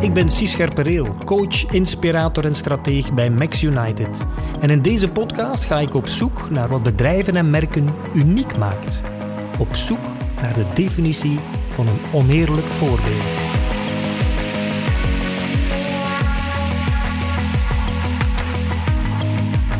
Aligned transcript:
Ik 0.00 0.12
ben 0.12 0.28
Cies 0.28 0.50
Scherpereel, 0.50 1.16
coach, 1.24 1.72
inspirator 1.72 2.44
en 2.44 2.54
strateeg 2.54 3.12
bij 3.14 3.30
Max 3.30 3.62
United. 3.62 4.26
En 4.60 4.70
in 4.70 4.82
deze 4.82 5.10
podcast 5.10 5.64
ga 5.64 5.78
ik 5.78 5.94
op 5.94 6.08
zoek 6.08 6.50
naar 6.50 6.68
wat 6.68 6.82
bedrijven 6.82 7.36
en 7.36 7.50
merken 7.50 7.88
uniek 8.14 8.58
maakt. 8.58 9.02
Op 9.58 9.74
zoek 9.74 10.04
naar 10.40 10.52
de 10.52 10.66
definitie 10.74 11.38
van 11.70 11.86
een 11.86 11.98
oneerlijk 12.12 12.66
voordeel. 12.66 13.18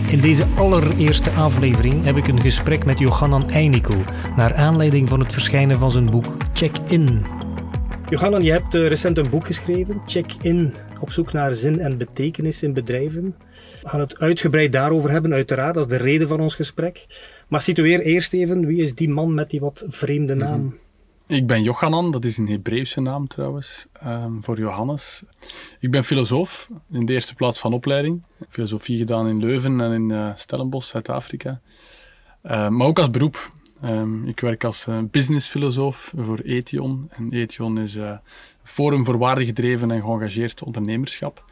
In 0.06 0.20
deze 0.20 0.46
allereerste 0.56 1.30
aflevering 1.30 2.04
heb 2.04 2.16
ik 2.16 2.28
een 2.28 2.40
gesprek 2.40 2.84
met 2.84 2.98
Johannan 2.98 3.50
Einikel 3.50 4.02
naar 4.36 4.54
aanleiding 4.54 5.08
van 5.08 5.20
het 5.20 5.32
verschijnen 5.32 5.78
van 5.78 5.90
zijn 5.90 6.10
boek 6.10 6.36
Check 6.52 6.76
In. 6.86 7.39
Johannan, 8.10 8.42
je 8.42 8.50
hebt 8.50 8.74
eh, 8.74 8.86
recent 8.86 9.18
een 9.18 9.30
boek 9.30 9.46
geschreven, 9.46 10.02
Check 10.04 10.32
In, 10.42 10.74
op 11.00 11.12
zoek 11.12 11.32
naar 11.32 11.54
zin 11.54 11.80
en 11.80 11.98
betekenis 11.98 12.62
in 12.62 12.72
bedrijven. 12.72 13.36
We 13.82 13.88
gaan 13.88 14.00
het 14.00 14.18
uitgebreid 14.18 14.72
daarover 14.72 15.10
hebben, 15.10 15.32
uiteraard, 15.32 15.74
dat 15.74 15.84
is 15.84 15.98
de 15.98 16.04
reden 16.04 16.28
van 16.28 16.40
ons 16.40 16.54
gesprek. 16.54 17.06
Maar 17.48 17.60
situeer 17.60 18.00
eerst 18.00 18.32
even, 18.32 18.66
wie 18.66 18.82
is 18.82 18.94
die 18.94 19.08
man 19.08 19.34
met 19.34 19.50
die 19.50 19.60
wat 19.60 19.84
vreemde 19.88 20.34
naam? 20.34 20.78
Ik 21.26 21.46
ben 21.46 21.62
Johanan, 21.62 22.10
dat 22.10 22.24
is 22.24 22.38
een 22.38 22.48
Hebreeuwse 22.48 23.00
naam 23.00 23.28
trouwens, 23.28 23.86
ehm, 23.92 24.32
voor 24.40 24.58
Johannes. 24.58 25.22
Ik 25.80 25.90
ben 25.90 26.04
filosoof, 26.04 26.68
in 26.92 27.06
de 27.06 27.12
eerste 27.12 27.34
plaats 27.34 27.58
van 27.58 27.72
opleiding. 27.72 28.22
Filosofie 28.48 28.98
gedaan 28.98 29.28
in 29.28 29.38
Leuven 29.38 29.80
en 29.80 29.92
in 29.92 30.10
uh, 30.10 30.30
Stellenbosch, 30.34 30.90
Zuid-Afrika. 30.90 31.60
Uh, 32.42 32.68
maar 32.68 32.86
ook 32.86 32.98
als 32.98 33.10
beroep. 33.10 33.52
Um, 33.84 34.28
ik 34.28 34.40
werk 34.40 34.64
als 34.64 34.86
uh, 34.88 34.98
businessfilosoof 35.10 36.12
voor 36.16 36.38
Ethion. 36.38 37.10
En 37.10 37.32
Ethion 37.32 37.78
is 37.78 37.94
een 37.94 38.20
forum 38.62 39.04
voor 39.04 39.18
waardegedreven 39.18 39.90
en 39.90 40.02
geëngageerd 40.02 40.62
ondernemerschap. 40.62 41.44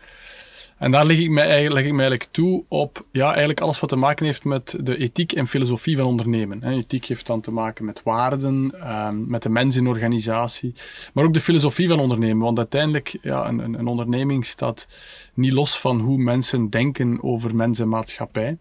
En 0.79 0.91
daar 0.91 1.05
leg 1.05 1.19
ik, 1.19 1.31
mij 1.31 1.49
eigenlijk, 1.49 2.29
toe 2.31 2.65
op 2.69 3.07
ja, 3.13 3.29
eigenlijk 3.29 3.61
alles 3.61 3.81
wat 3.81 3.89
te 3.89 3.97
maken 3.97 4.27
heeft 4.27 4.45
met 4.45 4.77
de 4.81 4.97
ethiek 4.97 5.33
en 5.33 5.47
filosofie 5.47 5.97
van 5.97 6.07
ondernemen. 6.07 6.65
Ethiek 6.65 7.05
heeft 7.05 7.27
dan 7.27 7.41
te 7.41 7.51
maken 7.51 7.85
met 7.85 8.03
waarden, 8.03 8.75
um, 8.91 9.25
met 9.29 9.43
de 9.43 9.49
mens 9.49 9.77
in 9.77 9.87
organisatie, 9.87 10.75
maar 11.13 11.25
ook 11.25 11.35
de 11.35 11.41
filosofie 11.41 11.89
van 11.89 11.99
ondernemen. 11.99 12.45
Want 12.45 12.59
uiteindelijk, 12.59 13.19
ja, 13.23 13.49
een, 13.49 13.59
een, 13.59 13.79
een 13.79 13.87
onderneming 13.87 14.47
staat 14.47 14.89
niet 15.35 15.53
los 15.53 15.79
van 15.81 16.01
hoe 16.01 16.19
mensen 16.19 16.71
denken 16.71 17.23
over 17.23 17.57
mens 17.57 17.79
en 17.79 17.89
maatschappij. 17.89 18.59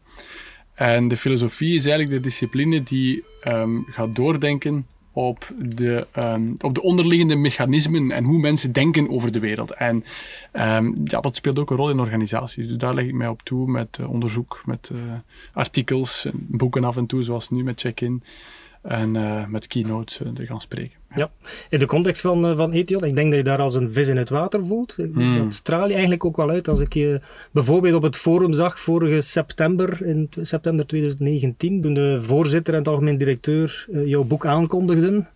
En 0.78 1.08
de 1.08 1.18
filosofie 1.18 1.76
is 1.76 1.86
eigenlijk 1.86 2.16
de 2.16 2.30
discipline 2.30 2.84
die 2.84 3.24
um, 3.48 3.86
gaat 3.90 4.16
doordenken 4.16 4.88
op 5.12 5.52
de, 5.60 6.08
um, 6.18 6.54
op 6.62 6.76
de 6.76 6.82
onderliggende 6.82 7.36
mechanismen 7.36 8.12
en 8.12 8.24
hoe 8.24 8.40
mensen 8.40 8.72
denken 8.72 9.10
over 9.10 9.32
de 9.32 9.40
wereld. 9.40 9.74
En 9.74 10.06
um, 10.54 10.96
ja, 11.04 11.22
dat 11.22 11.36
speelt 11.36 11.60
ook 11.60 11.70
een 11.70 11.78
rol 11.78 11.90
in 11.90 12.00
organisaties. 12.00 12.68
Dus 12.68 12.78
daar 12.78 12.94
leg 12.94 13.06
ik 13.06 13.14
mij 13.14 13.28
op 13.28 13.42
toe 13.42 13.72
met 13.72 13.98
uh, 14.02 14.10
onderzoek, 14.10 14.62
met 14.66 14.90
uh, 14.94 15.00
artikels, 15.54 16.28
boeken 16.34 16.84
af 16.84 16.98
en 16.98 17.06
toe, 17.06 17.24
zoals 17.24 17.50
nu 17.50 17.64
met 17.64 17.80
check-in. 17.80 18.24
En 18.82 19.16
uh, 19.16 19.46
met 19.46 19.68
keynotes 19.68 20.20
te 20.34 20.46
gaan 20.46 20.62
spreken. 20.62 20.97
Ja. 21.16 21.30
in 21.70 21.80
de 21.80 21.86
context 21.86 22.22
van, 22.22 22.56
van 22.56 22.72
Ethion, 22.72 23.04
ik 23.04 23.16
denk 23.16 23.30
dat 23.30 23.38
je 23.38 23.44
daar 23.44 23.62
als 23.62 23.76
een 23.76 23.94
vis 23.94 24.08
in 24.08 24.18
het 24.18 24.30
water 24.30 24.66
voelt. 24.66 24.98
Hmm. 25.14 25.36
Dat 25.36 25.54
straal 25.54 25.86
je 25.86 25.92
eigenlijk 25.92 26.26
ook 26.26 26.36
wel 26.36 26.50
uit. 26.50 26.68
Als 26.68 26.80
ik 26.80 26.94
je 26.94 27.20
bijvoorbeeld 27.52 27.94
op 27.94 28.02
het 28.02 28.16
forum 28.16 28.54
zag 28.54 28.80
vorige 28.80 29.22
september, 29.22 30.06
in 30.06 30.30
september 30.42 30.88
2019, 30.88 31.82
toen 31.82 31.94
de 31.94 32.18
voorzitter 32.22 32.74
en 32.74 32.80
het 32.80 32.88
algemeen 32.88 33.18
directeur 33.18 33.88
uh, 33.90 34.08
jouw 34.08 34.24
boek 34.24 34.46
aankondigden. 34.46 35.28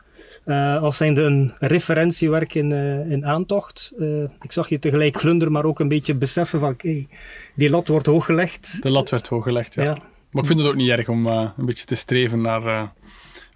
Uh, 0.46 0.82
als 0.82 0.98
zijnde 0.98 1.22
een 1.22 1.54
referentiewerk 1.60 2.54
in, 2.54 2.74
uh, 2.74 3.12
in 3.12 3.26
aantocht. 3.26 3.94
Uh, 4.00 4.24
ik 4.42 4.52
zag 4.52 4.70
je 4.70 4.80
tegelijk 4.80 5.18
glunderen, 5.18 5.54
maar 5.54 5.66
ook 5.66 5.80
een 5.80 5.88
beetje 5.88 6.16
beseffen 6.16 6.60
van 6.60 6.74
hey, 6.78 7.08
die 7.56 7.70
lat 7.70 7.88
wordt 7.88 8.06
hooggelegd. 8.06 8.84
De 8.84 8.90
lat 8.90 9.10
werd 9.10 9.28
hooggelegd, 9.28 9.74
ja. 9.74 9.84
ja. 9.84 9.98
Maar 10.32 10.42
ik 10.42 10.46
vind 10.46 10.60
het 10.60 10.68
ook 10.68 10.76
niet 10.76 10.90
erg 10.90 11.10
om 11.10 11.26
een 11.26 11.66
beetje 11.66 11.86
te 11.86 11.96
streven 11.96 12.42
naar 12.42 12.92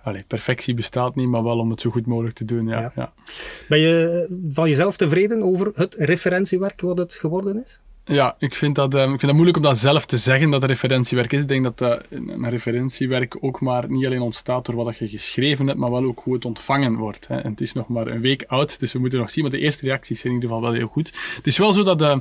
Allee, 0.05 0.23
perfectie 0.27 0.73
bestaat 0.73 1.15
niet, 1.15 1.27
maar 1.27 1.43
wel 1.43 1.59
om 1.59 1.69
het 1.69 1.81
zo 1.81 1.89
goed 1.89 2.05
mogelijk 2.05 2.35
te 2.35 2.45
doen. 2.45 2.67
Ja, 2.67 2.79
ja. 2.79 2.91
ja. 2.95 3.13
Ben 3.67 3.79
je 3.79 4.25
van 4.51 4.67
jezelf 4.67 4.97
tevreden 4.97 5.43
over 5.43 5.71
het 5.75 5.95
referentiewerk 5.99 6.81
wat 6.81 6.97
het 6.97 7.13
geworden 7.13 7.63
is? 7.63 7.81
Ja, 8.07 8.35
ik 8.39 8.55
vind, 8.55 8.75
dat, 8.75 8.93
um, 8.93 9.01
ik 9.01 9.07
vind 9.07 9.21
dat 9.21 9.33
moeilijk 9.33 9.57
om 9.57 9.63
dat 9.63 9.77
zelf 9.77 10.05
te 10.05 10.17
zeggen 10.17 10.49
dat 10.49 10.61
het 10.61 10.71
referentiewerk 10.71 11.33
is. 11.33 11.41
Ik 11.41 11.47
denk 11.47 11.63
dat 11.63 11.81
uh, 11.81 12.19
een 12.29 12.49
referentiewerk 12.49 13.37
ook 13.39 13.61
maar 13.61 13.89
niet 13.89 14.05
alleen 14.05 14.21
ontstaat 14.21 14.65
door 14.65 14.75
wat 14.75 14.97
je 14.97 15.07
geschreven 15.07 15.67
hebt, 15.67 15.79
maar 15.79 15.91
wel 15.91 16.03
ook 16.03 16.19
hoe 16.23 16.33
het 16.33 16.45
ontvangen 16.45 16.95
wordt. 16.95 17.27
Hè. 17.27 17.39
En 17.39 17.51
het 17.51 17.61
is 17.61 17.73
nog 17.73 17.87
maar 17.87 18.07
een 18.07 18.21
week 18.21 18.43
oud, 18.47 18.79
dus 18.79 18.93
we 18.93 18.99
moeten 18.99 19.19
nog 19.19 19.31
zien. 19.31 19.43
Maar 19.43 19.53
de 19.53 19.59
eerste 19.59 19.85
reacties 19.85 20.19
zijn 20.19 20.33
in 20.33 20.39
ieder 20.39 20.55
geval 20.55 20.69
wel 20.69 20.79
heel 20.79 20.87
goed. 20.87 21.13
Het 21.35 21.47
is 21.47 21.57
wel 21.57 21.73
zo 21.73 21.83
dat 21.83 22.01
uh, 22.01 22.17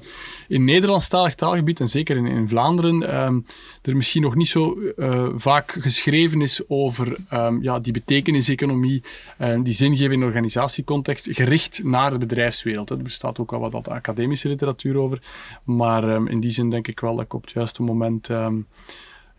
in 0.49 0.65
Nederlandstalig 0.65 1.34
taalgebied, 1.34 1.81
en 1.81 1.89
zeker 1.89 2.17
in, 2.17 2.49
Vlaanderen, 2.49 3.03
uh, 3.03 3.28
er 3.83 3.97
misschien 3.97 4.23
nog 4.23 4.34
niet 4.34 4.49
zo 4.49 4.78
uh, 4.97 5.28
vaak 5.37 5.77
geschreven 5.81 6.43
is 6.43 6.69
over 6.69 7.17
ja, 7.61 7.78
die 7.78 7.93
betekeniseconomie, 7.93 9.03
die 9.62 9.75
zingeving 9.75 10.12
in 10.12 10.27
organisatiecontext, 10.27 11.28
gericht 11.31 11.81
naar 11.83 12.11
de 12.11 12.19
bedrijfswereld. 12.19 12.91
Er 12.91 13.03
bestaat 13.03 13.39
ook 13.39 13.53
al 13.53 13.71
wat 13.71 13.89
academische 13.89 14.49
literatuur 14.49 14.97
over. 14.97 15.21
Maar 15.77 16.05
um, 16.05 16.27
in 16.27 16.41
die 16.41 16.51
zin 16.51 16.71
denk 16.71 16.89
ik 16.89 17.01
wel 17.01 17.17
dat 17.17 17.25
ik 17.25 17.35
op 17.35 17.43
het 17.43 17.53
juiste 17.53 17.83
moment 17.83 18.29
um, 18.29 18.67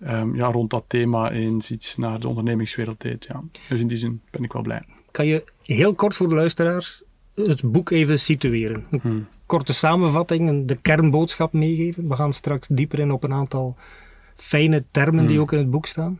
um, 0.08 0.36
ja, 0.36 0.52
rond 0.52 0.70
dat 0.70 0.84
thema 0.88 1.32
eens 1.32 1.72
iets 1.72 1.98
naar 1.98 2.20
de 2.20 2.28
ondernemingswereld 2.28 3.02
deed. 3.02 3.26
Ja. 3.26 3.44
Dus 3.70 3.80
in 3.80 3.88
die 3.88 3.98
zin 3.98 4.22
ben 4.32 4.44
ik 4.44 4.54
wel 4.54 4.62
blij. 4.62 4.84
Kan 5.12 5.26
je 5.26 5.44
heel 5.64 5.94
kort 5.94 6.16
voor 6.16 6.30
de 6.30 6.36
luisteraars 6.36 7.04
het 7.36 7.72
boek 7.72 7.90
even 7.90 8.20
situeren? 8.20 8.86
Een 8.92 9.00
hmm. 9.02 9.28
korte 9.46 9.74
samenvatting, 9.74 10.68
de 10.68 10.82
kernboodschap 10.82 11.54
meegeven. 11.54 12.08
We 12.08 12.16
gaan 12.16 12.34
straks 12.34 12.68
dieper 12.68 13.00
in 13.00 13.12
op 13.12 13.24
een 13.24 13.34
aantal 13.34 13.76
fijne 14.36 14.84
termen 14.92 15.20
hmm. 15.20 15.28
die 15.28 15.40
ook 15.40 15.52
in 15.52 15.58
het 15.58 15.70
boek 15.70 15.86
staan. 15.86 16.20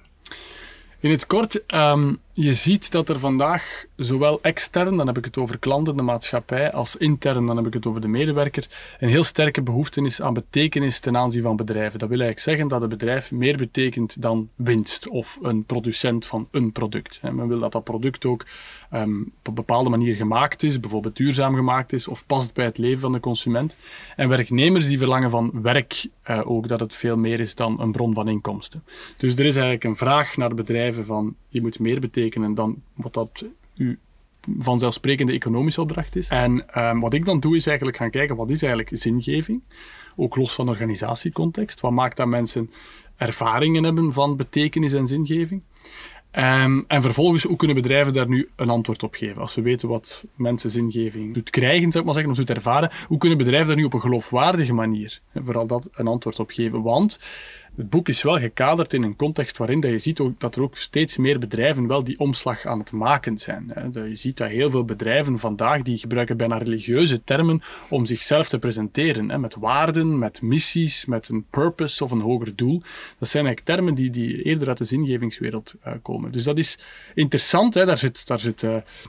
In 1.00 1.12
het 1.12 1.26
kort, 1.28 1.64
um, 1.74 2.20
je 2.38 2.54
ziet 2.54 2.92
dat 2.92 3.10
er 3.10 3.20
vandaag 3.20 3.86
zowel 3.96 4.40
extern, 4.42 4.98
dan 4.98 5.08
heb 5.08 5.18
ik 5.18 5.26
het 5.26 5.38
over 5.38 5.58
klanten, 5.60 5.98
de 5.98 6.02
maatschappij, 6.02 6.72
als 6.72 6.96
intern, 6.96 7.46
dan 7.46 7.58
heb 7.58 7.66
ik 7.66 7.74
het 7.74 7.86
over 7.86 8.02
de 8.02 8.08
medewerker, 8.08 8.68
een 9.00 9.10
heel 9.10 9.24
sterke 9.24 9.62
behoefte 9.62 10.02
is 10.02 10.22
aan 10.22 10.34
betekenis 10.34 11.00
ten 11.00 11.18
aanzien 11.18 11.42
van 11.42 11.56
bedrijven. 11.56 12.00
Dat 12.00 12.10
wil 12.10 12.20
eigenlijk 12.20 12.40
zeggen 12.40 12.68
dat 12.68 12.82
een 12.82 12.90
bedrijf 12.90 13.32
meer 13.32 13.58
betekent 13.58 14.22
dan 14.22 14.50
winst 14.56 15.08
of 15.10 15.38
een 15.42 15.64
producent 15.64 16.26
van 16.26 16.48
een 16.52 16.72
product. 16.72 17.20
En 17.22 17.36
men 17.36 17.48
wil 17.48 17.60
dat 17.60 17.72
dat 17.72 17.84
product 17.84 18.26
ook 18.26 18.46
um, 18.94 19.22
op 19.40 19.48
een 19.48 19.54
bepaalde 19.54 19.90
manier 19.90 20.16
gemaakt 20.16 20.64
is, 20.64 20.80
bijvoorbeeld 20.80 21.18
duurzaam 21.18 21.56
gemaakt 21.56 21.94
is 21.94 22.08
of 22.08 22.26
past 22.26 22.54
bij 22.54 22.66
het 22.66 22.78
leven 22.78 23.00
van 23.00 23.12
de 23.12 23.20
consument. 23.20 23.78
En 24.16 24.30
werknemers 24.30 24.88
die 24.88 24.98
verlangen 24.98 25.30
van 25.30 25.52
werk 25.62 26.08
uh, 26.30 26.42
ook 26.50 26.68
dat 26.68 26.80
het 26.80 26.96
veel 26.96 27.18
meer 27.18 27.40
is 27.40 27.56
dan 27.56 27.82
een 27.82 27.92
bron 27.92 28.14
van 28.14 28.28
inkomsten. 28.28 28.84
Dus 29.18 29.34
er 29.34 29.46
is 29.46 29.56
eigenlijk 29.56 29.84
een 29.84 29.96
vraag 29.96 30.38
naar 30.38 30.54
bedrijven 30.54 31.06
van 31.06 31.36
je 31.50 31.62
moet 31.62 31.80
meer 31.80 32.00
betekenen 32.00 32.24
dan 32.54 32.82
wat 32.94 33.14
dat 33.14 33.46
u 33.76 34.00
vanzelfsprekende 34.58 35.34
economische 35.34 35.82
opdracht 35.82 36.16
is. 36.16 36.28
En 36.28 36.84
um, 36.88 37.00
wat 37.00 37.14
ik 37.14 37.26
dan 37.26 37.40
doe, 37.40 37.56
is 37.56 37.68
eigenlijk 37.68 37.98
gaan 37.98 38.10
kijken 38.10 38.36
wat 38.36 38.50
is 38.50 38.64
eigenlijk 38.64 39.02
zingeving, 39.02 39.62
ook 40.16 40.36
los 40.36 40.54
van 40.54 40.70
organisatiecontext. 40.70 41.80
Wat 41.80 41.92
maakt 41.92 42.18
dat 42.18 42.28
mensen 42.28 42.72
ervaringen 43.16 43.84
hebben 43.84 44.14
van 44.14 44.36
betekenis 44.36 44.94
en 44.94 45.08
zingeving? 45.08 45.62
Um, 46.38 46.86
en 46.88 47.02
vervolgens, 47.02 47.44
hoe 47.44 47.56
kunnen 47.56 47.76
bedrijven 47.76 48.14
daar 48.14 48.28
nu 48.28 48.50
een 48.56 48.70
antwoord 48.70 49.04
op 49.04 49.14
geven? 49.14 49.42
Als 49.42 49.56
we 49.56 49.62
weten 49.62 49.90
wat 49.90 50.26
mensen 50.36 50.70
zingeving 50.70 51.34
doet 51.34 51.50
krijgen, 51.50 51.92
zou 51.92 51.98
ik 51.98 52.04
maar 52.04 52.14
zeggen, 52.14 52.32
of 52.32 52.38
doet 52.38 52.50
ervaren, 52.50 52.92
hoe 53.08 53.18
kunnen 53.18 53.38
bedrijven 53.38 53.68
daar 53.68 53.76
nu 53.76 53.84
op 53.84 53.94
een 53.94 54.02
geloofwaardige 54.02 54.74
manier, 54.74 55.22
vooral 55.34 55.68
dat, 55.68 55.90
een 55.92 56.08
antwoord 56.08 56.40
op 56.40 56.50
geven? 56.50 56.82
Want 56.82 57.20
het 57.78 57.90
boek 57.90 58.10
is 58.10 58.22
wel 58.22 58.40
gekaderd 58.40 58.94
in 58.94 59.04
een 59.04 59.16
context 59.16 59.58
waarin 59.58 59.80
dat 59.80 59.92
je 59.92 60.00
ziet 60.00 60.20
ook, 60.20 60.40
dat 60.40 60.56
er 60.56 60.62
ook 60.62 60.76
steeds 60.76 61.18
meer 61.18 61.40
bedrijven 61.40 61.88
wel 61.88 62.04
die 62.04 62.20
omslag 62.20 62.66
aan 62.66 62.80
het 62.80 62.92
maken 62.92 63.38
zijn. 63.38 63.72
Hè. 63.74 64.02
Je 64.02 64.16
ziet 64.16 64.38
dat 64.38 64.50
heel 64.50 64.70
veel 64.70 64.86
bedrijven 64.86 65.40
vandaag 65.40 65.82
die 65.82 65.98
gebruiken 65.98 66.38
bijna 66.38 66.58
religieuze 66.58 67.24
termen 67.24 67.62
om 67.90 68.06
zichzelf 68.06 68.50
te 68.50 68.60
presenteren. 68.60 69.30
Hè, 69.30 69.38
met 69.38 69.56
waarden, 69.56 70.20
met 70.20 70.42
missies, 70.42 71.06
met 71.06 71.30
een 71.30 71.46
purpose 71.50 72.04
of 72.04 72.12
een 72.12 72.22
hoger 72.22 72.56
doel. 72.56 72.82
Dat 73.20 73.30
zijn 73.30 73.46
eigenlijk 73.46 73.78
termen 73.78 73.96
die, 73.96 74.10
die 74.10 74.42
eerder 74.42 74.68
uit 74.68 74.78
de 74.78 74.84
zingevingswereld 74.84 75.76
uh, 75.88 75.94
komen. 76.02 76.32
Dus 76.32 76.44
dat 76.44 76.58
is 76.58 76.80
interessant. 77.14 77.74
Hè. 77.74 77.86
Daar 77.86 77.98
zitten 77.98 78.26
daar 78.26 78.40
zit, 78.40 78.62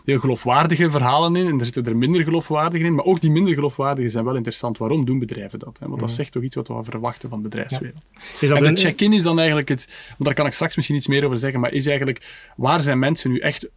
heel 0.05 0.19
geloofwaardige 0.19 0.91
verhalen 0.91 1.37
in 1.37 1.46
en 1.46 1.58
er 1.58 1.64
zitten 1.64 1.87
er 1.87 1.96
minder 1.96 2.23
geloofwaardige 2.23 2.85
in. 2.85 2.94
Maar 2.94 3.05
ook 3.05 3.20
die 3.20 3.31
minder 3.31 3.55
geloofwaardige 3.55 4.08
zijn 4.08 4.25
wel 4.25 4.37
interessant. 4.37 4.79
Waarom 4.79 5.05
doen 5.05 5.19
bedrijven 5.19 5.58
dat? 5.58 5.76
Hè? 5.81 5.88
Want 5.88 6.00
dat 6.00 6.12
zegt 6.12 6.32
toch 6.32 6.43
iets 6.43 6.56
wat 6.56 6.69
we 6.69 6.85
verwachten 6.85 7.29
van 7.29 7.43
de 7.43 7.49
bedrijfswereld. 7.49 8.02
Ja 8.41 8.56
en 8.64 8.75
de 8.75 8.81
check-in 8.81 9.12
is 9.12 9.23
dan 9.23 9.38
eigenlijk 9.38 9.69
het, 9.69 9.88
daar 10.19 10.35
kan 10.35 10.47
ik 10.47 10.53
straks 10.53 10.76
misschien 10.76 10.97
iets 10.97 11.06
meer 11.06 11.25
over 11.25 11.38
zeggen, 11.38 11.61
maar 11.61 11.73
is 11.73 11.87
eigenlijk, 11.87 12.26
waar 12.56 12.81
zijn 12.81 12.99
mensen 12.99 13.31
nu 13.31 13.38
echt 13.38 13.69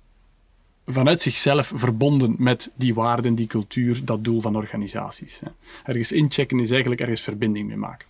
vanuit 0.85 1.21
zichzelf 1.21 1.71
verbonden 1.75 2.35
met 2.37 2.71
die 2.75 2.93
waarden, 2.93 3.35
die 3.35 3.47
cultuur, 3.47 4.01
dat 4.05 4.23
doel 4.23 4.41
van 4.41 4.55
organisaties. 4.55 5.39
Ergens 5.85 6.11
inchecken 6.11 6.59
is 6.59 6.71
eigenlijk 6.71 7.01
ergens 7.01 7.21
verbinding 7.21 7.67
mee 7.67 7.77
maken. 7.77 8.07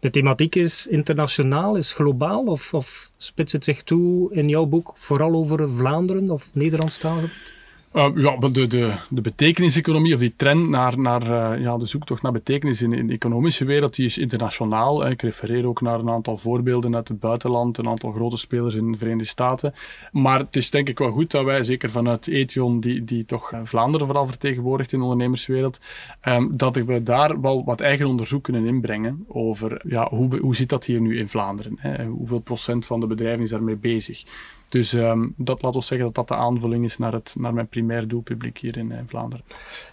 De 0.00 0.10
thematiek 0.10 0.54
is 0.54 0.86
internationaal, 0.86 1.76
is 1.76 1.92
globaal, 1.92 2.44
of, 2.44 2.74
of 2.74 3.10
spitst 3.16 3.52
het 3.52 3.64
zich 3.64 3.82
toe 3.82 4.34
in 4.34 4.48
jouw 4.48 4.64
boek 4.64 4.92
vooral 4.94 5.32
over 5.32 5.70
Vlaanderen 5.70 6.30
of 6.30 6.50
Nederlandstalig? 6.54 7.53
Uh, 7.94 8.08
ja, 8.14 8.36
de, 8.36 8.66
de, 8.66 8.94
de 9.08 9.20
betekeniseconomie, 9.20 10.14
of 10.14 10.20
die 10.20 10.36
trend 10.36 10.68
naar, 10.68 10.98
naar 10.98 11.22
uh, 11.22 11.62
ja, 11.62 11.76
de 11.78 11.86
zoektocht 11.86 12.22
naar 12.22 12.32
betekenis 12.32 12.82
in, 12.82 12.92
in, 12.92 13.06
de 13.06 13.12
economische 13.12 13.64
wereld, 13.64 13.94
die 13.94 14.06
is 14.06 14.18
internationaal. 14.18 15.06
Ik 15.06 15.22
refereer 15.22 15.66
ook 15.66 15.80
naar 15.80 15.98
een 15.98 16.10
aantal 16.10 16.36
voorbeelden 16.36 16.94
uit 16.94 17.08
het 17.08 17.20
buitenland, 17.20 17.78
een 17.78 17.88
aantal 17.88 18.12
grote 18.12 18.36
spelers 18.36 18.74
in 18.74 18.92
de 18.92 18.98
Verenigde 18.98 19.28
Staten. 19.28 19.74
Maar 20.12 20.38
het 20.38 20.56
is 20.56 20.70
denk 20.70 20.88
ik 20.88 20.98
wel 20.98 21.10
goed 21.10 21.30
dat 21.30 21.44
wij, 21.44 21.64
zeker 21.64 21.90
vanuit 21.90 22.28
Ethion, 22.28 22.80
die, 22.80 23.04
die 23.04 23.24
toch 23.24 23.52
uh, 23.52 23.60
Vlaanderen 23.64 24.06
vooral 24.06 24.26
vertegenwoordigt 24.26 24.92
in 24.92 24.98
de 24.98 25.04
ondernemerswereld, 25.04 25.80
um, 26.24 26.56
dat 26.56 26.76
we 26.76 27.02
daar 27.02 27.40
wel 27.40 27.64
wat 27.64 27.80
eigen 27.80 28.06
onderzoek 28.06 28.42
kunnen 28.42 28.66
inbrengen 28.66 29.24
over 29.28 29.80
ja, 29.84 30.08
hoe, 30.08 30.38
hoe 30.38 30.56
zit 30.56 30.68
dat 30.68 30.84
hier 30.84 31.00
nu 31.00 31.18
in 31.18 31.28
Vlaanderen? 31.28 32.06
Hoeveel 32.06 32.40
procent 32.40 32.86
van 32.86 33.00
de 33.00 33.06
bedrijven 33.06 33.42
is 33.42 33.50
daarmee 33.50 33.76
bezig? 33.76 34.24
Dus 34.74 34.92
um, 34.92 35.34
dat 35.36 35.62
laat 35.62 35.74
ons 35.74 35.86
zeggen 35.86 36.06
dat 36.06 36.14
dat 36.14 36.28
de 36.28 36.44
aanvulling 36.44 36.84
is 36.84 36.98
naar, 36.98 37.12
het, 37.12 37.34
naar 37.38 37.54
mijn 37.54 37.68
primair 37.68 38.08
doelpubliek 38.08 38.58
hier 38.58 38.76
in, 38.76 38.90
in 38.90 38.98
eh, 38.98 39.04
Vlaanderen. 39.06 39.44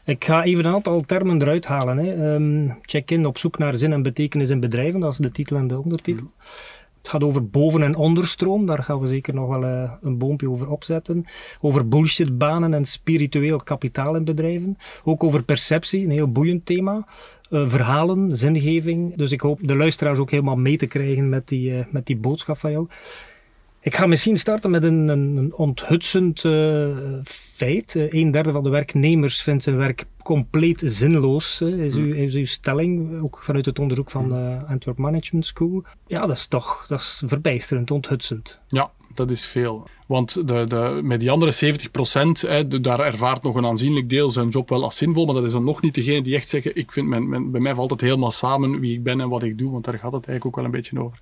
Ik 0.06 0.26
ga 0.26 0.44
even 0.44 0.66
een 0.66 0.74
aantal 0.74 1.02
termen 1.02 1.42
eruit 1.42 1.66
halen. 1.66 1.98
Hè. 1.98 2.34
Um, 2.34 2.78
check-in 2.82 3.26
op 3.26 3.38
zoek 3.38 3.58
naar 3.58 3.78
zin 3.78 3.94
en 3.94 4.02
betekenis 4.02 4.50
in 4.50 4.60
bedrijven, 4.60 5.00
dat 5.00 5.12
is 5.12 5.18
de 5.18 5.32
titel 5.32 5.58
en 5.58 5.68
de 5.68 5.82
ondertitel. 5.82 6.24
Mm. 6.24 6.32
Het 6.98 7.10
gaat 7.10 7.24
over 7.24 7.50
boven- 7.50 7.84
en 7.84 7.96
onderstroom, 7.96 8.66
daar 8.66 8.84
gaan 8.84 9.00
we 9.00 9.08
zeker 9.08 9.34
nog 9.34 9.50
wel 9.50 9.64
uh, 9.64 9.92
een 10.02 10.18
boompje 10.18 10.50
over 10.50 10.70
opzetten. 10.70 11.24
Over 11.62 11.88
bullshitbanen 11.88 12.74
en 12.74 12.86
spiritueel 12.86 13.58
kapitaal 13.58 14.16
in 14.16 14.24
bedrijven. 14.24 14.78
Ook 15.04 15.24
over 15.24 15.44
perceptie, 15.44 16.04
een 16.04 16.12
heel 16.12 16.32
boeiend 16.32 16.66
thema. 16.66 17.08
Uh, 17.50 17.70
verhalen, 17.70 18.38
zingeving. 18.38 19.16
Dus 19.16 19.32
ik 19.32 19.42
hoop 19.42 19.60
de 19.62 19.76
luisteraars 19.76 20.20
ook 20.20 20.32
helemaal 20.32 20.56
mee 20.56 20.78
te 20.78 20.86
krijgen 20.86 21.30
met 21.30 21.48
die, 21.48 21.72
uh, 21.72 21.80
met 21.92 22.06
die 22.06 22.18
boodschap 22.18 22.58
van 22.58 22.72
jou. 22.72 22.88
Ik 23.84 23.96
ga 23.96 24.06
misschien 24.06 24.38
starten 24.38 24.72
met 24.72 24.84
een, 24.84 25.08
een, 25.08 25.54
onthutsend 25.56 26.44
uh, 26.44 26.88
feit. 27.24 27.96
Uh, 27.96 28.06
een 28.10 28.32
derde 28.32 28.52
van 28.52 28.64
de 28.64 28.70
werknemers 28.70 29.42
vindt 29.42 29.64
zijn 29.64 29.78
werk 29.78 30.06
compleet 30.24 30.82
zinloos, 30.86 31.62
uh, 31.62 31.84
is, 31.84 31.96
uw, 31.96 32.14
is 32.14 32.36
uw 32.36 32.46
stelling, 32.46 33.22
ook 33.22 33.40
vanuit 33.44 33.66
het 33.66 33.80
onderzoek 33.80 34.10
van 34.12 34.30
de 34.30 34.60
Antwerp 34.68 34.98
Management 34.98 35.46
School. 35.46 35.84
Ja, 36.08 36.26
dat 36.26 36.38
is 36.38 36.46
toch 36.46 36.86
dat 36.88 37.00
is 37.00 37.22
verbijsterend, 37.26 37.92
onthutsend. 37.92 38.60
Ja, 38.68 38.92
dat 39.14 39.32
is 39.32 39.46
veel. 39.46 39.88
Want 40.08 40.48
de, 40.48 40.64
de, 40.64 41.00
met 41.04 41.20
die 41.20 41.32
andere 41.32 41.52
70 41.52 41.92
procent, 41.92 42.42
daar 42.84 43.00
ervaart 43.00 43.44
nog 43.44 43.56
een 43.56 43.66
aanzienlijk 43.66 44.10
deel 44.10 44.32
zijn 44.32 44.50
job 44.50 44.70
wel 44.70 44.84
als 44.84 44.98
zinvol, 44.98 45.26
maar 45.26 45.36
dat 45.36 45.44
is 45.44 45.52
dan 45.52 45.64
nog 45.64 45.82
niet 45.82 45.96
degene 45.96 46.22
die 46.22 46.36
echt 46.36 46.50
zeggen, 46.50 46.76
ik 46.76 46.92
vind, 46.92 47.08
mijn, 47.08 47.30
mijn, 47.30 47.52
bij 47.52 47.62
mij 47.62 47.76
valt 47.76 47.90
het 47.90 48.02
helemaal 48.02 48.32
samen 48.32 48.80
wie 48.80 48.94
ik 48.94 49.04
ben 49.04 49.22
en 49.22 49.30
wat 49.30 49.44
ik 49.44 49.58
doe, 49.58 49.72
want 49.72 49.86
daar 49.86 49.94
gaat 49.94 50.12
het 50.12 50.28
eigenlijk 50.28 50.46
ook 50.46 50.56
wel 50.56 50.66
een 50.66 50.72
beetje 50.72 51.00
over. 51.00 51.20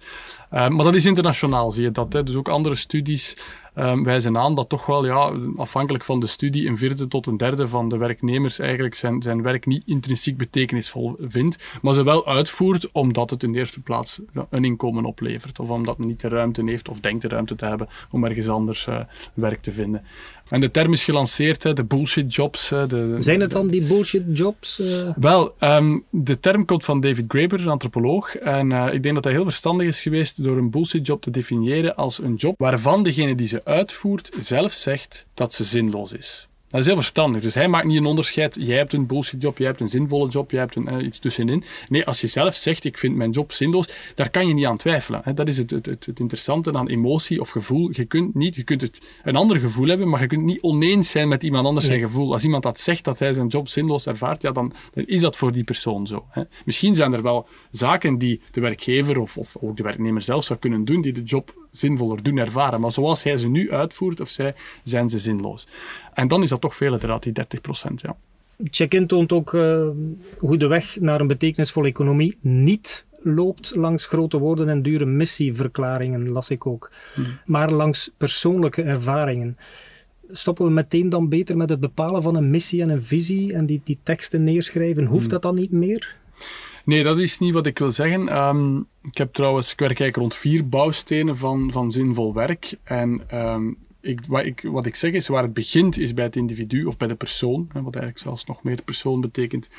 Uh, 0.52 0.68
maar 0.68 0.86
dat 0.86 0.96
is 0.96 1.06
internationaal, 1.06 1.72
zie 1.72 1.84
je 1.84 1.92
dat. 1.92 2.14
Hè. 2.14 2.24
Dus 2.24 2.36
ook 2.36 2.50
andere 2.50 2.76
studies 2.76 3.38
um, 3.76 4.04
wijzen 4.04 4.38
aan 4.38 4.56
dat 4.56 4.70
toch 4.70 4.86
wel, 4.86 5.06
ja, 5.06 5.34
afhankelijk 5.56 6.04
van 6.04 6.20
de 6.20 6.28
studie, 6.28 6.68
een 6.68 6.78
vierde 6.78 7.08
tot 7.08 7.26
een 7.26 7.38
derde 7.38 7.68
van 7.68 7.90
de 7.90 7.98
werknemers 7.98 8.60
eigenlijk 8.60 8.96
zijn, 8.96 9.22
zijn 9.22 9.42
werk 9.42 9.66
niet 9.66 9.84
intrinsiek 9.86 10.38
betekenisvol 10.38 11.16
vindt, 11.20 11.80
maar 11.82 11.94
ze 11.94 12.04
wel 12.04 12.28
uitvoert 12.28 12.92
omdat 12.92 13.30
het 13.30 13.44
in 13.44 13.52
de 13.52 13.58
eerste 13.58 13.82
plaats 13.82 14.22
een 14.50 14.66
inkomen 14.66 15.06
oplevert, 15.06 15.60
of 15.60 15.70
omdat 15.70 15.98
men 15.98 16.08
niet 16.08 16.20
de 16.20 16.28
ruimte 16.28 16.64
heeft 16.66 16.90
of 16.90 17.00
denkt 17.00 17.22
de 17.22 17.28
ruimte 17.28 17.56
te 17.56 17.66
hebben 17.66 17.90
om 18.12 18.24
ergens 18.24 18.50
anders 18.50 18.88
uh, 18.88 19.00
werk 19.34 19.62
te 19.62 19.72
vinden. 19.72 20.04
En 20.50 20.62
de 20.62 20.72
term 20.72 20.94
is 20.94 21.04
gelanceerd, 21.04 21.64
hè, 21.64 21.74
de 21.74 21.84
bullshit 21.84 22.34
jobs. 22.34 22.70
de, 22.70 23.16
Zijn 23.20 23.40
het 23.40 23.52
dan 23.52 23.68
die 23.68 23.88
bullshit 23.88 24.24
jobs? 24.34 24.80
Uh... 24.80 25.10
Wel, 25.16 25.56
um, 25.60 26.04
de 26.10 26.40
term 26.40 26.66
komt 26.66 26.84
van 26.84 27.02
David 27.02 27.26
Graeber, 27.28 27.62
een 27.62 27.68
antropoloog. 27.68 28.36
En 28.36 28.70
uh, 28.72 28.94
ik 28.94 29.04
denk 29.04 29.16
dat 29.16 29.24
hij 29.24 29.34
heel 29.34 29.44
verstandig 29.44 29.88
is 29.88 30.02
geweest 30.02 30.44
door 30.44 30.58
een 30.58 30.70
bullshit 30.70 31.08
job 31.08 31.22
te 31.22 31.32
definiëren 31.32 31.96
als 31.96 32.20
een 32.20 32.36
job 32.36 32.60
waarvan 32.60 33.04
degene 33.04 33.36
die 33.36 33.48
ze 33.48 33.62
uitvoert 33.64 34.30
zelf 34.42 34.74
zegt 34.74 35.26
dat 35.34 35.54
ze 35.54 35.64
zinloos 35.64 36.12
is. 36.12 36.49
Dat 36.70 36.80
is 36.80 36.86
heel 36.86 36.96
verstandig. 36.96 37.42
Dus 37.42 37.54
hij 37.54 37.68
maakt 37.68 37.86
niet 37.86 37.98
een 37.98 38.06
onderscheid. 38.06 38.58
Jij 38.60 38.78
hebt 38.78 38.94
een 38.94 39.06
bullshit 39.06 39.42
job, 39.42 39.58
jij 39.58 39.68
hebt 39.68 39.80
een 39.80 39.90
zinvolle 39.90 40.30
job, 40.30 40.52
jij 40.52 40.60
hebt 40.60 40.76
een, 40.76 40.94
uh, 40.94 41.06
iets 41.06 41.20
tussenin. 41.20 41.64
Nee, 41.88 42.06
als 42.06 42.22
je 42.22 42.28
zelf 42.28 42.56
zegt, 42.56 42.84
ik 42.84 42.98
vind 42.98 43.16
mijn 43.16 43.32
job 43.32 43.54
zinloos, 43.54 43.90
daar 44.16 44.30
kan 44.30 44.48
je 44.48 44.54
niet 44.54 44.66
aan 44.66 44.78
twijfelen. 44.78 45.22
Hè. 45.24 45.34
Dat 45.34 45.48
is 45.48 45.58
het, 45.58 45.70
het, 45.70 45.86
het, 45.86 46.06
het, 46.06 46.20
interessante 46.20 46.74
aan 46.74 46.88
emotie 46.88 47.40
of 47.40 47.50
gevoel. 47.50 47.90
Je 47.92 48.06
kunt, 48.06 48.36
niet, 48.36 48.56
je 48.56 48.64
kunt 48.64 48.82
het, 48.82 49.02
een 49.24 49.36
ander 49.36 49.60
gevoel 49.60 49.88
hebben, 49.88 50.10
maar 50.10 50.22
je 50.22 50.28
kunt 50.28 50.44
niet 50.44 50.62
oneens 50.62 51.10
zijn 51.10 51.28
met 51.28 51.44
iemand 51.44 51.66
anders 51.66 51.86
zijn 51.86 52.00
gevoel. 52.00 52.34
Als 52.34 52.44
iemand 52.44 52.64
dat 52.64 52.80
zegt, 52.80 53.04
dat 53.04 53.20
hij 53.20 53.34
zijn 53.34 53.48
job 53.48 53.68
zinloos 53.68 54.06
ervaart, 54.06 54.42
ja, 54.42 54.52
dan, 54.52 54.74
dan 54.94 55.06
is 55.06 55.22
dat 55.22 55.38
voor 55.38 55.52
die 55.52 55.64
persoon 55.64 56.08
zo. 56.08 56.26
Hè. 56.30 56.44
Misschien 56.66 56.96
zijn 56.96 57.14
er 57.14 57.22
wel 57.22 57.48
zaken 57.72 58.18
die 58.18 58.42
de 58.52 58.62
werkgever 58.62 59.20
of, 59.20 59.38
of 59.38 59.58
ook 59.62 59.78
de 59.78 59.84
werknemer 59.84 60.22
zelf 60.22 60.44
zou 60.44 60.60
kunnen 60.60 60.86
doen, 60.86 61.02
die 61.02 61.14
de 61.14 61.24
job 61.24 61.68
zinvoller 61.72 62.24
doen 62.24 62.38
ervaren. 62.38 62.82
Maar 62.82 62.92
zoals 62.92 63.24
hij 63.24 63.38
ze 63.38 63.48
nu 63.48 63.72
uitvoert 63.72 64.20
of 64.20 64.30
zij, 64.30 64.56
zijn 64.84 65.10
ze 65.10 65.20
zinloos. 65.20 65.68
En 66.14 66.28
dan 66.28 66.44
is 66.44 66.50
dat 66.50 66.62
toch 66.62 66.76
veel, 66.76 66.94
inderdaad, 66.94 67.24
die 67.24 67.34
30 67.34 67.62
procent. 67.62 68.02
Ja. 68.02 68.16
Check-in 68.64 69.08
toont 69.08 69.32
ook 69.32 69.54
uh, 69.54 69.88
hoe 70.38 70.58
de 70.58 70.68
weg 70.68 71.00
naar 71.00 71.22
een 71.22 71.28
betekenisvolle 71.28 71.88
economie 71.88 72.38
niet 72.42 73.06
loopt 73.22 73.76
langs 73.76 74.06
grote 74.06 74.38
woorden 74.38 74.70
en 74.70 74.82
dure 74.82 75.06
missieverklaringen, 75.06 76.32
las 76.32 76.50
ik 76.50 76.66
ook. 76.66 76.92
Hmm. 77.14 77.26
Maar 77.46 77.72
langs 77.72 78.12
persoonlijke 78.18 78.82
ervaringen. 78.82 79.58
Stoppen 80.32 80.66
we 80.66 80.72
meteen 80.72 81.10
dan 81.10 81.30
beter 81.30 81.58
met 81.58 81.70
het 81.70 81.80
bepalen 81.80 82.24
van 82.24 82.36
een 82.36 82.50
missie 82.50 82.82
en 82.82 82.90
een 82.90 83.04
visie 83.04 83.54
en 83.54 83.66
die, 83.66 83.82
die 83.84 84.00
teksten 84.04 84.44
neerschrijven? 84.44 85.06
Hoeft 85.06 85.22
hmm. 85.22 85.32
dat 85.32 85.42
dan 85.42 85.56
niet 85.56 85.72
meer? 85.72 86.18
Nee, 86.86 87.04
dat 87.04 87.20
is 87.20 87.40
niet 87.40 87.54
wat 87.54 87.66
ik 87.66 87.80
wil 87.80 87.92
zeggen. 87.92 88.38
Um, 88.38 88.88
ik 89.02 89.18
heb 89.18 89.34
trouwens, 89.34 89.72
ik 89.72 89.80
werk 89.80 90.00
eigenlijk 90.00 90.16
rond 90.16 90.36
vier 90.36 90.70
bouwstenen 90.70 91.38
van, 91.38 91.72
van 91.72 91.92
zinvol 91.92 92.34
werk. 92.34 92.78
En 92.84 93.22
um, 93.34 93.78
ik, 94.02 94.20
wat, 94.28 94.46
ik, 94.46 94.62
wat 94.72 94.86
ik 94.86 94.96
zeg 94.96 95.12
is, 95.12 95.28
waar 95.28 95.44
het 95.44 95.54
begint 95.54 95.98
is 95.98 96.14
bij 96.14 96.26
het 96.26 96.36
individu 96.36 96.86
of 96.86 96.98
bij 96.98 97.08
de 97.08 97.16
persoon. 97.16 97.70
Hè, 97.74 97.82
wat 97.82 97.96
eigenlijk 97.96 98.24
zelfs 98.24 98.46
nog 98.46 98.64
meer 98.64 98.82
persoon 98.84 99.22
betekent. 99.22 99.70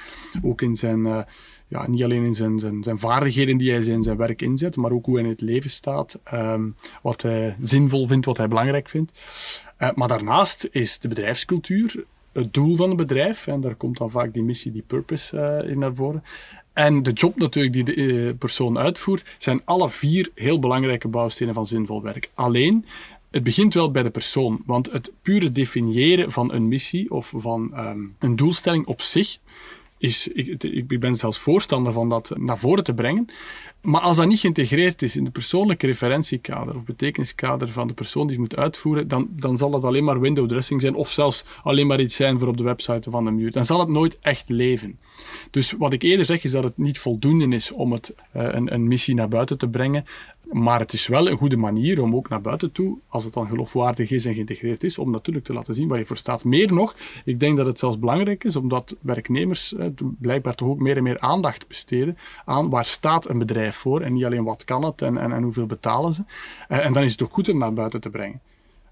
Ook 0.42 0.62
in 0.62 0.76
zijn, 0.76 0.98
uh, 0.98 1.20
ja, 1.68 1.88
niet 1.88 2.02
alleen 2.02 2.24
in 2.24 2.34
zijn, 2.34 2.58
zijn, 2.58 2.82
zijn 2.82 2.98
vaardigheden 2.98 3.56
die 3.56 3.70
hij 3.70 3.84
in 3.84 4.02
zijn 4.02 4.16
werk 4.16 4.42
inzet, 4.42 4.76
maar 4.76 4.92
ook 4.92 5.06
hoe 5.06 5.14
hij 5.14 5.24
in 5.24 5.30
het 5.30 5.40
leven 5.40 5.70
staat. 5.70 6.20
Um, 6.34 6.74
wat 7.02 7.22
hij 7.22 7.56
zinvol 7.60 8.06
vindt, 8.06 8.26
wat 8.26 8.36
hij 8.36 8.48
belangrijk 8.48 8.88
vindt. 8.88 9.12
Uh, 9.78 9.88
maar 9.94 10.08
daarnaast 10.08 10.68
is 10.70 10.98
de 10.98 11.08
bedrijfscultuur 11.08 12.04
het 12.32 12.54
doel 12.54 12.76
van 12.76 12.88
het 12.88 12.96
bedrijf. 12.96 13.46
En 13.46 13.60
daar 13.60 13.74
komt 13.74 13.98
dan 13.98 14.10
vaak 14.10 14.32
die 14.32 14.42
missie, 14.42 14.72
die 14.72 14.84
purpose 14.86 15.60
uh, 15.62 15.70
in 15.70 15.78
naar 15.78 15.94
voren. 15.94 16.24
En 16.72 17.02
de 17.02 17.12
job 17.12 17.38
natuurlijk 17.38 17.74
die 17.74 17.84
de 17.84 17.94
uh, 17.94 18.32
persoon 18.38 18.78
uitvoert, 18.78 19.24
zijn 19.38 19.62
alle 19.64 19.90
vier 19.90 20.30
heel 20.34 20.58
belangrijke 20.58 21.08
bouwstenen 21.08 21.54
van 21.54 21.66
zinvol 21.66 22.02
werk. 22.02 22.30
Alleen, 22.34 22.86
het 23.30 23.42
begint 23.42 23.74
wel 23.74 23.90
bij 23.90 24.02
de 24.02 24.10
persoon, 24.10 24.62
want 24.66 24.92
het 24.92 25.12
pure 25.22 25.52
definiëren 25.52 26.32
van 26.32 26.52
een 26.52 26.68
missie 26.68 27.10
of 27.10 27.32
van 27.36 27.72
um, 27.78 28.16
een 28.18 28.36
doelstelling 28.36 28.86
op 28.86 29.02
zich 29.02 29.38
is, 29.98 30.28
ik, 30.28 30.62
ik, 30.62 31.00
ben 31.00 31.16
zelfs 31.16 31.38
voorstander 31.38 31.92
van 31.92 32.08
dat 32.08 32.32
naar 32.38 32.58
voren 32.58 32.84
te 32.84 32.94
brengen. 32.94 33.28
Maar 33.82 34.00
als 34.00 34.16
dat 34.16 34.26
niet 34.26 34.40
geïntegreerd 34.40 35.02
is 35.02 35.16
in 35.16 35.24
de 35.24 35.30
persoonlijke 35.30 35.86
referentiekader 35.86 36.76
of 36.76 36.84
betekeniskader 36.84 37.68
van 37.68 37.86
de 37.86 37.94
persoon 37.94 38.26
die 38.26 38.40
het 38.40 38.40
moet 38.40 38.56
uitvoeren, 38.56 39.08
dan, 39.08 39.28
dan 39.30 39.58
zal 39.58 39.70
dat 39.70 39.84
alleen 39.84 40.04
maar 40.04 40.20
window 40.20 40.48
dressing 40.48 40.80
zijn 40.80 40.94
of 40.94 41.10
zelfs 41.10 41.44
alleen 41.62 41.86
maar 41.86 42.00
iets 42.00 42.16
zijn 42.16 42.38
voor 42.38 42.48
op 42.48 42.56
de 42.56 42.62
website 42.62 43.10
van 43.10 43.24
de 43.24 43.30
muur. 43.30 43.50
Dan 43.50 43.64
zal 43.64 43.80
het 43.80 43.88
nooit 43.88 44.18
echt 44.18 44.48
leven. 44.48 44.98
Dus 45.50 45.72
wat 45.72 45.92
ik 45.92 46.02
eerder 46.02 46.26
zeg 46.26 46.44
is 46.44 46.52
dat 46.52 46.64
het 46.64 46.78
niet 46.78 46.98
voldoende 46.98 47.54
is 47.54 47.72
om 47.72 47.92
het, 47.92 48.14
uh, 48.36 48.42
een, 48.52 48.74
een 48.74 48.88
missie 48.88 49.14
naar 49.14 49.28
buiten 49.28 49.58
te 49.58 49.68
brengen. 49.68 50.04
Maar 50.50 50.80
het 50.80 50.92
is 50.92 51.06
wel 51.06 51.28
een 51.28 51.36
goede 51.36 51.56
manier 51.56 52.02
om 52.02 52.14
ook 52.16 52.28
naar 52.28 52.40
buiten 52.40 52.72
toe, 52.72 52.98
als 53.08 53.24
het 53.24 53.32
dan 53.32 53.48
geloofwaardig 53.48 54.10
is 54.10 54.24
en 54.24 54.34
geïntegreerd 54.34 54.84
is, 54.84 54.98
om 54.98 55.10
natuurlijk 55.10 55.44
te 55.44 55.52
laten 55.52 55.74
zien 55.74 55.88
waar 55.88 55.98
je 55.98 56.06
voor 56.06 56.16
staat. 56.16 56.44
Meer 56.44 56.72
nog, 56.72 56.96
ik 57.24 57.40
denk 57.40 57.56
dat 57.56 57.66
het 57.66 57.78
zelfs 57.78 57.98
belangrijk 57.98 58.44
is, 58.44 58.56
omdat 58.56 58.96
werknemers 59.00 59.74
blijkbaar 60.18 60.54
toch 60.54 60.68
ook 60.68 60.78
meer 60.78 60.96
en 60.96 61.02
meer 61.02 61.20
aandacht 61.20 61.68
besteden 61.68 62.18
aan 62.44 62.70
waar 62.70 62.84
staat 62.84 63.28
een 63.28 63.38
bedrijf 63.38 63.76
voor 63.76 64.00
en 64.00 64.12
niet 64.12 64.24
alleen 64.24 64.44
wat 64.44 64.64
kan 64.64 64.84
het 64.84 65.02
en, 65.02 65.18
en, 65.18 65.32
en 65.32 65.42
hoeveel 65.42 65.66
betalen 65.66 66.12
ze. 66.12 66.22
Eh, 66.68 66.84
en 66.84 66.92
dan 66.92 67.02
is 67.02 67.12
het 67.12 67.22
ook 67.22 67.32
goed 67.32 67.48
om 67.48 67.58
naar 67.58 67.72
buiten 67.72 68.00
te 68.00 68.10
brengen. 68.10 68.40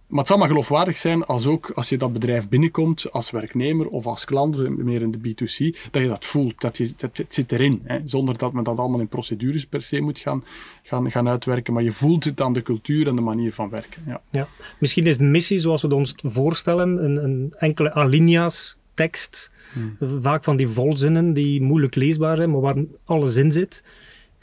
Maar 0.08 0.18
het 0.18 0.28
zal 0.28 0.38
maar 0.38 0.48
geloofwaardig 0.48 0.98
zijn 0.98 1.24
als 1.24 1.46
ook 1.46 1.70
als 1.70 1.88
je 1.88 1.98
dat 1.98 2.12
bedrijf 2.12 2.48
binnenkomt 2.48 3.12
als 3.12 3.30
werknemer 3.30 3.88
of 3.88 4.06
als 4.06 4.24
klant, 4.24 4.68
meer 4.78 5.02
in 5.02 5.10
de 5.10 5.18
B2C, 5.18 5.90
dat 5.90 6.02
je 6.02 6.08
dat 6.08 6.24
voelt, 6.24 6.60
dat, 6.60 6.76
je, 6.76 6.92
dat 6.96 7.16
het 7.16 7.34
zit 7.34 7.52
erin. 7.52 7.80
Hè, 7.84 7.98
zonder 8.04 8.38
dat 8.38 8.52
men 8.52 8.64
dat 8.64 8.78
allemaal 8.78 9.00
in 9.00 9.08
procedures 9.08 9.66
per 9.66 9.82
se 9.82 10.00
moet 10.00 10.18
gaan, 10.18 10.44
gaan, 10.82 11.10
gaan 11.10 11.28
uitwerken. 11.28 11.72
Maar 11.72 11.82
je 11.82 11.92
voelt 11.92 12.24
het 12.24 12.40
aan 12.40 12.52
de 12.52 12.62
cultuur 12.62 13.08
en 13.08 13.16
de 13.16 13.22
manier 13.22 13.52
van 13.52 13.68
werken. 13.68 14.02
Ja. 14.06 14.20
Ja. 14.30 14.48
Misschien 14.78 15.06
is 15.06 15.18
missie 15.18 15.58
zoals 15.58 15.82
we 15.82 15.88
het 15.88 15.96
ons 15.96 16.14
voorstellen, 16.16 17.04
een, 17.04 17.24
een 17.24 17.54
enkele 17.58 17.94
alinea's 17.94 18.76
tekst, 18.94 19.50
hmm. 19.72 19.96
vaak 20.20 20.44
van 20.44 20.56
die 20.56 20.68
volzinnen 20.68 21.32
die 21.32 21.62
moeilijk 21.62 21.94
leesbaar 21.94 22.36
zijn, 22.36 22.50
maar 22.50 22.60
waar 22.60 22.84
alles 23.04 23.36
in 23.36 23.52
zit 23.52 23.82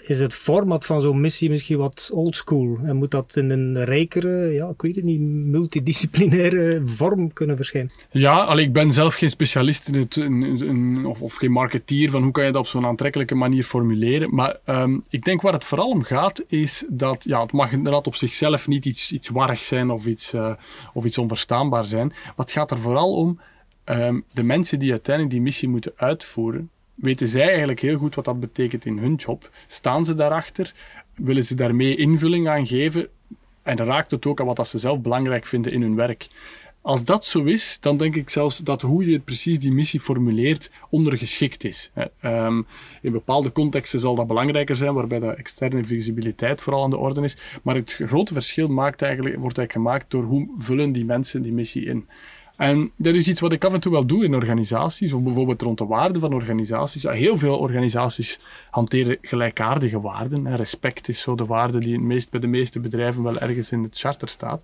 is 0.07 0.19
het 0.19 0.33
format 0.33 0.85
van 0.85 1.01
zo'n 1.01 1.21
missie 1.21 1.49
misschien 1.49 1.77
wat 1.77 2.09
oldschool? 2.13 2.77
En 2.83 2.95
moet 2.95 3.11
dat 3.11 3.35
in 3.35 3.49
een 3.49 3.83
rijkere, 3.83 4.53
ja, 4.53 4.69
ik 4.69 4.81
weet 4.81 4.95
het 4.95 5.05
niet, 5.05 5.19
multidisciplinaire 5.21 6.81
vorm 6.85 7.33
kunnen 7.33 7.55
verschijnen? 7.55 7.91
Ja, 8.11 8.53
ik 8.53 8.73
ben 8.73 8.91
zelf 8.91 9.15
geen 9.15 9.29
specialist 9.29 9.87
in 9.87 9.93
het, 9.93 10.15
in, 10.15 11.05
of, 11.05 11.33
geen 11.33 11.51
marketeer 11.51 12.09
van 12.09 12.23
hoe 12.23 12.31
kan 12.31 12.45
je 12.45 12.51
dat 12.51 12.61
op 12.61 12.67
zo'n 12.67 12.85
aantrekkelijke 12.85 13.35
manier 13.35 13.63
formuleren. 13.63 14.35
Maar 14.35 14.57
um, 14.65 15.03
ik 15.09 15.23
denk 15.23 15.41
waar 15.41 15.53
het 15.53 15.65
vooral 15.65 15.89
om 15.89 16.03
gaat, 16.03 16.43
is 16.47 16.85
dat 16.89 17.23
ja, 17.23 17.41
het 17.41 17.51
mag 17.51 17.71
inderdaad 17.71 18.07
op 18.07 18.15
zichzelf 18.15 18.67
niet 18.67 18.85
iets, 18.85 19.11
iets 19.11 19.29
warrig 19.29 19.63
zijn 19.63 19.89
of 19.89 20.05
iets, 20.05 20.33
uh, 20.33 20.53
of 20.93 21.05
iets 21.05 21.17
onverstaanbaar 21.17 21.85
zijn. 21.85 22.07
Maar 22.07 22.33
het 22.45 22.51
gaat 22.51 22.71
er 22.71 22.79
vooral 22.79 23.13
om 23.13 23.39
ehm, 23.83 24.19
de 24.33 24.43
mensen 24.43 24.79
die 24.79 24.91
uiteindelijk 24.91 25.35
die 25.35 25.43
missie 25.43 25.69
moeten 25.69 25.93
uitvoeren, 25.95 26.69
weten 26.95 27.27
zij 27.27 27.47
eigenlijk 27.47 27.79
heel 27.79 27.97
goed 27.97 28.15
wat 28.15 28.25
dat 28.25 28.39
betekent 28.39 28.85
in 28.85 28.97
hun 28.97 29.15
job. 29.15 29.49
Staan 29.67 30.05
ze 30.05 30.15
daarachter? 30.15 30.73
Willen 31.15 31.45
ze 31.45 31.55
daarmee 31.55 31.95
invulling 31.95 32.49
aan 32.49 32.67
geven? 32.67 33.07
En 33.63 33.77
raakt 33.77 34.11
het 34.11 34.25
ook 34.25 34.39
aan 34.39 34.45
wat 34.45 34.55
dat 34.55 34.67
ze 34.67 34.77
zelf 34.77 34.99
belangrijk 34.99 35.45
vinden 35.45 35.71
in 35.71 35.81
hun 35.81 35.95
werk. 35.95 36.27
Als 36.85 37.05
dat 37.05 37.25
zo 37.25 37.43
is, 37.43 37.77
dan 37.81 37.97
denk 37.97 38.15
ik 38.15 38.29
zelfs 38.29 38.57
dat 38.57 38.81
hoe 38.81 39.09
je 39.09 39.19
precies 39.19 39.59
die 39.59 39.71
missie 39.71 39.99
formuleert 39.99 40.71
ondergeschikt 40.89 41.63
is. 41.63 41.91
Ehm, 42.19 42.61
in 43.01 43.11
bepaalde 43.11 43.51
contexten 43.51 43.99
zal 43.99 44.15
dat 44.15 44.27
belangrijker 44.27 44.75
zijn, 44.75 44.93
waarbij 44.93 45.19
de 45.19 45.27
externe 45.27 45.85
visibiliteit 45.85 46.61
vooral 46.61 46.83
aan 46.83 46.89
de 46.89 46.97
orde 46.97 47.21
is. 47.21 47.37
Maar 47.63 47.75
het 47.75 47.93
grote 47.93 48.33
verschil 48.33 48.67
maakt 48.67 49.01
eigenlijk, 49.01 49.35
wordt 49.37 49.57
eigenlijk 49.57 49.87
gemaakt 49.87 50.11
door 50.11 50.23
hoe 50.23 50.47
vullen 50.57 50.91
die 50.91 51.05
mensen 51.05 51.41
die 51.41 51.53
missie 51.53 51.85
in. 51.85 52.07
En 52.57 52.91
dat 52.95 53.15
is 53.15 53.27
iets 53.27 53.39
wat 53.39 53.51
ik 53.51 53.63
af 53.63 53.73
en 53.73 53.79
toe 53.79 53.91
wel 53.91 54.05
doe 54.05 54.23
in 54.23 54.35
organisaties, 54.35 55.13
of 55.13 55.23
bijvoorbeeld 55.23 55.61
rond 55.61 55.77
de 55.77 55.85
waarden 55.85 56.21
van 56.21 56.33
organisaties. 56.33 57.01
Ja, 57.01 57.11
heel 57.11 57.37
veel 57.37 57.57
organisaties 57.57 58.39
hanteren 58.69 59.17
gelijkaardige 59.21 60.01
waarden. 60.01 60.55
Respect 60.55 61.09
is 61.09 61.21
zo 61.21 61.35
de 61.35 61.45
waarde 61.45 61.79
die 61.79 61.99
meest, 61.99 62.29
bij 62.29 62.39
de 62.39 62.47
meeste 62.47 62.79
bedrijven 62.79 63.23
wel 63.23 63.39
ergens 63.39 63.71
in 63.71 63.83
het 63.83 63.97
charter 63.97 64.29
staat. 64.29 64.61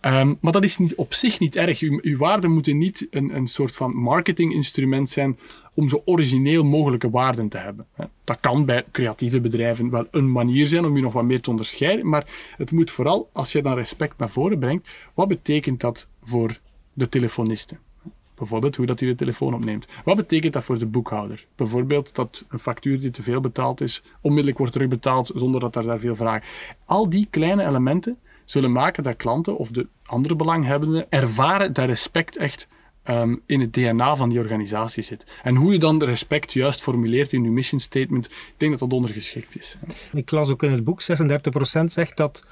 Um, 0.00 0.38
maar 0.40 0.52
dat 0.52 0.64
is 0.64 0.78
niet, 0.78 0.94
op 0.94 1.14
zich 1.14 1.40
niet 1.40 1.56
erg. 1.56 1.80
Uw 1.80 2.16
waarden 2.16 2.50
moeten 2.50 2.78
niet 2.78 3.06
een, 3.10 3.36
een 3.36 3.46
soort 3.46 3.76
van 3.76 3.96
marketinginstrument 3.96 5.10
zijn 5.10 5.38
om 5.74 5.88
zo 5.88 6.02
origineel 6.04 6.64
mogelijke 6.64 7.10
waarden 7.10 7.48
te 7.48 7.58
hebben. 7.58 7.86
Dat 8.24 8.40
kan 8.40 8.64
bij 8.64 8.84
creatieve 8.92 9.40
bedrijven 9.40 9.90
wel 9.90 10.06
een 10.10 10.32
manier 10.32 10.66
zijn 10.66 10.84
om 10.84 10.96
je 10.96 11.02
nog 11.02 11.12
wat 11.12 11.24
meer 11.24 11.40
te 11.40 11.50
onderscheiden, 11.50 12.08
maar 12.08 12.26
het 12.56 12.72
moet 12.72 12.90
vooral, 12.90 13.28
als 13.32 13.52
je 13.52 13.62
dan 13.62 13.74
respect 13.74 14.18
naar 14.18 14.30
voren 14.30 14.58
brengt, 14.58 14.88
wat 15.14 15.28
betekent 15.28 15.80
dat 15.80 16.08
voor 16.22 16.58
de 16.94 17.08
telefonisten? 17.08 17.78
Bijvoorbeeld 18.34 18.76
hoe 18.76 18.86
dat 18.86 19.00
hij 19.00 19.08
de 19.08 19.14
telefoon 19.14 19.54
opneemt. 19.54 19.86
Wat 20.04 20.16
betekent 20.16 20.52
dat 20.52 20.64
voor 20.64 20.78
de 20.78 20.86
boekhouder? 20.86 21.46
Bijvoorbeeld 21.56 22.14
dat 22.14 22.44
een 22.48 22.58
factuur 22.58 23.00
die 23.00 23.10
te 23.10 23.22
veel 23.22 23.40
betaald 23.40 23.80
is, 23.80 24.02
onmiddellijk 24.20 24.58
wordt 24.58 24.72
terugbetaald 24.72 25.30
zonder 25.34 25.60
dat 25.60 25.76
er 25.76 25.82
daar 25.82 25.98
veel 25.98 26.16
vragen. 26.16 26.48
Al 26.84 27.08
die 27.08 27.26
kleine 27.30 27.64
elementen 27.66 28.18
zullen 28.44 28.72
maken 28.72 29.02
dat 29.02 29.16
klanten 29.16 29.56
of 29.56 29.70
de 29.70 29.86
andere 30.02 30.36
belanghebbenden 30.36 31.06
ervaren 31.10 31.72
dat 31.72 31.86
respect 31.86 32.36
echt 32.36 32.68
um, 33.04 33.42
in 33.46 33.60
het 33.60 33.72
DNA 33.72 34.16
van 34.16 34.28
die 34.28 34.38
organisatie 34.38 35.02
zit. 35.02 35.24
En 35.42 35.54
hoe 35.54 35.72
je 35.72 35.78
dan 35.78 35.98
de 35.98 36.04
respect 36.04 36.52
juist 36.52 36.82
formuleert 36.82 37.32
in 37.32 37.44
je 37.44 37.50
mission 37.50 37.80
statement, 37.80 38.26
ik 38.26 38.54
denk 38.56 38.70
dat 38.70 38.80
dat 38.80 38.92
ondergeschikt 38.92 39.58
is. 39.58 39.76
Ik 40.12 40.30
las 40.30 40.50
ook 40.50 40.62
in 40.62 40.72
het 40.72 40.84
boek, 40.84 41.02
36% 41.02 41.06
zegt 41.84 42.16
dat 42.16 42.44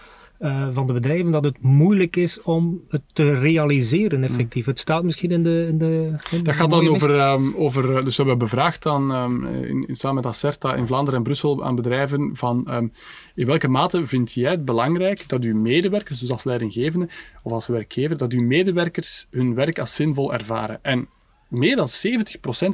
uh, 0.43 0.69
van 0.71 0.87
de 0.87 0.93
bedrijven 0.93 1.31
dat 1.31 1.45
het 1.45 1.63
moeilijk 1.63 2.17
is 2.17 2.43
om 2.43 2.81
het 2.89 3.03
te 3.13 3.35
realiseren 3.35 4.25
effectief. 4.25 4.67
Het 4.67 4.79
staat 4.79 5.03
misschien 5.03 5.31
in 5.31 5.43
de... 5.43 5.67
In 5.69 5.79
de 5.79 6.17
in 6.31 6.45
dat 6.45 6.55
gaat 6.55 6.71
dan 6.71 6.89
over, 6.89 7.33
um, 7.33 7.55
over... 7.57 7.97
Eh, 7.97 8.05
dus 8.05 8.17
we 8.17 8.23
hebben 8.23 8.49
bevraagd 8.49 8.87
aan, 8.87 9.11
um, 9.11 9.47
in, 9.47 9.97
samen 9.97 10.17
met 10.17 10.27
Acerta 10.27 10.75
in 10.75 10.87
Vlaanderen 10.87 11.19
en 11.19 11.25
Brussel 11.25 11.65
aan 11.65 11.75
bedrijven 11.75 12.31
van 12.35 12.67
um, 12.71 12.93
in 13.35 13.47
welke 13.47 13.69
mate 13.69 14.07
vind 14.07 14.33
jij 14.33 14.51
het 14.51 14.65
belangrijk 14.65 15.29
dat 15.29 15.45
uw 15.45 15.57
medewerkers, 15.57 16.19
dus 16.19 16.31
als 16.31 16.45
leidinggevende 16.45 17.09
of 17.43 17.53
als 17.53 17.67
werkgever, 17.67 18.17
dat 18.17 18.33
uw 18.33 18.47
medewerkers 18.47 19.27
hun 19.31 19.55
werk 19.55 19.79
als 19.79 19.95
zinvol 19.95 20.33
ervaren? 20.33 20.79
En 20.83 21.09
meer 21.53 21.77
dan 21.77 21.89
70% 21.89 21.91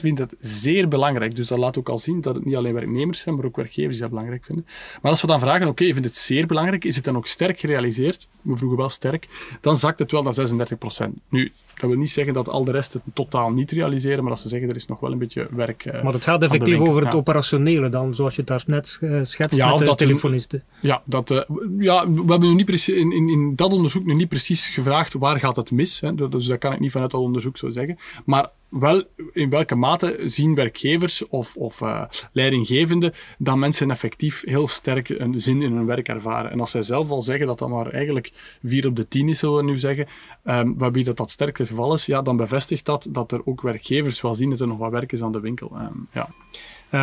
vindt 0.01 0.17
dat 0.19 0.35
zeer 0.41 0.89
belangrijk. 0.89 1.37
Dus 1.37 1.47
dat 1.47 1.59
laat 1.59 1.79
ook 1.79 1.89
al 1.89 1.99
zien 1.99 2.21
dat 2.21 2.35
het 2.35 2.45
niet 2.45 2.57
alleen 2.57 2.75
werknemers 2.75 3.21
zijn, 3.21 3.35
maar 3.35 3.45
ook 3.45 3.57
werkgevers 3.57 3.93
die 3.93 4.01
dat 4.01 4.11
belangrijk 4.11 4.45
vinden. 4.45 4.67
Maar 5.03 5.11
als 5.11 5.21
we 5.21 5.27
dan 5.27 5.41
vragen, 5.41 5.61
oké, 5.61 5.71
okay, 5.71 5.87
je 5.87 5.93
vindt 5.93 6.09
het 6.09 6.17
zeer 6.17 6.47
belangrijk, 6.47 6.85
is 6.85 6.97
het 6.97 7.05
dan 7.05 7.17
ook 7.17 7.27
sterk 7.27 7.61
gerealiseerd? 7.61 8.29
We 8.49 8.57
vroegen 8.57 8.79
wel 8.79 8.89
sterk. 8.89 9.29
Dan 9.61 9.77
zakt 9.77 9.99
het 9.99 10.11
wel 10.11 10.23
naar 10.23 10.35
36%. 10.35 11.11
Nu, 11.29 11.53
dat 11.75 11.91
wil 11.91 11.99
niet 11.99 12.11
zeggen 12.11 12.35
dat 12.35 12.49
al 12.49 12.65
de 12.65 12.71
rest 12.71 12.93
het 12.93 13.03
totaal 13.13 13.51
niet 13.51 13.71
realiseren, 13.71 14.23
maar 14.23 14.33
dat 14.33 14.41
ze 14.41 14.49
zeggen, 14.49 14.69
er 14.69 14.77
is 14.77 14.87
nog 14.87 15.01
wel 15.01 15.13
een 15.13 15.19
beetje 15.19 15.49
werk 15.51 15.85
uh, 15.85 16.03
Maar 16.03 16.13
het 16.13 16.25
gaat 16.25 16.43
effectief 16.43 16.81
over 16.81 17.05
het 17.05 17.15
operationele 17.15 17.89
dan, 17.89 18.15
zoals 18.15 18.35
je 18.35 18.41
het 18.41 18.49
daar 18.49 18.65
net 18.67 18.99
uh, 19.01 19.19
schetst 19.23 19.57
ja, 19.57 19.75
met 19.75 19.85
de 19.85 19.95
telefonisten. 19.95 20.63
ja, 20.81 21.03
dat, 21.05 21.31
uh, 21.31 21.41
ja, 21.79 22.11
we 22.11 22.31
hebben 22.31 22.49
nu 22.49 22.55
niet 22.55 22.67
precies, 22.67 22.95
in, 22.95 23.13
in, 23.13 23.29
in, 23.29 23.57
dat 23.57 23.73
onderzoek 23.73 24.05
nu 24.05 24.15
niet 24.15 24.29
precies 24.29 24.69
gevraagd 24.69 25.13
waar 25.13 25.39
gaat 25.39 25.57
het 25.57 25.71
mis. 25.71 26.01
Hè? 26.01 26.15
Dus 26.29 26.47
dat 26.47 26.59
kan 26.59 26.73
ik 26.73 26.81
niet 26.81 26.93
vanuit 26.93 27.11
dat 27.11 27.21
onderzoek 27.21 27.57
zo 27.57 27.69
zeggen. 27.69 27.99
Maar 28.25 28.51
wel 28.69 29.03
in 29.33 29.51
welke 29.51 29.75
mate 29.75 30.21
zien 30.25 30.55
werkgevers 30.55 31.29
of, 31.29 31.57
of 31.57 31.81
uh, 31.81 32.03
leidinggevenden 32.33 33.15
dat 33.39 33.57
mensen 33.57 33.91
effectief 33.91 34.43
heel 34.45 34.69
sterk 34.69 35.09
een 35.09 35.41
zin 35.41 35.63
in 35.63 35.73
hun 35.73 35.87
werk 35.87 36.09
ervaren. 36.09 36.51
En 36.51 36.61
als 36.61 36.71
zij 36.71 36.83
zelf 36.83 37.11
al 37.11 37.23
zeggen 37.23 37.47
dat 37.47 37.59
dat 37.59 37.69
maar 37.69 37.91
eigenlijk 37.91 38.33
4 38.63 38.87
op 38.87 38.97
de 38.97 39.09
10 39.09 39.29
is, 39.29 39.39
zullen 39.39 39.57
we 39.57 39.71
nu 39.71 39.79
zeggen, 39.79 40.07
um, 40.45 40.79
waarbij 40.79 41.03
dat 41.03 41.17
dat 41.17 41.31
sterk 41.31 41.59
het 41.59 41.69
geval 41.69 41.95
is, 41.95 42.07
ja, 42.07 42.23
dan 42.23 42.37
bevestigt 42.37 42.85
dat 42.85 43.09
dat 43.11 43.33
er 43.33 43.41
ook 43.45 43.61
werkgevers 43.61 44.21
wel 44.21 44.35
zien 44.35 44.51
dat 44.51 44.61
er 44.61 44.67
nog 44.67 44.79
wat 44.79 44.91
werk 44.91 45.13
is 45.13 45.23
aan 45.23 45.33
de 45.33 45.41
winkel. 45.41 45.73
Um, 45.81 46.09
ja. 46.13 46.29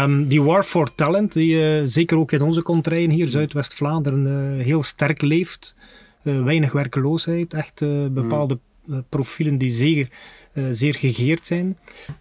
Um, 0.04 0.28
die 0.28 0.42
war 0.42 0.64
for 0.64 0.96
talent, 0.96 1.34
die 1.34 1.80
uh, 1.80 1.82
zeker 1.84 2.18
ook 2.18 2.32
in 2.32 2.42
onze 2.42 2.64
contraien 2.64 3.10
hier, 3.10 3.28
Zuidwest-Vlaanderen, 3.28 4.26
uh, 4.58 4.66
heel 4.66 4.84
sterk 4.84 5.22
leeft. 5.22 5.76
weinig 6.22 6.72
werkeloosheid, 6.72 7.54
echt 7.54 7.80
bepaalde 8.14 8.60
profielen 9.10 9.58
die 9.58 9.70
zeker 9.70 10.10
zeer 10.70 10.96
gegeerd 10.96 11.46
zijn. 11.46 11.78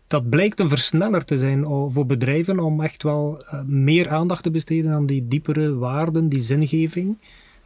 Dat 0.07 0.29
blijkt 0.29 0.61
een 0.61 0.69
versneller 0.69 1.25
te 1.25 1.37
zijn 1.37 1.65
voor 1.65 2.07
bedrijven 2.07 2.59
om 2.59 2.81
echt 2.81 3.03
wel 3.03 3.43
meer 3.67 4.09
aandacht 4.09 4.43
te 4.43 4.51
besteden 4.51 4.93
aan 4.93 5.07
die 5.07 5.29
diepere 5.29 5.75
waarden, 5.75 6.29
die 6.29 6.41
zingeving. 6.41 7.17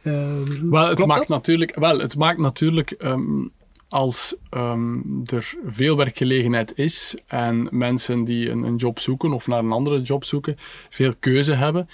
Uh, 0.03 0.37
wel, 0.69 0.87
het 0.87 1.05
maakt 1.05 1.27
natuurlijk, 1.27 1.75
wel, 1.75 1.99
het 1.99 2.17
maakt 2.17 2.37
natuurlijk 2.37 2.95
um, 3.01 3.51
als 3.89 4.35
um, 4.51 5.21
er 5.25 5.53
veel 5.65 5.97
werkgelegenheid 5.97 6.77
is 6.77 7.17
en 7.27 7.67
mensen 7.71 8.23
die 8.23 8.49
een, 8.49 8.63
een, 8.63 8.75
job 8.75 8.99
zoeken 8.99 9.33
of 9.33 9.47
naar 9.47 9.59
een 9.59 9.71
andere 9.71 10.01
job 10.01 10.23
zoeken, 10.23 10.57
veel 10.89 11.13
keuze 11.19 11.53
hebben, 11.53 11.89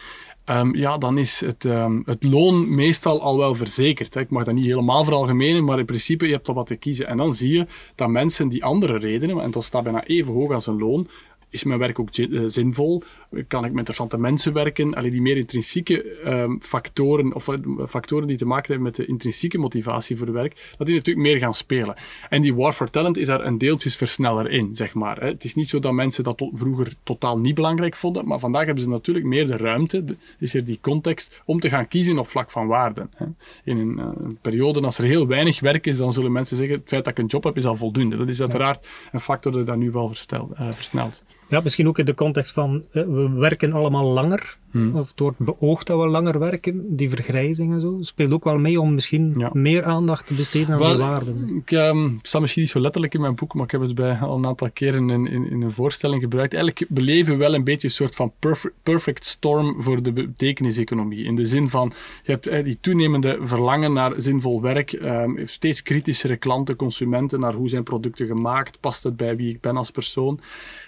Um, 0.50 0.76
ja, 0.76 0.98
dan 0.98 1.18
is 1.18 1.40
het, 1.40 1.64
um, 1.64 2.02
het 2.06 2.24
loon 2.24 2.76
meestal 2.76 3.22
al 3.22 3.38
wel 3.38 3.56
verzekerd. 3.56 4.14
Hè. 4.14 4.20
Ik 4.20 4.30
mag 4.30 4.44
dat 4.44 4.54
niet 4.54 4.66
helemaal 4.66 5.04
veralgemenen, 5.04 5.64
maar 5.64 5.80
in 5.80 5.86
principe 5.86 6.26
je 6.26 6.34
hebt 6.34 6.48
al 6.48 6.54
wat 6.54 6.68
te 6.68 6.76
kiezen. 6.76 7.08
En 7.08 7.18
dan 7.18 7.34
zie 7.34 7.54
je 7.54 7.68
dat 7.96 8.10
mensen 8.10 8.50
die 8.50 8.64
andere 8.64 8.98
redenen, 8.98 9.40
en 9.40 9.52
dat 9.52 9.64
staat 9.64 9.84
bijna 9.84 10.04
even 10.04 10.34
hoog 10.34 10.52
als 10.52 10.68
een 10.68 10.80
loon, 10.80 11.08
is 11.56 11.64
mijn 11.64 11.80
werk 11.80 12.00
ook 12.00 12.10
eh, 12.10 12.42
zinvol? 12.48 13.04
Kan 13.48 13.66
ik 13.66 13.70
met 13.70 13.78
interessante 13.78 14.18
mensen 14.18 14.54
werken? 14.54 14.94
Allee, 14.94 15.12
die 15.12 15.22
meer 15.22 15.38
intrinsieke 15.38 16.06
um, 16.26 16.62
factoren, 16.62 17.34
of 17.34 17.48
eh, 17.48 17.58
factoren 17.88 18.28
die 18.28 18.38
te 18.38 18.46
maken 18.46 18.66
hebben 18.68 18.84
met 18.84 18.96
de 18.96 19.06
intrinsieke 19.06 19.58
motivatie 19.58 20.18
voor 20.18 20.26
het 20.26 20.36
werk, 20.36 20.74
dat 20.78 20.88
die 20.88 20.96
natuurlijk 20.96 21.28
meer 21.28 21.38
gaan 21.38 21.54
spelen. 21.54 21.96
En 22.30 22.42
die 22.42 22.56
War 22.56 22.74
for 22.74 22.90
Talent 22.90 23.18
is 23.18 23.28
daar 23.28 23.46
een 23.46 23.58
deeltjesversneller 23.58 24.52
in, 24.52 24.76
zeg 24.76 24.94
maar. 24.94 25.20
Hè. 25.20 25.28
Het 25.28 25.44
is 25.44 25.56
niet 25.56 25.70
zo 25.70 25.80
dat 25.80 25.94
mensen 25.94 26.24
dat 26.24 26.38
tot 26.38 26.52
vroeger 26.54 26.94
totaal 27.04 27.38
niet 27.38 27.56
belangrijk 27.56 27.96
vonden, 27.96 28.28
maar 28.28 28.40
vandaag 28.40 28.66
hebben 28.66 28.84
ze 28.84 28.90
natuurlijk 28.90 29.26
meer 29.26 29.48
de 29.48 29.58
ruimte, 29.58 30.04
is 30.40 30.54
er 30.54 30.66
die 30.66 30.80
context, 30.82 31.42
om 31.46 31.60
te 31.60 31.70
gaan 31.70 31.88
kiezen 31.88 32.20
op 32.20 32.28
vlak 32.28 32.52
van 32.52 32.68
waarden. 32.68 33.12
Hè. 33.16 33.26
In 33.64 33.78
een, 33.78 33.98
uh, 34.00 34.06
een, 34.24 34.38
periode, 34.42 34.82
als 34.82 34.98
er 34.98 35.06
heel 35.06 35.28
weinig 35.28 35.60
werk 35.60 35.86
is, 35.86 35.98
dan 35.98 36.12
zullen 36.12 36.32
mensen 36.32 36.58
zeggen, 36.58 36.76
het 36.76 36.88
feit 36.88 37.04
dat 37.04 37.14
ik 37.14 37.20
een 37.20 37.30
job 37.30 37.44
heb, 37.44 37.58
is 37.58 37.66
al 37.66 37.76
voldoende. 37.76 38.18
Dat 38.18 38.28
is 38.28 38.42
uiteraard 38.42 38.88
een 39.12 39.20
factor 39.20 39.66
dat 39.66 39.78
nu 39.78 39.92
wel 39.92 40.08
verstel, 40.08 40.50
versnelt. 40.72 41.24
Ja, 41.50 41.60
misschien 41.64 41.88
ook 41.88 42.00
in 42.00 42.06
de 42.06 42.16
context 42.16 42.52
van 42.52 42.86
eh, 42.92 43.04
we 43.04 43.30
werken 43.30 43.74
allemaal 43.74 44.06
langer. 44.06 44.58
Hmm. 44.72 44.96
Of 44.96 45.10
het 45.10 45.20
wordt 45.20 45.38
beoogd 45.38 45.88
dat 45.88 46.02
we 46.02 46.08
langer 46.08 46.40
werken. 46.40 46.96
Die 46.96 47.10
vergrijzing 47.10 47.74
en 47.74 47.82
zo 47.82 47.98
speelt 48.02 48.32
ook 48.32 48.44
wel 48.44 48.58
mee 48.58 48.82
om 48.82 48.94
misschien 48.94 49.50
meer 49.54 49.84
aandacht 49.84 50.28
te 50.28 50.34
besteden 50.34 50.76
aan 50.76 50.90
die 50.90 50.98
waarden. 50.98 51.56
Ik 51.56 51.72
um, 51.72 52.20
sta 52.22 52.40
misschien 52.40 52.62
niet 52.62 52.72
zo 52.72 52.80
letterlijk 52.80 53.14
in 53.14 53.22
mijn 53.22 53.36
boek, 53.36 53.54
maar 53.54 53.64
ik 53.64 53.72
heb 53.72 53.82
het 53.82 53.96
bij 53.96 54.16
al 54.16 54.38
een 54.38 54.46
aantal 54.46 54.70
keren 54.74 55.10
in, 55.10 55.28
in, 55.28 55.50
in 55.50 55.62
een 55.62 55.72
voorstelling 55.72 56.22
gebruikt. 56.22 56.54
Eigenlijk 56.54 56.86
beleven 56.90 57.34
we 57.34 57.40
wel 57.40 57.54
een 57.54 57.64
beetje 57.64 57.88
een 57.88 57.94
soort 57.94 58.16
van 58.16 58.32
perfect, 58.40 58.74
perfect 58.84 59.26
storm 59.26 59.82
voor 59.82 60.04
de 60.04 60.12
betekeniseconomie. 60.12 61.24
In 61.24 61.36
de 61.36 61.46
zin 61.46 61.70
van, 61.70 61.94
je 62.24 62.32
hebt 62.32 62.48
eh, 62.48 62.64
die 62.64 62.78
toenemende 62.82 63.38
verlangen 63.42 63.94
naar 63.94 64.14
zinvol 64.18 64.62
werk, 64.62 64.92
um, 64.92 65.42
steeds 65.46 65.82
kritischere 65.82 66.38
klanten, 66.38 66.76
consumenten, 66.76 67.40
naar 67.40 67.54
hoe 67.54 67.70
zijn 67.70 67.84
producten 67.84 68.28
gemaakt, 68.28 68.80
past 68.80 69.04
het 69.04 69.18
bij 69.18 69.36
wie 69.36 69.50
ik 69.50 69.62
ben 69.62 69.78
als 69.78 69.92
persoon 69.92 70.40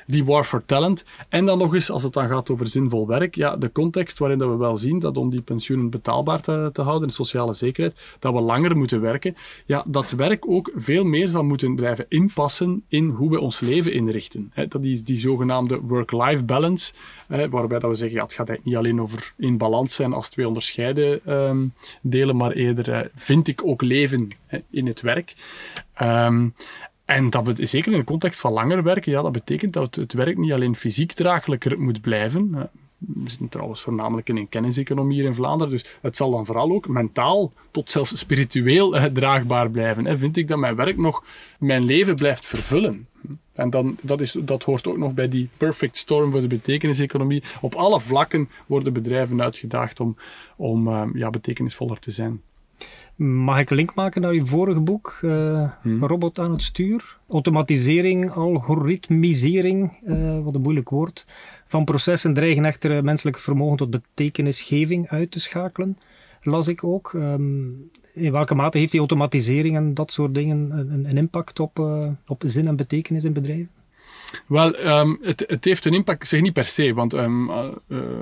die 0.08 0.26
war 0.26 0.44
for 0.44 0.66
talent. 0.66 1.06
En 1.30 1.46
dan 1.46 1.58
nog 1.58 1.74
eens, 1.74 1.90
als 1.90 2.04
het 2.04 2.14
dan 2.14 2.28
gaat 2.28 2.50
over 2.50 2.68
zinvol 2.68 3.08
werk, 3.08 3.36
ja, 3.36 3.56
de 3.56 3.72
context 3.72 4.18
waarin 4.18 4.38
dat 4.38 4.50
we 4.50 4.56
wel 4.56 4.78
zien 4.78 5.00
dat 5.00 5.18
om 5.18 5.30
die 5.30 5.42
pensioenen 5.42 5.90
betaalbaar 5.90 6.42
te, 6.42 6.72
houden, 6.74 7.08
de 7.08 7.14
sociale 7.14 7.54
zekerheid, 7.54 8.00
dat 8.20 8.34
we 8.34 8.40
langer 8.40 8.78
moeten 8.78 9.02
werken, 9.02 9.36
ja, 9.66 9.84
dat 9.88 10.12
werk 10.12 10.50
ook 10.50 10.72
veel 10.76 11.04
meer 11.04 11.28
zal 11.28 11.44
moeten 11.44 11.76
blijven 11.76 12.06
inpassen 12.10 12.84
in 12.88 13.10
hoe 13.10 13.30
we 13.30 13.40
ons 13.40 13.60
leven 13.60 13.94
inrichten. 13.94 14.52
dat 14.70 14.82
die, 14.82 15.04
die 15.04 15.20
zogenaamde 15.20 15.80
work-life 15.80 16.44
balance, 16.44 16.94
waarbij 17.28 17.80
dat 17.80 17.90
we 17.90 17.96
zeggen, 17.96 18.18
ja, 18.18 18.24
het 18.24 18.34
gaat 18.34 18.64
niet 18.64 18.76
alleen 18.76 19.02
over 19.02 19.34
in 19.38 19.58
balans 19.58 19.96
zijn 19.96 20.14
als 20.14 20.30
twee 20.30 20.48
onderscheiden 20.48 21.34
um, 21.34 21.74
delen, 22.02 22.36
maar 22.36 22.52
eerder 22.52 22.90
uh, 22.90 23.00
vind 23.16 23.48
ik 23.48 23.66
ook 23.66 23.82
leven 23.82 24.30
in 24.70 24.88
het 24.88 25.02
werk. 25.02 25.36
Um, 26.02 26.54
en 27.08 27.30
dat 27.30 27.58
zeker 27.62 27.92
in 27.92 27.98
de 27.98 28.04
context 28.04 28.40
van 28.40 28.54
langer 28.54 28.84
werken, 28.84 29.12
ja, 29.12 29.22
dat 29.22 29.32
betekent 29.32 29.74
dat 29.74 29.96
het, 29.96 30.14
werk 30.14 30.38
niet 30.38 30.52
alleen 30.52 30.76
fysiek 30.76 31.12
draaglijker 31.12 31.80
moet 31.80 32.02
blijven. 32.02 32.70
We 32.98 33.30
zitten 33.30 33.50
trouwens 33.50 33.82
voornamelijk 33.82 34.30
in 34.30 34.38
een 34.38 34.50
kenniseconomie 34.50 35.18
hier 35.18 35.26
in 35.26 35.36
Vlaanderen, 35.36 35.74
dus 35.74 35.98
het 36.02 36.16
zal 36.16 36.32
dan 36.32 36.46
vooral 36.46 36.72
ook 36.72 36.88
mentaal 36.88 37.52
tot 37.72 37.92
zelfs 37.92 38.18
spiritueel 38.18 39.12
draagbaar 39.14 39.70
blijven. 39.70 40.20
Vind 40.20 40.38
ik 40.38 40.48
dat 40.48 40.58
mijn 40.58 40.76
werk 40.76 40.98
nog 40.98 41.24
mijn 41.60 41.84
leven 41.84 42.16
blijft 42.16 42.46
vervullen? 42.46 43.08
En 43.54 43.70
dan, 43.70 43.98
dat, 44.02 44.22
is, 44.22 44.32
dat 44.32 44.64
hoort 44.64 44.88
ook 44.88 44.98
nog 44.98 45.14
bij 45.14 45.28
die 45.28 45.50
perfect 45.58 45.98
storm 45.98 46.32
voor 46.32 46.42
de 46.42 46.48
betekeniseconomie. 46.48 47.44
Op 47.62 47.76
alle 47.76 48.00
vlakken 48.00 48.50
worden 48.66 48.94
bedrijven 48.94 49.42
uitgedaagd 49.42 50.00
om, 50.00 50.18
om 50.56 50.88
ehm, 50.88 51.18
ja, 51.18 51.30
betekenisvoller 51.30 52.00
te 52.00 52.12
zijn. 52.12 52.42
Mag 53.16 53.60
ik 53.60 53.70
een 53.70 53.76
link 53.76 53.96
maken 53.96 54.22
naar 54.22 54.34
je 54.34 54.46
vorige 54.46 54.80
boek, 54.80 55.20
uh, 55.22 55.72
Robot 56.00 56.40
aan 56.40 56.52
het 56.52 56.62
stuur? 56.62 57.18
Automatisering, 57.30 58.32
algoritmisering, 58.32 60.00
uh, 60.06 60.40
wat 60.44 60.56
een 60.56 60.62
moeilijk 60.62 60.90
woord, 60.90 61.26
van 61.66 61.86
processen 61.86 62.34
dreigen 62.34 62.66
echter 62.66 63.04
menselijk 63.04 63.40
vermogen 63.40 63.78
tot 63.78 63.90
betekenisgeving 63.90 65.08
uit 65.08 65.32
te 65.32 65.40
schakelen, 65.40 65.98
las 66.42 66.68
ik 66.68 66.84
ook. 66.84 67.14
Um, 67.14 67.90
in 68.14 68.32
welke 68.32 68.56
mate 68.56 68.78
heeft 68.78 68.92
die 68.92 69.00
automatisering 69.00 69.76
en 69.76 69.94
dat 69.94 70.12
soort 70.12 70.34
dingen 70.34 70.72
een, 70.72 71.06
een 71.06 71.18
impact 71.18 71.60
op, 71.60 71.80
uh, 71.80 72.06
op 72.28 72.42
zin 72.46 72.68
en 72.68 72.76
betekenis 72.76 73.24
in 73.24 73.34
bedrijven? 73.34 73.70
Wel, 74.48 74.86
um, 74.86 75.18
het, 75.22 75.44
het, 75.48 75.66
heeft 75.66 75.86
een 75.86 75.94
impact, 75.94 76.28
zeg 76.28 76.42
niet 76.42 76.54
per 76.54 76.66
se, 76.66 76.94
want 76.94 77.14
um, 77.14 77.50
uh, 77.50 77.68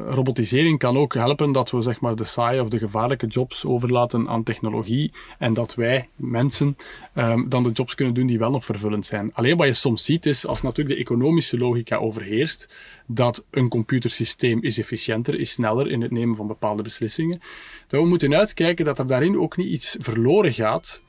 robotisering 0.07 0.79
kan 0.79 0.97
ook 0.97 1.13
helpen 1.13 1.51
dat 1.51 1.71
we 1.71 1.81
zeg 1.81 2.00
maar, 2.00 2.15
de 2.15 2.24
saaie 2.24 2.62
of 2.62 2.69
de 2.69 2.77
gevaarlijke 2.77 3.27
jobs 3.27 3.65
overlaten 3.65 4.29
aan 4.29 4.43
technologie 4.43 5.12
en 5.39 5.53
dat 5.53 5.75
wij, 5.75 6.09
mensen, 6.15 6.77
um, 7.15 7.50
dan 7.50 7.63
de 7.63 7.71
jobs 7.71 7.95
kunnen 7.95 8.13
doen 8.13 8.27
die 8.27 8.39
wel 8.39 8.51
nog 8.51 8.65
vervullend 8.65 9.05
zijn. 9.05 9.33
Alleen 9.33 9.57
wat 9.57 9.67
je 9.67 9.74
soms 9.74 10.03
ziet 10.03 10.25
is, 10.25 10.45
als 10.47 10.62
natuurlijk 10.62 10.95
de 10.95 11.01
economische 11.01 11.57
logica 11.57 11.97
overheerst, 11.97 12.75
dat 13.05 13.45
een 13.51 13.69
computersysteem 13.69 14.63
is 14.63 14.77
efficiënter, 14.77 15.39
is 15.39 15.51
sneller 15.51 15.91
in 15.91 16.01
het 16.01 16.12
nemen 16.12 16.35
van 16.35 16.47
bepaalde 16.47 16.83
beslissingen, 16.83 17.41
dat 17.88 18.01
we 18.01 18.07
moeten 18.07 18.35
uitkijken 18.35 18.85
dat 18.85 19.00
er 19.00 19.07
daarin 19.07 19.39
ook 19.39 19.57
niet 19.57 19.69
iets 19.69 19.95
verloren 20.00 20.53
gaat 20.53 21.01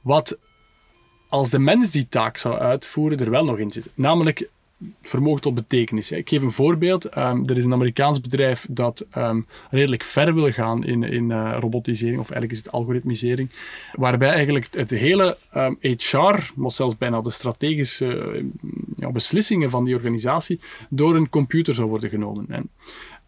wat 0.00 0.38
als 1.32 1.50
de 1.50 1.58
mens 1.58 1.90
die 1.90 2.08
taak 2.08 2.36
zou 2.36 2.58
uitvoeren, 2.58 3.18
er 3.18 3.30
wel 3.30 3.44
nog 3.44 3.58
in 3.58 3.70
zit. 3.70 3.90
Namelijk 3.94 4.48
vermogen 5.02 5.40
tot 5.40 5.54
betekenis. 5.54 6.10
Ik 6.10 6.28
geef 6.28 6.42
een 6.42 6.52
voorbeeld. 6.52 7.16
Um, 7.16 7.48
er 7.48 7.56
is 7.56 7.64
een 7.64 7.72
Amerikaans 7.72 8.20
bedrijf 8.20 8.66
dat 8.68 9.06
um, 9.16 9.46
redelijk 9.70 10.02
ver 10.02 10.34
wil 10.34 10.50
gaan 10.50 10.84
in, 10.84 11.02
in 11.02 11.30
uh, 11.30 11.56
robotisering, 11.60 12.20
of 12.20 12.30
eigenlijk 12.30 12.52
is 12.52 12.58
het 12.58 12.72
algoritmisering, 12.72 13.50
waarbij 13.92 14.28
eigenlijk 14.28 14.68
het 14.70 14.90
hele 14.90 15.36
um, 15.56 15.78
HR, 15.80 16.52
maar 16.54 16.70
zelfs 16.70 16.96
bijna 16.96 17.20
de 17.20 17.30
strategische 17.30 18.06
uh, 18.06 18.44
ja, 18.96 19.10
beslissingen 19.10 19.70
van 19.70 19.84
die 19.84 19.94
organisatie, 19.94 20.60
door 20.88 21.16
een 21.16 21.28
computer 21.28 21.74
zou 21.74 21.88
worden 21.88 22.10
genomen. 22.10 22.44
En 22.48 22.70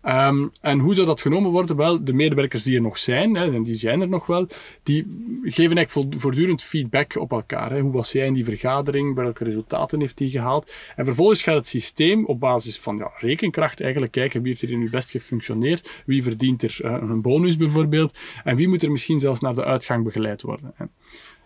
Um, 0.07 0.51
en 0.61 0.79
hoe 0.79 0.95
zou 0.95 1.07
dat 1.07 1.21
genomen 1.21 1.51
worden? 1.51 1.77
Wel, 1.77 2.05
de 2.05 2.13
medewerkers 2.13 2.63
die 2.63 2.77
er 2.77 2.83
nog 2.83 2.99
zijn, 2.99 3.35
hè, 3.37 3.53
en 3.53 3.63
die 3.63 3.75
zijn 3.75 4.01
er 4.01 4.09
nog 4.09 4.27
wel, 4.27 4.47
die 4.83 5.05
geven 5.43 5.77
eigenlijk 5.77 6.21
voortdurend 6.21 6.63
feedback 6.63 7.17
op 7.17 7.33
elkaar. 7.33 7.71
Hè. 7.71 7.81
Hoe 7.81 7.93
was 7.93 8.13
jij 8.13 8.27
in 8.27 8.33
die 8.33 8.45
vergadering? 8.45 9.15
Welke 9.15 9.45
resultaten 9.45 10.01
heeft 10.01 10.19
die 10.19 10.31
gehaald? 10.31 10.73
En 10.97 11.05
vervolgens 11.05 11.43
gaat 11.43 11.55
het 11.55 11.67
systeem 11.67 12.25
op 12.25 12.41
basis 12.41 12.79
van 12.79 12.97
ja, 12.97 13.11
rekenkracht 13.17 13.81
eigenlijk 13.81 14.13
kijken 14.13 14.43
wie 14.43 14.57
heeft 14.59 14.73
er 14.73 14.79
nu 14.79 14.91
best 14.91 15.11
gefunctioneerd, 15.11 16.03
wie 16.07 16.23
verdient 16.23 16.63
er 16.63 16.79
uh, 16.85 16.97
een 17.01 17.23
bonus 17.23 17.57
bijvoorbeeld, 17.57 18.19
en 18.45 18.57
wie 18.57 18.69
moet 18.69 18.83
er 18.83 18.91
misschien 18.91 19.21
zelfs 19.21 19.41
naar 19.41 19.55
de 19.55 19.65
uitgang 19.65 20.05
begeleid 20.05 20.43
worden. 20.43 20.73
Hè. 20.75 20.85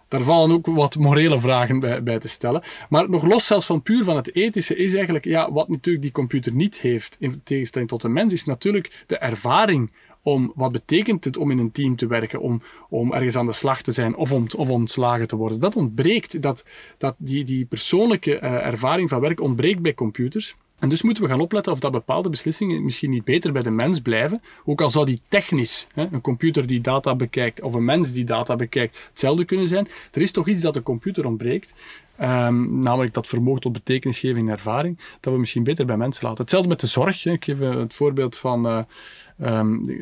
Daar 0.08 0.22
vallen 0.22 0.50
ook 0.50 0.66
wat 0.66 0.96
morele 0.96 1.40
vragen 1.40 1.80
bij, 1.80 2.02
bij, 2.02 2.18
te 2.18 2.28
stellen. 2.28 2.62
Maar 2.88 3.10
nog 3.10 3.24
los 3.24 3.46
zelfs 3.46 3.66
van 3.66 3.82
puur 3.82 4.04
van 4.04 4.16
het 4.16 4.34
ethische 4.34 4.76
is 4.76 4.94
eigenlijk, 4.94 5.24
ja, 5.24 5.52
wat 5.52 5.68
natuurlijk 5.68 6.02
die 6.02 6.12
computer 6.12 6.52
niet 6.52 6.80
heeft, 6.80 7.16
in 7.18 7.40
tegenstelling 7.44 7.90
tot 7.90 8.02
de 8.02 8.08
mens, 8.08 8.32
is 8.32 8.44
natuurlijk 8.44 9.04
de 9.06 9.18
ervaring 9.18 9.90
om 10.22 10.52
wat 10.54 10.72
betekent 10.72 11.24
het 11.24 11.36
om 11.36 11.50
in 11.50 11.58
een 11.58 11.72
team 11.72 11.96
te 11.96 12.06
werken, 12.06 12.40
om, 12.40 12.62
om 12.88 13.12
ergens 13.12 13.36
aan 13.36 13.46
de 13.46 13.52
slag 13.52 13.82
te 13.82 13.92
zijn 13.92 14.16
of, 14.16 14.32
om, 14.32 14.46
of 14.56 14.70
ontslagen 14.70 15.28
te 15.28 15.36
worden. 15.36 15.60
Dat 15.60 15.76
ontbreekt, 15.76 16.42
dat, 16.42 16.64
dat 16.98 17.14
die, 17.18 17.44
die 17.44 17.64
persoonlijke 17.64 18.40
uh, 18.40 18.66
ervaring 18.66 19.08
van 19.08 19.20
werk 19.20 19.40
ontbreekt 19.40 19.80
bij 19.80 19.94
computers. 19.94 20.56
En 20.78 20.88
dus 20.88 21.02
moeten 21.02 21.22
we 21.22 21.28
gaan 21.28 21.40
opletten 21.40 21.72
of 21.72 21.80
dat 21.80 21.92
bepaalde 21.92 22.28
beslissingen 22.28 22.84
misschien 22.84 23.10
niet 23.10 23.24
beter 23.24 23.52
bij 23.52 23.62
de 23.62 23.70
mens 23.70 24.00
blijven. 24.00 24.42
Ook 24.64 24.80
al 24.80 24.90
zou 24.90 25.06
die 25.06 25.20
technisch, 25.28 25.86
hè, 25.94 26.08
een 26.12 26.20
computer 26.20 26.66
die 26.66 26.80
data 26.80 27.14
bekijkt 27.14 27.60
of 27.62 27.74
een 27.74 27.84
mens 27.84 28.12
die 28.12 28.24
data 28.24 28.56
bekijkt, 28.56 29.06
hetzelfde 29.08 29.44
kunnen 29.44 29.68
zijn. 29.68 29.88
Er 30.12 30.22
is 30.22 30.32
toch 30.32 30.48
iets 30.48 30.62
dat 30.62 30.74
de 30.74 30.82
computer 30.82 31.26
ontbreekt. 31.26 31.74
Um, 32.20 32.82
namelijk 32.82 33.14
dat 33.14 33.26
vermogen 33.26 33.60
tot 33.60 33.72
betekenisgeving 33.72 34.46
en 34.46 34.52
ervaring, 34.52 34.98
dat 35.20 35.32
we 35.32 35.38
misschien 35.38 35.64
beter 35.64 35.86
bij 35.86 35.96
mensen 35.96 36.24
laten. 36.24 36.40
Hetzelfde 36.40 36.68
met 36.68 36.80
de 36.80 36.86
zorg. 36.86 37.26
Ik 37.26 37.44
geef 37.44 37.58
het 37.58 37.94
voorbeeld 37.94 38.38
van 38.38 38.66
uh, 38.66 39.58
um, 39.58 40.00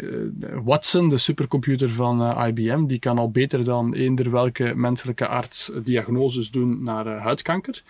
Watson, 0.64 1.08
de 1.08 1.18
supercomputer 1.18 1.90
van 1.90 2.22
eh, 2.22 2.46
IBM. 2.46 2.86
Die 2.86 2.98
kan 2.98 3.18
al 3.18 3.30
beter 3.30 3.64
dan 3.64 3.94
eender 3.94 4.30
welke 4.30 4.72
menselijke 4.74 5.26
arts 5.26 5.70
diagnoses 5.82 6.50
doen 6.50 6.82
naar 6.82 7.06
huidkanker 7.06 7.82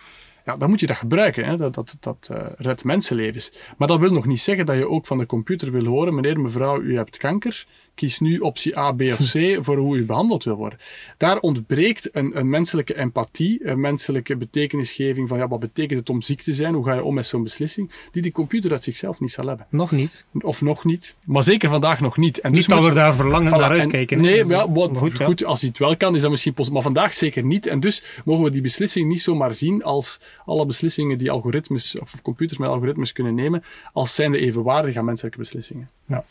ja, 0.47 0.57
dan 0.57 0.69
moet 0.69 0.79
je 0.79 0.87
dat 0.87 0.97
gebruiken. 0.97 1.45
Hè. 1.45 1.57
Dat, 1.57 1.73
dat, 1.73 1.97
dat 1.99 2.29
uh, 2.31 2.47
redt 2.57 2.83
mensenlevens. 2.83 3.53
Maar 3.77 3.87
dat 3.87 3.99
wil 3.99 4.11
nog 4.11 4.25
niet 4.25 4.39
zeggen 4.39 4.65
dat 4.65 4.77
je 4.77 4.89
ook 4.89 5.05
van 5.05 5.17
de 5.17 5.25
computer 5.25 5.71
wil 5.71 5.85
horen, 5.85 6.15
meneer, 6.15 6.39
mevrouw, 6.39 6.81
u 6.81 6.95
hebt 6.95 7.17
kanker 7.17 7.65
kies 7.97 8.19
nu 8.19 8.39
optie 8.39 8.77
A, 8.77 8.91
B 8.91 9.01
of 9.01 9.31
C 9.31 9.57
voor 9.65 9.77
hoe 9.77 9.97
u 9.97 10.05
behandeld 10.05 10.43
wil 10.43 10.55
worden. 10.55 10.79
Daar 11.17 11.39
ontbreekt 11.39 12.09
een, 12.11 12.37
een 12.37 12.49
menselijke 12.49 12.97
empathie, 12.97 13.67
een 13.67 13.79
menselijke 13.79 14.35
betekenisgeving 14.35 15.27
van 15.27 15.37
ja, 15.37 15.47
wat 15.47 15.59
betekent 15.59 15.99
het 15.99 16.09
om 16.09 16.21
ziek 16.21 16.41
te 16.41 16.53
zijn, 16.53 16.73
hoe 16.73 16.85
ga 16.85 16.93
je 16.93 17.03
om 17.03 17.13
met 17.13 17.27
zo'n 17.27 17.43
beslissing, 17.43 17.91
die 18.11 18.21
die 18.21 18.31
computer 18.31 18.71
uit 18.71 18.83
zichzelf 18.83 19.19
niet 19.19 19.31
zal 19.31 19.47
hebben. 19.47 19.65
Nog 19.69 19.91
niet. 19.91 20.25
Of 20.39 20.61
nog 20.61 20.85
niet. 20.85 21.15
Maar 21.23 21.43
zeker 21.43 21.69
vandaag 21.69 21.99
nog 21.99 22.17
niet. 22.17 22.39
En 22.39 22.51
dus 22.53 22.65
dat 22.65 22.85
we 22.85 22.93
daar 22.93 23.15
verlangen 23.15 23.51
naar 23.51 23.69
uitkijken. 23.69 24.21
nee, 24.21 24.45
ja, 24.45 24.71
wat, 24.71 24.97
goed, 24.97 25.23
goed, 25.23 25.45
als 25.45 25.59
hij 25.59 25.69
het 25.69 25.79
wel 25.79 25.97
kan, 25.97 26.15
is 26.15 26.21
dat 26.21 26.29
misschien 26.29 26.53
positief. 26.53 26.75
Maar 26.75 26.91
vandaag 26.91 27.13
zeker 27.13 27.43
niet. 27.43 27.67
En 27.67 27.79
dus 27.79 28.03
mogen 28.25 28.43
we 28.43 28.51
die 28.51 28.61
beslissing 28.61 29.07
niet 29.07 29.21
zomaar 29.21 29.53
zien 29.53 29.83
als 29.83 30.19
alle 30.45 30.65
beslissingen 30.65 31.17
die 31.17 31.31
algoritmes 31.31 31.99
of 31.99 32.21
computers 32.21 32.59
met 32.59 32.69
algoritmes 32.69 33.11
kunnen 33.11 33.35
nemen, 33.35 33.63
als 33.93 34.15
zijnde 34.15 34.37
evenwaardig 34.37 34.95
aan 34.95 35.05
menselijke 35.05 35.37
beslissingen. 35.37 35.89
Ja. 36.07 36.25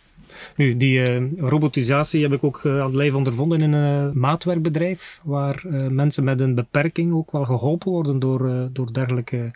Nu, 0.57 0.77
die 0.77 1.19
uh, 1.19 1.31
robotisatie 1.37 2.23
heb 2.23 2.33
ik 2.33 2.45
ook 2.45 2.63
uh, 2.65 2.81
aan 2.81 2.87
het 2.87 2.95
lijf 2.95 3.15
ondervonden 3.15 3.63
in 3.63 3.73
een 3.73 4.07
uh, 4.07 4.13
maatwerkbedrijf, 4.13 5.21
waar 5.25 5.63
mensen 5.91 6.25
met 6.25 6.41
een 6.41 6.55
beperking 6.55 7.13
ook 7.13 7.31
wel 7.31 7.45
geholpen 7.45 7.91
worden 7.91 8.19
door, 8.19 8.69
door 8.73 8.93
dergelijke 8.93 9.51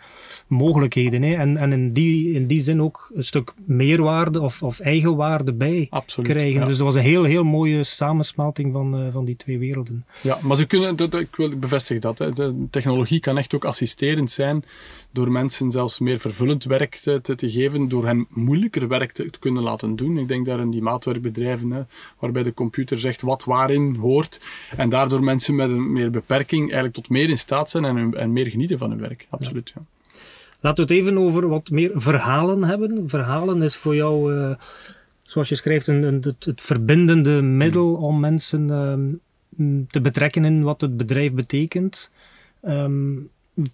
mogelijkheden. 0.47 1.21
Hè. 1.21 1.33
En, 1.33 1.57
en 1.57 1.71
in, 1.71 1.93
die, 1.93 2.33
in 2.33 2.47
die 2.47 2.61
zin 2.61 2.81
ook 2.81 3.11
een 3.15 3.23
stuk 3.23 3.53
meerwaarde 3.65 4.41
of, 4.41 4.63
of 4.63 4.79
eigenwaarde 4.79 5.53
bij 5.53 5.87
Absoluut, 5.89 6.29
krijgen. 6.29 6.65
Dus 6.65 6.77
dat 6.77 6.85
was 6.85 6.95
een 6.95 7.01
heel, 7.01 7.23
heel 7.23 7.43
mooie 7.43 7.83
samensmelting 7.83 8.73
van, 8.73 9.09
van 9.11 9.25
die 9.25 9.35
twee 9.35 9.59
werelden. 9.59 10.05
Ja, 10.21 10.37
maar 10.41 10.57
ze 10.57 10.65
kunnen, 10.65 10.95
dat, 10.95 11.13
ik 11.13 11.35
wil 11.35 11.57
bevestigen 11.57 12.01
dat, 12.01 12.17
hè. 12.17 12.31
de 12.31 12.65
technologie 12.69 13.19
kan 13.19 13.37
echt 13.37 13.55
ook 13.55 13.65
assisterend 13.65 14.31
zijn 14.31 14.63
door 15.11 15.31
mensen 15.31 15.71
zelfs 15.71 15.99
meer 15.99 16.19
vervullend 16.19 16.63
werk 16.63 16.95
te, 16.95 17.21
te, 17.21 17.49
geven, 17.49 17.87
door 17.87 18.05
hen 18.05 18.27
moeilijker 18.29 18.87
werk 18.87 19.11
te, 19.11 19.29
te, 19.29 19.39
kunnen 19.39 19.63
laten 19.63 19.95
doen. 19.95 20.17
Ik 20.17 20.27
denk 20.27 20.45
daar 20.45 20.59
in 20.59 20.71
die 20.71 20.81
maatwerkbedrijven, 20.81 21.71
hè, 21.71 21.81
waarbij 22.19 22.43
de 22.43 22.53
computer 22.53 22.99
zegt 22.99 23.21
wat 23.21 23.43
waarin 23.43 23.95
hoort, 23.95 24.41
en 24.77 24.89
daardoor 24.89 25.23
mensen 25.23 25.55
met 25.55 25.69
een 25.69 25.91
meer 25.91 26.11
beperking 26.11 26.61
eigenlijk 26.61 26.93
tot 26.93 27.09
meer 27.09 27.29
in 27.29 27.37
staat 27.37 27.69
zijn 27.69 27.85
en, 27.85 28.13
en 28.13 28.33
meer 28.33 28.47
genieten 28.47 28.77
van 28.77 28.89
hun 28.89 28.99
werk. 28.99 29.27
Absoluut, 29.29 29.71
ja. 29.75 29.81
Laten 30.61 30.87
we 30.87 30.93
het 30.93 31.03
even 31.03 31.17
over 31.17 31.47
wat 31.47 31.69
meer 31.69 31.91
verhalen 31.93 32.63
hebben. 32.63 33.09
Verhalen 33.09 33.61
is 33.61 33.75
voor 33.75 33.95
jou, 33.95 34.33
uh, 34.33 34.55
zoals 35.21 35.49
je 35.49 35.55
schrijft, 35.55 35.87
een, 35.87 36.03
een, 36.03 36.19
het, 36.21 36.45
het, 36.45 36.61
verbindende 36.61 37.41
middel 37.41 37.93
om 37.93 38.19
mensen 38.19 38.67
uh, 39.57 39.83
te 39.87 40.01
betrekken 40.01 40.45
in 40.45 40.63
wat 40.63 40.81
het 40.81 40.97
bedrijf 40.97 41.33
betekent. 41.33 42.11
Um, 42.63 43.29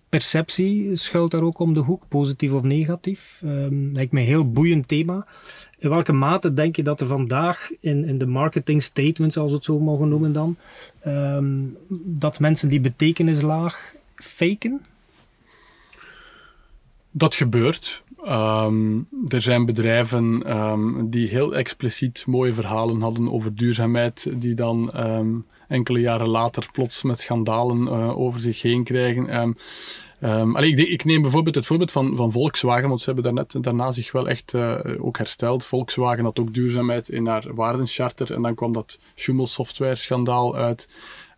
perceptie 0.09 0.95
schuilt 0.95 1.31
daar 1.31 1.41
ook 1.41 1.59
om 1.59 1.73
de 1.73 1.79
hoek, 1.79 2.03
positief 2.07 2.51
of 2.51 2.61
negatief. 2.61 3.41
Um, 3.45 3.93
lijkt 3.93 4.11
me 4.11 4.19
een 4.19 4.25
heel 4.25 4.51
boeiend 4.51 4.87
thema. 4.87 5.25
In 5.77 5.89
welke 5.89 6.13
mate 6.13 6.53
denk 6.53 6.75
je 6.75 6.83
dat 6.83 7.01
er 7.01 7.07
vandaag 7.07 7.71
in, 7.79 8.05
in 8.05 8.17
de 8.17 8.25
marketing 8.25 8.81
statements, 8.81 9.37
als 9.37 9.49
we 9.49 9.55
het 9.55 9.65
zo 9.65 9.79
mogen 9.79 10.09
noemen 10.09 10.33
dan, 10.33 10.55
um, 11.07 11.77
dat 12.03 12.39
mensen 12.39 12.67
die 12.67 12.79
betekenislaag 12.79 13.95
faken? 14.15 14.81
Dat 17.11 17.35
gebeurt. 17.35 18.03
Um, 18.27 19.07
er 19.27 19.41
zijn 19.41 19.65
bedrijven 19.65 20.43
die 21.09 21.27
heel 21.27 21.55
expliciet 21.55 22.23
mooie 22.27 22.53
verhalen 22.53 23.01
hadden 23.01 23.31
over 23.31 23.55
duurzaamheid, 23.55 24.31
die 24.35 24.53
dan 24.53 24.91
enkele 25.67 25.99
jaren 25.99 26.27
later 26.27 26.67
plots 26.71 27.03
met 27.03 27.19
schandalen 27.19 27.81
uh, 27.81 28.17
over 28.19 28.39
zich 28.39 28.61
heen 28.61 28.83
krijgen. 28.83 29.55
Um, 30.21 30.57
ik, 30.57 30.77
ik, 30.77 31.05
neem 31.05 31.21
bijvoorbeeld 31.21 31.55
het 31.55 31.65
voorbeeld 31.65 31.91
van, 31.91 32.15
van 32.15 32.31
Volkswagen, 32.31 32.87
want 32.87 32.99
ze 32.99 33.05
hebben 33.05 33.23
daarnet, 33.23 33.63
daarna 33.63 33.91
zich 33.91 34.11
wel 34.11 34.29
echt 34.29 34.53
uh, 34.53 34.79
ook 34.97 35.17
hersteld. 35.17 35.65
Volkswagen 35.65 36.23
had 36.23 36.39
ook 36.39 36.53
duurzaamheid 36.53 37.09
in 37.09 37.27
haar 37.27 37.43
waardencharter 37.53 38.33
en 38.33 38.41
dan 38.41 38.55
kwam 38.55 38.73
dat 38.73 38.99
Schumel 39.15 39.47
software 39.47 39.95
schandaal 39.95 40.55
uit, 40.55 40.89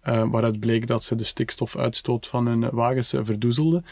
uh, 0.07 0.23
waaruit 0.29 0.59
bleek 0.59 0.87
dat 0.87 1.03
ze 1.03 1.15
de 1.15 1.23
stikstofuitstoot 1.23 2.27
van 2.27 2.47
hun 2.47 2.69
wagens 2.71 3.13
verdoezelden. 3.21 3.85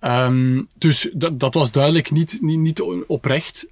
Um, 0.00 0.68
dus 0.78 1.08
dat, 1.12 1.40
dat 1.40 1.54
was 1.54 1.72
duidelijk 1.72 2.10
niet, 2.10 2.38
niet, 2.40 2.58
niet 2.58 2.80
oprecht. 3.06 3.66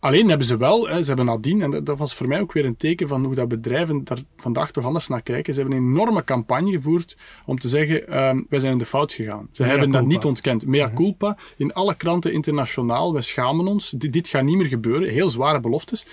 Alleen 0.00 0.28
hebben 0.28 0.46
ze 0.46 0.56
wel, 0.56 0.88
hè, 0.88 1.00
ze 1.02 1.08
hebben 1.08 1.26
nadien, 1.26 1.62
en 1.62 1.84
dat, 1.84 1.98
was 1.98 2.14
voor 2.14 2.28
mij 2.28 2.40
ook 2.40 2.52
weer 2.52 2.64
een 2.64 2.76
teken 2.76 3.08
van 3.08 3.24
hoe 3.24 3.34
dat 3.34 3.48
bedrijven 3.48 4.04
daar 4.04 4.18
vandaag 4.36 4.70
toch 4.70 4.84
anders 4.84 5.08
naar 5.08 5.22
kijken. 5.22 5.54
Ze 5.54 5.60
hebben 5.60 5.78
een 5.78 5.84
enorme 5.84 6.24
campagne 6.24 6.70
gevoerd 6.70 7.16
om 7.46 7.58
te 7.58 7.68
zeggen, 7.68 8.18
um, 8.22 8.46
wij 8.48 8.60
zijn 8.60 8.72
in 8.72 8.78
de 8.78 8.84
fout 8.84 9.12
gegaan. 9.12 9.48
Ze 9.52 9.62
hebben 9.62 9.90
dat 9.90 10.06
niet 10.06 10.24
ontkend. 10.24 10.66
Mea 10.66 10.86
mhm. 10.86 10.96
culpa, 10.96 11.36
in 11.56 11.72
alle 11.72 11.94
kranten 11.94 12.32
internationaal, 12.32 13.12
wij 13.12 13.22
schamen 13.22 13.66
ons, 13.66 13.90
dit, 13.90 14.12
dit 14.12 14.28
gaat 14.28 14.44
niet 14.44 14.56
meer 14.56 14.66
gebeuren. 14.66 15.08
Heel 15.08 15.28
zware 15.28 15.60
beloftes. 15.60 16.06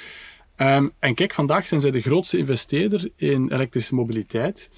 Um, 0.58 0.92
en 1.00 1.14
kijk, 1.14 1.34
vandaag 1.34 1.68
zijn 1.68 1.82
zij 1.82 1.92
de 1.92 2.02
grootste 2.02 2.38
investeerder 2.38 3.10
in 3.16 3.52
elektrische 3.52 3.96
mobiliteit. 3.96 4.70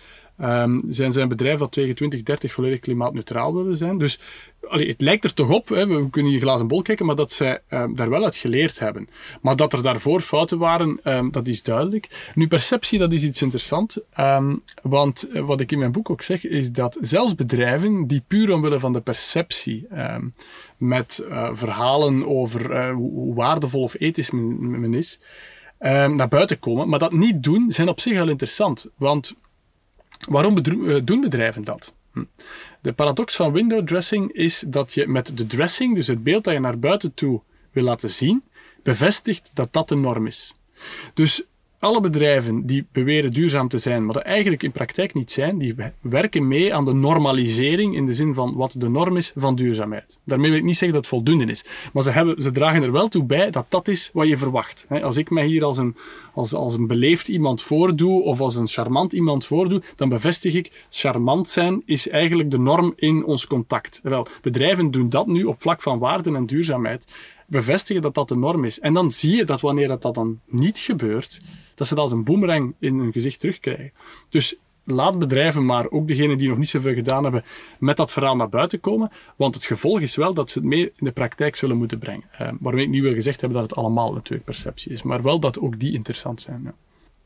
Um, 0.41 0.83
zijn 0.89 1.13
zijn 1.13 1.27
bedrijf 1.27 1.59
dat 1.59 1.71
tegen 1.71 1.95
2030 1.95 2.53
volledig 2.53 2.79
klimaatneutraal 2.79 3.55
willen 3.55 3.77
zijn. 3.77 3.97
Dus 3.97 4.19
het 4.61 5.01
lijkt 5.01 5.23
er 5.23 5.33
toch 5.33 5.49
op, 5.49 5.69
hè, 5.69 5.87
we 5.87 6.09
kunnen 6.09 6.31
je 6.31 6.39
glazen 6.39 6.67
bol 6.67 6.81
kijken, 6.81 7.05
maar 7.05 7.15
dat 7.15 7.31
zij 7.31 7.61
um, 7.69 7.95
daar 7.95 8.09
wel 8.09 8.23
uit 8.23 8.35
geleerd 8.35 8.79
hebben. 8.79 9.09
Maar 9.41 9.55
dat 9.55 9.73
er 9.73 9.83
daarvoor 9.83 10.21
fouten 10.21 10.57
waren, 10.57 10.99
um, 11.03 11.31
dat 11.31 11.47
is 11.47 11.63
duidelijk. 11.63 12.31
Nu, 12.35 12.47
perceptie, 12.47 12.99
dat 12.99 13.11
is 13.11 13.23
iets 13.23 13.41
interessants. 13.41 13.99
want 14.81 15.29
eh, 15.29 15.45
wat 15.45 15.61
ik 15.61 15.71
in 15.71 15.79
mijn 15.79 15.91
boek 15.91 16.09
ook 16.09 16.21
zeg, 16.21 16.45
is 16.45 16.71
dat 16.71 16.97
zelfs 17.01 17.35
bedrijven 17.35 18.07
die 18.07 18.23
puur 18.27 18.53
omwille 18.53 18.79
van 18.79 18.93
de 18.93 19.01
perceptie 19.01 19.87
met 20.77 21.25
uh, 21.29 21.49
verhalen 21.53 22.27
over 22.27 22.71
uh, 22.71 22.93
hoe 22.93 23.35
waardevol 23.35 23.81
of 23.81 23.99
ethisch 23.99 24.31
men, 24.31 24.79
men 24.79 24.93
is, 24.93 25.19
naar 25.79 26.27
buiten 26.27 26.59
komen, 26.59 26.89
maar 26.89 26.99
dat 26.99 27.11
niet 27.11 27.43
doen, 27.43 27.71
zijn 27.71 27.89
op 27.89 27.99
zich 27.99 28.19
al 28.19 28.29
interessant. 28.29 28.89
Want 28.95 29.35
Waarom 30.29 30.57
eh, 30.57 31.01
doen 31.03 31.21
bedrijven 31.21 31.63
dat? 31.63 31.93
Hm. 32.13 32.23
De 32.81 32.93
paradox 32.93 33.35
van 33.35 33.51
window 33.51 33.87
dressing 33.87 34.31
is 34.31 34.63
dat 34.67 34.93
je 34.93 35.07
met 35.07 35.37
de 35.37 35.47
dressing, 35.47 35.95
dus 35.95 36.07
het 36.07 36.23
beeld 36.23 36.43
dat 36.43 36.53
je 36.53 36.59
naar 36.59 36.79
buiten 36.79 37.13
toe 37.13 37.41
wil 37.71 37.83
laten 37.83 38.09
zien, 38.09 38.43
bevestigt 38.83 39.51
dat 39.53 39.73
dat 39.73 39.89
de 39.89 39.95
norm 39.95 40.27
is. 40.27 40.53
Dus 41.13 41.43
alle 41.79 42.01
bedrijven 42.01 42.65
die 42.65 42.87
beweren 42.91 43.33
duurzaam 43.33 43.67
te 43.67 43.77
zijn, 43.77 44.05
maar 44.05 44.13
dat 44.13 44.23
eigenlijk 44.23 44.63
in 44.63 44.71
praktijk 44.71 45.13
niet 45.13 45.31
zijn, 45.31 45.57
die 45.57 45.75
werken 46.01 46.47
mee 46.47 46.73
aan 46.73 46.85
de 46.85 46.93
normalisering 46.93 47.95
in 47.95 48.05
de 48.05 48.13
zin 48.13 48.33
van 48.33 48.55
wat 48.55 48.75
de 48.77 48.89
norm 48.89 49.17
is 49.17 49.31
van 49.35 49.55
duurzaamheid. 49.55 50.19
Daarmee 50.23 50.49
wil 50.49 50.59
ik 50.59 50.65
niet 50.65 50.77
zeggen 50.77 50.93
dat 50.93 51.05
het 51.05 51.13
voldoende 51.13 51.45
is, 51.51 51.65
maar 51.93 52.03
ze, 52.03 52.11
hebben, 52.11 52.41
ze 52.41 52.51
dragen 52.51 52.83
er 52.83 52.91
wel 52.91 53.07
toe 53.07 53.23
bij 53.23 53.51
dat 53.51 53.65
dat 53.69 53.87
is 53.87 54.09
wat 54.13 54.27
je 54.27 54.37
verwacht. 54.37 54.85
Als 54.89 55.17
ik 55.17 55.29
mij 55.29 55.45
hier 55.45 55.63
als 55.63 55.77
een, 55.77 55.95
als, 56.33 56.53
als 56.53 56.73
een 56.73 56.87
beleefd 56.87 57.27
iemand 57.27 57.61
voordoe 57.61 58.23
of 58.23 58.39
als 58.39 58.55
een 58.55 58.67
charmant 58.67 59.13
iemand 59.13 59.45
voordoe, 59.45 59.81
dan 59.95 60.09
bevestig 60.09 60.53
ik, 60.53 60.85
charmant 60.89 61.49
zijn 61.49 61.81
is 61.85 62.09
eigenlijk 62.09 62.51
de 62.51 62.59
norm 62.59 62.93
in 62.95 63.25
ons 63.25 63.47
contact. 63.47 63.99
Wel, 64.03 64.27
bedrijven 64.41 64.91
doen 64.91 65.09
dat 65.09 65.27
nu 65.27 65.43
op 65.43 65.61
vlak 65.61 65.81
van 65.81 65.99
waarden 65.99 66.35
en 66.35 66.45
duurzaamheid 66.45 67.05
bevestigen 67.47 68.01
dat 68.01 68.13
dat 68.13 68.27
de 68.27 68.35
norm 68.35 68.63
is. 68.63 68.79
En 68.79 68.93
dan 68.93 69.11
zie 69.11 69.35
je 69.35 69.43
dat 69.43 69.61
wanneer 69.61 69.87
dat, 69.87 70.01
dat 70.01 70.15
dan 70.15 70.39
niet 70.45 70.77
gebeurt, 70.77 71.39
dat 71.77 71.87
ze 71.87 71.95
dat 71.95 72.03
als 72.03 72.11
een 72.11 72.23
boemerang 72.23 72.73
in 72.79 72.99
hun 72.99 73.11
gezicht 73.11 73.39
terugkrijgen. 73.39 73.91
Dus 74.29 74.55
laat 74.83 75.19
bedrijven, 75.19 75.65
maar 75.65 75.89
ook 75.89 76.07
degenen 76.07 76.37
die 76.37 76.49
nog 76.49 76.57
niet 76.57 76.69
zoveel 76.69 76.93
gedaan 76.93 77.23
hebben, 77.23 77.43
met 77.79 77.97
dat 77.97 78.11
verhaal 78.11 78.35
naar 78.35 78.49
buiten 78.49 78.79
komen. 78.79 79.11
Want 79.35 79.55
het 79.55 79.65
gevolg 79.65 79.99
is 79.99 80.15
wel 80.15 80.33
dat 80.33 80.49
ze 80.49 80.59
het 80.59 80.67
mee 80.67 80.81
in 80.81 81.05
de 81.05 81.11
praktijk 81.11 81.55
zullen 81.55 81.77
moeten 81.77 81.99
brengen. 81.99 82.23
Uh, 82.41 82.49
waarmee 82.59 82.83
ik 82.83 82.89
niet 82.89 83.01
wil 83.01 83.13
gezegd 83.13 83.41
hebben 83.41 83.59
dat 83.59 83.69
het 83.69 83.79
allemaal 83.79 84.13
natuurlijk 84.13 84.45
perceptie 84.45 84.91
is, 84.91 85.03
maar 85.03 85.21
wel 85.21 85.39
dat 85.39 85.59
ook 85.59 85.79
die 85.79 85.93
interessant 85.93 86.41
zijn. 86.41 86.61
Ja. 86.63 86.73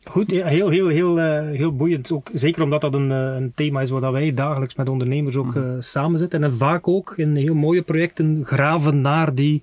Goed, 0.04 0.32
heel, 0.32 0.70
heel, 0.70 0.88
heel, 0.88 1.20
uh, 1.20 1.58
heel 1.58 1.76
boeiend. 1.76 2.12
Ook, 2.12 2.30
zeker 2.34 2.64
omdat 2.64 2.82
dat 2.82 2.94
een, 2.96 3.10
uh, 3.10 3.36
een 3.36 3.52
thema 3.56 3.82
is 3.82 3.90
waar 3.90 4.12
wij 4.12 4.34
dagelijks 4.34 4.76
met 4.76 4.90
ondernemers 4.90 5.36
ook 5.36 5.56
uh, 5.56 5.76
samen 5.80 6.20
zitten. 6.20 6.44
En 6.44 6.54
vaak 6.54 6.88
ook 6.88 7.18
in 7.18 7.36
heel 7.36 7.56
mooie 7.56 7.82
projecten 7.82 8.42
graven 8.46 9.02
naar 9.02 9.36
die, 9.36 9.62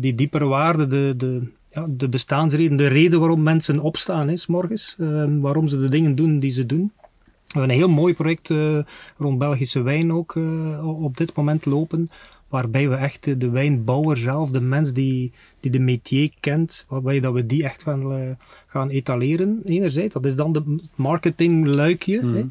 die 0.00 0.14
diepere 0.14 0.44
waarden, 0.44 0.90
de, 0.90 1.14
de, 1.16 1.42
ja, 1.72 1.86
de 1.88 2.08
bestaansreden, 2.08 2.76
de 2.76 2.86
reden 2.86 3.20
waarom 3.20 3.42
mensen 3.42 3.78
opstaan 3.78 4.30
is 4.30 4.46
morgens, 4.46 4.96
ehm, 4.98 5.40
waarom 5.40 5.68
ze 5.68 5.80
de 5.80 5.90
dingen 5.90 6.14
doen 6.14 6.38
die 6.38 6.50
ze 6.50 6.66
doen. 6.66 6.92
We 7.52 7.58
hebben 7.58 7.76
een 7.76 7.82
heel 7.82 7.94
mooi 7.94 8.14
project 8.14 8.50
uh, 8.50 8.78
rond 9.16 9.38
Belgische 9.38 9.82
wijn 9.82 10.12
ook 10.12 10.34
uh, 10.34 11.02
op 11.02 11.16
dit 11.16 11.34
moment 11.34 11.64
lopen, 11.64 12.10
waarbij 12.48 12.88
we 12.88 12.94
echt 12.94 13.40
de 13.40 13.50
wijnbouwer 13.50 14.16
zelf, 14.16 14.50
de 14.50 14.60
mens 14.60 14.92
die, 14.92 15.32
die 15.60 15.70
de 15.70 15.78
métier 15.78 16.32
kent, 16.40 16.86
waarbij 16.88 17.20
dat 17.20 17.32
we 17.32 17.46
die 17.46 17.64
echt 17.64 17.82
gaan, 17.82 18.12
uh, 18.12 18.30
gaan 18.66 18.88
etaleren. 18.88 19.60
Enerzijds, 19.64 20.14
dat 20.14 20.26
is 20.26 20.36
dan 20.36 20.52
de 20.52 20.78
marketingluikje, 20.94 22.20
mm. 22.22 22.34
hè, 22.34 22.44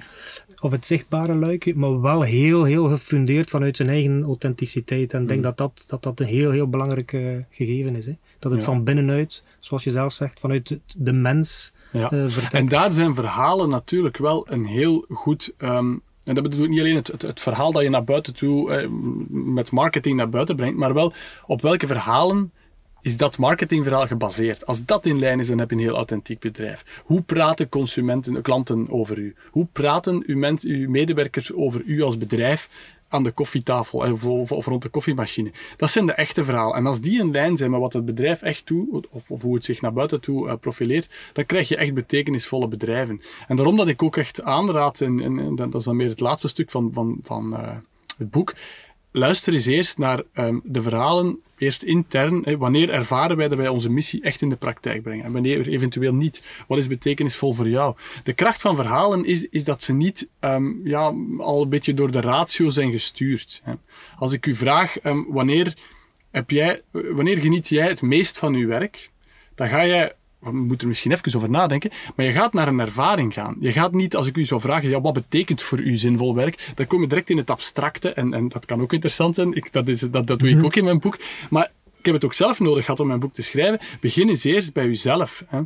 of 0.60 0.72
het 0.72 0.86
zichtbare 0.86 1.36
luikje, 1.36 1.76
maar 1.76 2.02
wel 2.02 2.22
heel, 2.22 2.64
heel 2.64 2.88
gefundeerd 2.88 3.50
vanuit 3.50 3.78
zijn 3.78 3.90
eigen 3.90 4.24
authenticiteit. 4.24 5.14
En 5.14 5.22
ik 5.22 5.28
denk 5.28 5.40
mm. 5.40 5.46
dat, 5.46 5.58
dat, 5.58 5.86
dat 5.88 6.04
dat 6.04 6.20
een 6.20 6.26
heel, 6.26 6.52
heel 6.52 6.68
belangrijk 6.68 7.18
gegeven 7.50 7.96
is. 7.96 8.06
Hè. 8.06 8.14
Dat 8.42 8.52
het 8.52 8.64
van 8.64 8.84
binnenuit, 8.84 9.44
zoals 9.60 9.84
je 9.84 9.90
zelf 9.90 10.14
zegt, 10.14 10.40
vanuit 10.40 10.80
de 10.98 11.12
mens 11.12 11.74
ja. 11.92 12.12
Uh, 12.12 12.54
en 12.54 12.68
daar 12.68 12.94
zijn 12.94 13.16
verhalen 13.16 13.70
natuurlijk 13.70 14.18
wel 14.18 14.52
een 14.52 14.66
heel 14.66 15.06
goed. 15.10 15.54
Um, 15.58 16.02
en 16.24 16.34
dat 16.36 16.44
bedoelt 16.44 16.70
niet 16.70 16.80
alleen 16.80 16.96
het, 16.96 17.08
het, 17.08 17.22
het, 17.22 17.40
verhaal 17.40 17.72
dat 17.72 17.84
je 17.84 17.90
naar 17.90 18.04
buiten 18.04 18.34
toe 18.34 18.72
eh, 18.72 18.88
met 19.30 19.72
marketing 19.72 20.18
naar 20.18 20.30
buiten 20.30 20.56
brengt, 20.56 20.78
maar 20.78 20.94
wel 20.94 21.14
op 21.46 21.62
welke 21.62 21.88
verhalen 21.88 22.52
is 23.02 23.18
dat 23.18 23.38
marketingverhaal 23.38 24.08
gebaseerd. 24.08 24.66
Als 24.66 24.86
dat 24.86 25.06
in 25.06 25.20
lijn 25.20 25.40
is, 25.40 25.48
dan 25.48 25.58
heb 25.58 25.70
je 25.70 25.76
een 25.76 25.82
heel 25.82 25.96
authentiek 25.96 26.40
bedrijf. 26.40 27.02
Hoe 27.06 27.22
praten 27.22 27.70
consumenten, 27.70 28.42
klanten 28.42 28.90
over 28.90 29.18
u? 29.18 29.36
Hoe 29.52 29.68
praten 29.72 30.24
uw, 30.26 30.58
uw 30.62 30.90
medewerkers 30.90 31.54
over 31.54 31.82
u 31.86 32.02
als 32.02 32.18
bedrijf? 32.18 32.70
Aan 33.12 33.24
de 33.24 33.32
koffietafel 33.32 34.00
of, 34.00 34.52
of, 34.52 34.66
rond 34.66 34.82
de 34.82 34.90
koffiemachine. 34.90 35.52
Dat 35.78 35.90
zijn 35.90 36.06
de 36.06 36.14
echte 36.14 36.44
verhalen. 36.44 36.76
En 36.76 36.86
als 36.86 37.02
die 37.02 37.20
in 37.20 37.32
lijn 37.32 37.58
zijn 37.58 37.72
met 37.72 37.80
wat 37.80 37.94
het 37.94 38.06
bedrijf 38.06 38.42
echt 38.42 38.68
doet, 38.68 39.08
of, 39.10 39.32
of 39.32 39.42
hoe 39.42 39.56
het 39.56 39.66
zich 39.66 39.82
naar 39.82 39.94
buiten 39.94 40.22
toe 40.22 40.48
uh, 40.48 40.54
profileert, 40.60 41.10
dan 41.34 41.46
krijg 41.46 41.68
je 41.68 41.76
echt 41.76 41.94
betekenisvolle 41.94 42.68
bedrijven. 42.68 43.22
En 43.48 43.56
daarom 43.56 43.78
dat 43.78 43.88
ik 43.88 44.04
ook 44.04 44.18
echt 44.18 44.42
aanraad, 44.44 45.02
en, 45.02 45.20
en, 45.22 45.56
dat 45.56 45.76
is 45.76 45.84
dan 45.84 45.96
meer 45.96 46.10
het 46.10 46.20
laatste 46.20 46.48
stuk 46.48 46.72
van, 46.72 46.90
van, 46.94 47.18
van 47.22 47.54
uh, 47.54 47.70
het 48.18 48.32
boek, 48.32 48.54
luister 49.12 49.54
eens 49.54 49.66
eerst 49.66 49.98
naar 49.98 50.24
um, 50.34 50.62
de 50.64 50.82
verhalen, 50.82 51.40
eerst 51.58 51.84
intern. 51.84 52.42
Hè, 52.44 52.58
wanneer 52.58 52.90
ervaren 52.90 53.38
wij 53.38 53.48
dat 53.48 53.58
wij 53.58 53.68
onze 53.68 53.90
missie 53.90 54.22
echt 54.22 54.42
in 54.42 54.50
de 54.50 54.56
praktijk 54.56 55.02
brengen? 55.04 55.26
En 55.26 55.32
wanneer 55.32 55.68
eventueel 55.68 56.14
niet? 56.14 56.44
Wat 56.68 56.78
is 56.78 56.88
betekenisvol 56.88 57.54
voor 57.54 57.70
jou? 57.70 57.96
De 58.24 58.34
kracht 58.34 58.62
van 58.62 58.76
verhalen 58.76 59.26
is, 59.26 59.50
is 59.50 59.64
dat 59.64 59.84
ze 59.84 59.94
niet 59.94 60.28
um, 60.40 60.82
ja, 60.84 61.16
al 61.38 61.62
een 61.62 61.70
beetje 61.70 61.94
door 61.94 62.12
de 62.12 62.22
ratio 62.22 62.70
zijn 62.70 62.92
gestuurd. 62.92 63.62
Hè. 63.64 63.74
Als 64.18 64.34
ik 64.34 64.46
u 64.46 64.54
vraag, 64.54 65.04
um, 65.04 65.26
wanneer, 65.30 65.78
heb 66.32 66.50
jij, 66.50 66.82
wanneer 66.92 67.38
geniet 67.38 67.68
jij 67.68 67.88
het 67.88 68.02
meest 68.02 68.38
van 68.40 68.54
uw 68.54 68.68
werk? 68.68 69.10
Dan 69.56 69.68
ga 69.68 69.86
jij 69.86 70.14
we 70.42 70.52
moeten 70.52 70.80
er 70.80 70.88
misschien 70.88 71.12
even 71.12 71.36
over 71.36 71.50
nadenken, 71.50 71.92
maar 72.16 72.26
je 72.26 72.32
gaat 72.32 72.54
naar 72.54 72.68
een 72.68 72.80
ervaring 72.80 73.34
gaan. 73.34 73.56
Je 73.60 73.72
gaat 73.72 73.92
niet, 73.92 74.16
als 74.16 74.28
ik 74.28 74.38
u 74.38 74.46
zou 74.46 74.62
vragen, 74.62 74.90
ja, 74.90 75.02
wat 75.02 75.14
betekent 75.14 75.62
voor 75.62 75.80
u 75.80 75.96
zinvol 75.96 76.36
werk? 76.36 76.72
Dan 76.76 76.88
kom 76.88 77.02
je 77.02 77.08
direct 77.08 77.30
in 77.30 77.38
het 77.38 77.50
abstracte, 77.50 78.14
en, 78.14 78.34
en 78.34 78.48
dat 78.48 78.66
kan 78.66 78.82
ook 78.82 78.94
interessant 78.94 79.36
zijn, 79.36 79.54
ik, 79.54 79.72
dat, 79.72 79.88
is, 79.88 80.00
dat, 80.00 80.28
dat 80.28 80.40
doe 80.40 80.50
ik 80.50 80.56
mhm. 80.56 80.66
ook 80.66 80.76
in 80.76 80.84
mijn 80.84 81.00
boek. 81.00 81.18
Maar 81.50 81.72
ik 81.98 82.06
heb 82.06 82.16
het 82.16 82.26
ook 82.26 82.34
zelf 82.34 82.60
nodig 82.60 82.86
gehad 82.86 83.00
om 83.00 83.08
mijn 83.08 83.20
boek 83.20 83.34
te 83.34 83.42
schrijven. 83.42 83.80
Begin 84.00 84.30
eens 84.30 84.44
eerst 84.44 84.74
bij 84.74 84.86
uzelf. 84.86 85.44
Hè. 85.48 85.62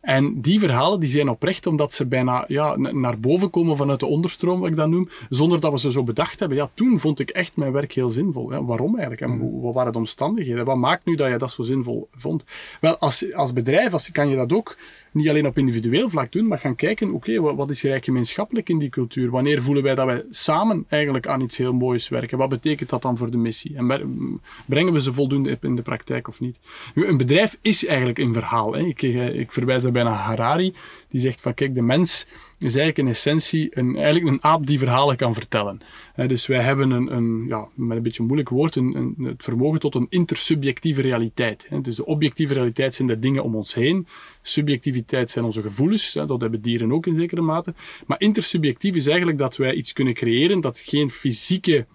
En 0.00 0.40
die 0.40 0.58
verhalen 0.58 1.00
die 1.00 1.08
zijn 1.08 1.28
oprecht 1.28 1.66
omdat 1.66 1.94
ze 1.94 2.06
bijna 2.06 2.44
ja, 2.48 2.76
naar 2.76 3.20
boven 3.20 3.50
komen 3.50 3.76
vanuit 3.76 4.00
de 4.00 4.06
onderstroom, 4.06 4.60
wat 4.60 4.70
ik 4.70 4.76
dat 4.76 4.88
noem, 4.88 5.08
zonder 5.28 5.60
dat 5.60 5.72
we 5.72 5.78
ze 5.78 5.90
zo 5.90 6.02
bedacht 6.02 6.38
hebben. 6.38 6.58
Ja, 6.58 6.70
toen 6.74 6.98
vond 6.98 7.18
ik 7.18 7.30
echt 7.30 7.56
mijn 7.56 7.72
werk 7.72 7.92
heel 7.92 8.10
zinvol. 8.10 8.50
Hè. 8.50 8.64
Waarom 8.64 8.92
eigenlijk? 8.92 9.20
En 9.20 9.30
mm. 9.30 9.60
wat 9.60 9.74
waren 9.74 9.92
de 9.92 9.98
omstandigheden? 9.98 10.64
Wat 10.64 10.76
maakt 10.76 11.04
nu 11.04 11.14
dat 11.14 11.30
je 11.30 11.38
dat 11.38 11.50
zo 11.52 11.62
zinvol 11.62 12.08
vond? 12.14 12.44
Wel, 12.80 12.98
als, 12.98 13.34
als 13.34 13.52
bedrijf 13.52 13.92
als, 13.92 14.10
kan 14.10 14.28
je 14.28 14.36
dat 14.36 14.52
ook 14.52 14.76
niet 15.12 15.28
alleen 15.28 15.46
op 15.46 15.58
individueel 15.58 16.10
vlak 16.10 16.32
doen, 16.32 16.46
maar 16.46 16.58
gaan 16.58 16.74
kijken, 16.74 17.12
oké, 17.12 17.40
wat, 17.40 17.70
is 17.70 17.78
er 17.78 17.90
eigenlijk 17.90 18.04
gemeenschappelijk 18.04 18.68
in 18.68 18.78
die 18.78 18.88
cultuur? 18.88 19.30
Wanneer 19.30 19.62
voelen 19.62 19.82
wij 19.82 19.94
dat 19.94 20.06
wij 20.06 20.24
samen 20.30 20.84
eigenlijk 20.88 21.26
aan 21.26 21.40
iets 21.40 21.56
heel 21.56 21.72
moois 21.72 22.08
werken? 22.08 22.38
Wat 22.38 22.48
betekent 22.48 22.90
dat 22.90 23.02
dan 23.02 23.16
voor 23.16 23.30
de 23.30 23.36
missie? 23.36 23.76
En 23.76 24.40
brengen 24.66 24.92
we 24.92 25.00
ze 25.00 25.12
voldoende 25.12 25.58
in 25.60 25.76
de 25.76 25.82
praktijk 25.82 26.28
of 26.28 26.40
niet? 26.40 26.56
Een 26.94 27.16
bedrijf 27.16 27.58
is 27.60 27.86
eigenlijk 27.86 28.18
een 28.18 28.32
verhaal. 28.32 28.72
Hè. 28.72 28.84
Ik, 28.84 29.02
eh, 29.02 29.34
ik 29.34 29.52
verwijs 29.52 29.82
daarbij 29.82 30.02
naar 30.02 30.18
Harari, 30.18 30.74
die 31.08 31.20
zegt 31.20 31.40
van, 31.40 31.54
kijk, 31.54 31.74
de 31.74 31.82
mens 31.82 32.26
is 32.58 32.74
eigenlijk 32.74 32.98
in 32.98 33.08
essentie 33.08 33.78
een, 33.78 33.96
eigenlijk 33.96 34.26
een 34.26 34.44
aap 34.44 34.66
die 34.66 34.78
verhalen 34.78 35.16
kan 35.16 35.34
vertellen. 35.34 35.80
dus 36.26 36.46
wij 36.46 36.62
hebben 36.62 36.90
een, 36.90 37.16
een, 37.16 37.44
ja, 37.48 37.68
met 37.74 37.96
een 37.96 38.02
beetje 38.02 38.20
een 38.20 38.26
moeilijk 38.26 38.48
woord, 38.48 38.76
een, 38.76 38.94
een, 38.96 39.14
het 39.24 39.44
vermogen 39.44 39.80
tot 39.80 39.94
een 39.94 40.06
intersubjectieve 40.08 41.00
realiteit. 41.00 41.68
dus 41.82 41.96
de 41.96 42.06
objectieve 42.06 42.54
realiteit 42.54 42.94
zijn 42.94 43.08
de 43.08 43.18
dingen 43.18 43.42
om 43.42 43.54
ons 43.54 43.74
heen. 43.74 44.06
Subjectiviteit 44.42 45.30
zijn 45.30 45.44
onze 45.44 45.62
gevoelens, 45.62 46.12
dat 46.12 46.40
hebben 46.40 46.60
dieren 46.60 46.92
ook 46.92 47.06
in 47.06 47.16
zekere 47.16 47.40
mate. 47.40 47.74
Maar 48.06 48.20
intersubjectief 48.20 48.94
is 48.94 49.06
eigenlijk 49.06 49.38
dat 49.38 49.56
wij 49.56 49.74
iets 49.74 49.92
kunnen 49.92 50.14
creëren 50.14 50.60
dat 50.60 50.78
geen 50.78 51.10
fysieke 51.10 51.86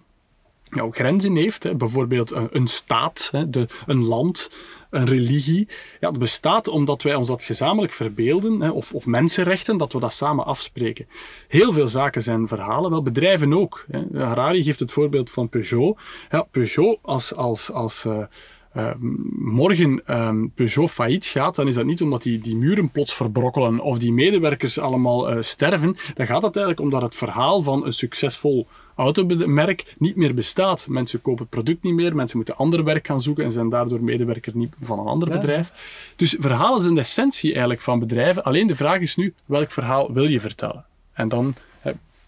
ja, 0.62 0.86
grenzen 0.90 1.36
heeft. 1.36 1.76
Bijvoorbeeld 1.76 2.32
een, 2.50 2.66
staat, 2.66 3.30
de, 3.48 3.68
een 3.86 4.04
land, 4.04 4.50
een 4.90 5.06
religie, 5.06 5.68
ja, 6.00 6.10
dat 6.10 6.18
bestaat 6.18 6.68
omdat 6.68 7.02
wij 7.02 7.14
ons 7.14 7.28
dat 7.28 7.44
gezamenlijk 7.44 7.92
verbeelden, 7.92 8.60
hè, 8.60 8.70
of, 8.70 8.94
of 8.94 9.06
mensenrechten, 9.06 9.76
dat 9.76 9.92
we 9.92 10.00
dat 10.00 10.12
samen 10.12 10.44
afspreken. 10.44 11.08
Heel 11.48 11.72
veel 11.72 11.88
zaken 11.88 12.22
zijn 12.22 12.48
verhalen, 12.48 12.90
wel 12.90 13.02
bedrijven 13.02 13.52
ook. 13.52 13.84
Hè. 13.90 14.20
Harari 14.24 14.62
geeft 14.62 14.80
het 14.80 14.92
voorbeeld 14.92 15.30
van 15.30 15.48
Peugeot. 15.48 15.98
Ja, 16.30 16.42
Peugeot 16.42 16.98
als, 17.02 17.34
als, 17.34 17.72
als 17.72 18.04
uh, 18.04 18.24
uh, 18.76 18.90
morgen 19.38 20.02
um, 20.06 20.50
Peugeot 20.54 20.90
failliet 20.90 21.24
gaat, 21.24 21.54
dan 21.54 21.66
is 21.66 21.74
dat 21.74 21.84
niet 21.84 22.02
omdat 22.02 22.22
die, 22.22 22.38
die 22.38 22.56
muren 22.56 22.90
plots 22.90 23.14
verbrokkelen 23.14 23.80
of 23.80 23.98
die 23.98 24.12
medewerkers 24.12 24.78
allemaal 24.78 25.32
uh, 25.32 25.42
sterven. 25.42 25.96
Dan 26.14 26.26
gaat 26.26 26.42
het 26.42 26.56
eigenlijk 26.56 26.80
omdat 26.80 27.02
het 27.02 27.14
verhaal 27.14 27.62
van 27.62 27.86
een 27.86 27.92
succesvol 27.92 28.66
automerk 28.96 29.94
niet 29.98 30.16
meer 30.16 30.34
bestaat. 30.34 30.86
Mensen 30.88 31.22
kopen 31.22 31.40
het 31.40 31.50
product 31.50 31.82
niet 31.82 31.94
meer, 31.94 32.16
mensen 32.16 32.36
moeten 32.36 32.56
ander 32.56 32.84
werk 32.84 33.06
gaan 33.06 33.22
zoeken 33.22 33.44
en 33.44 33.52
zijn 33.52 33.68
daardoor 33.68 34.02
medewerker 34.02 34.52
niet 34.56 34.76
van 34.80 34.98
een 34.98 35.06
ander 35.06 35.30
bedrijf. 35.30 35.72
Dus 36.16 36.36
verhalen 36.40 36.80
zijn 36.80 36.94
de 36.94 37.00
essentie 37.00 37.50
eigenlijk 37.50 37.80
van 37.80 37.98
bedrijven. 37.98 38.44
Alleen 38.44 38.66
de 38.66 38.76
vraag 38.76 39.00
is 39.00 39.16
nu, 39.16 39.34
welk 39.44 39.70
verhaal 39.70 40.12
wil 40.12 40.28
je 40.28 40.40
vertellen? 40.40 40.84
En 41.12 41.28
dan 41.28 41.54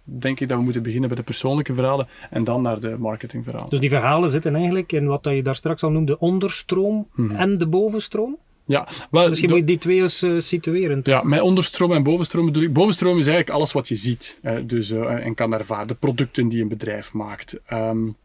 denk 0.08 0.40
ik 0.40 0.48
dat 0.48 0.58
we 0.58 0.64
moeten 0.64 0.82
beginnen 0.82 1.08
bij 1.08 1.18
de 1.18 1.24
persoonlijke 1.24 1.74
verhalen 1.74 2.08
en 2.30 2.44
dan 2.44 2.62
naar 2.62 2.80
de 2.80 2.96
marketingverhalen. 2.98 3.70
Dus 3.70 3.80
die 3.80 3.88
verhalen 3.88 4.30
zitten 4.30 4.54
eigenlijk 4.54 4.92
in 4.92 5.06
wat 5.06 5.24
je 5.24 5.42
daar 5.42 5.54
straks 5.54 5.82
al 5.82 5.90
noemde, 5.90 6.18
onderstroom 6.18 7.08
mhm. 7.14 7.36
en 7.36 7.58
de 7.58 7.66
bovenstroom? 7.66 8.36
Ja, 8.64 8.88
wel, 9.10 9.28
Misschien 9.28 9.50
moet 9.50 9.58
je 9.58 9.64
die 9.64 9.78
twee 9.78 10.00
eens 10.00 10.22
uh, 10.22 10.40
situeren. 10.40 11.00
Ja, 11.02 11.22
met 11.22 11.40
onderstroom 11.40 11.92
en 11.92 12.02
bovenstroom 12.02 12.44
bedoel 12.44 12.62
ik. 12.62 12.72
Bovenstroom 12.72 13.18
is 13.18 13.26
eigenlijk 13.26 13.56
alles 13.56 13.72
wat 13.72 13.88
je 13.88 13.94
ziet 13.94 14.40
dus, 14.62 14.90
uh, 14.90 15.26
en 15.26 15.34
kan 15.34 15.54
ervaren. 15.54 15.86
De 15.86 15.94
producten 15.94 16.48
die 16.48 16.62
een 16.62 16.68
bedrijf 16.68 17.12
maakt. 17.12 17.60
Um, 17.72 18.16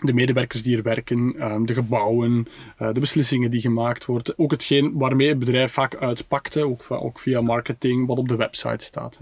de 0.00 0.12
medewerkers 0.12 0.62
die 0.62 0.76
er 0.76 0.82
werken, 0.82 1.52
um, 1.52 1.66
de 1.66 1.74
gebouwen, 1.74 2.46
uh, 2.82 2.92
de 2.92 3.00
beslissingen 3.00 3.50
die 3.50 3.60
gemaakt 3.60 4.04
worden. 4.04 4.38
Ook 4.38 4.50
hetgeen 4.50 4.92
waarmee 4.94 5.28
het 5.28 5.38
bedrijf 5.38 5.72
vaak 5.72 5.96
uitpakt, 5.96 6.58
ook, 6.58 6.86
ook, 6.88 7.18
via 7.18 7.40
marketing, 7.40 8.06
wat 8.06 8.18
op 8.18 8.28
de 8.28 8.36
website 8.36 8.84
staat. 8.84 9.18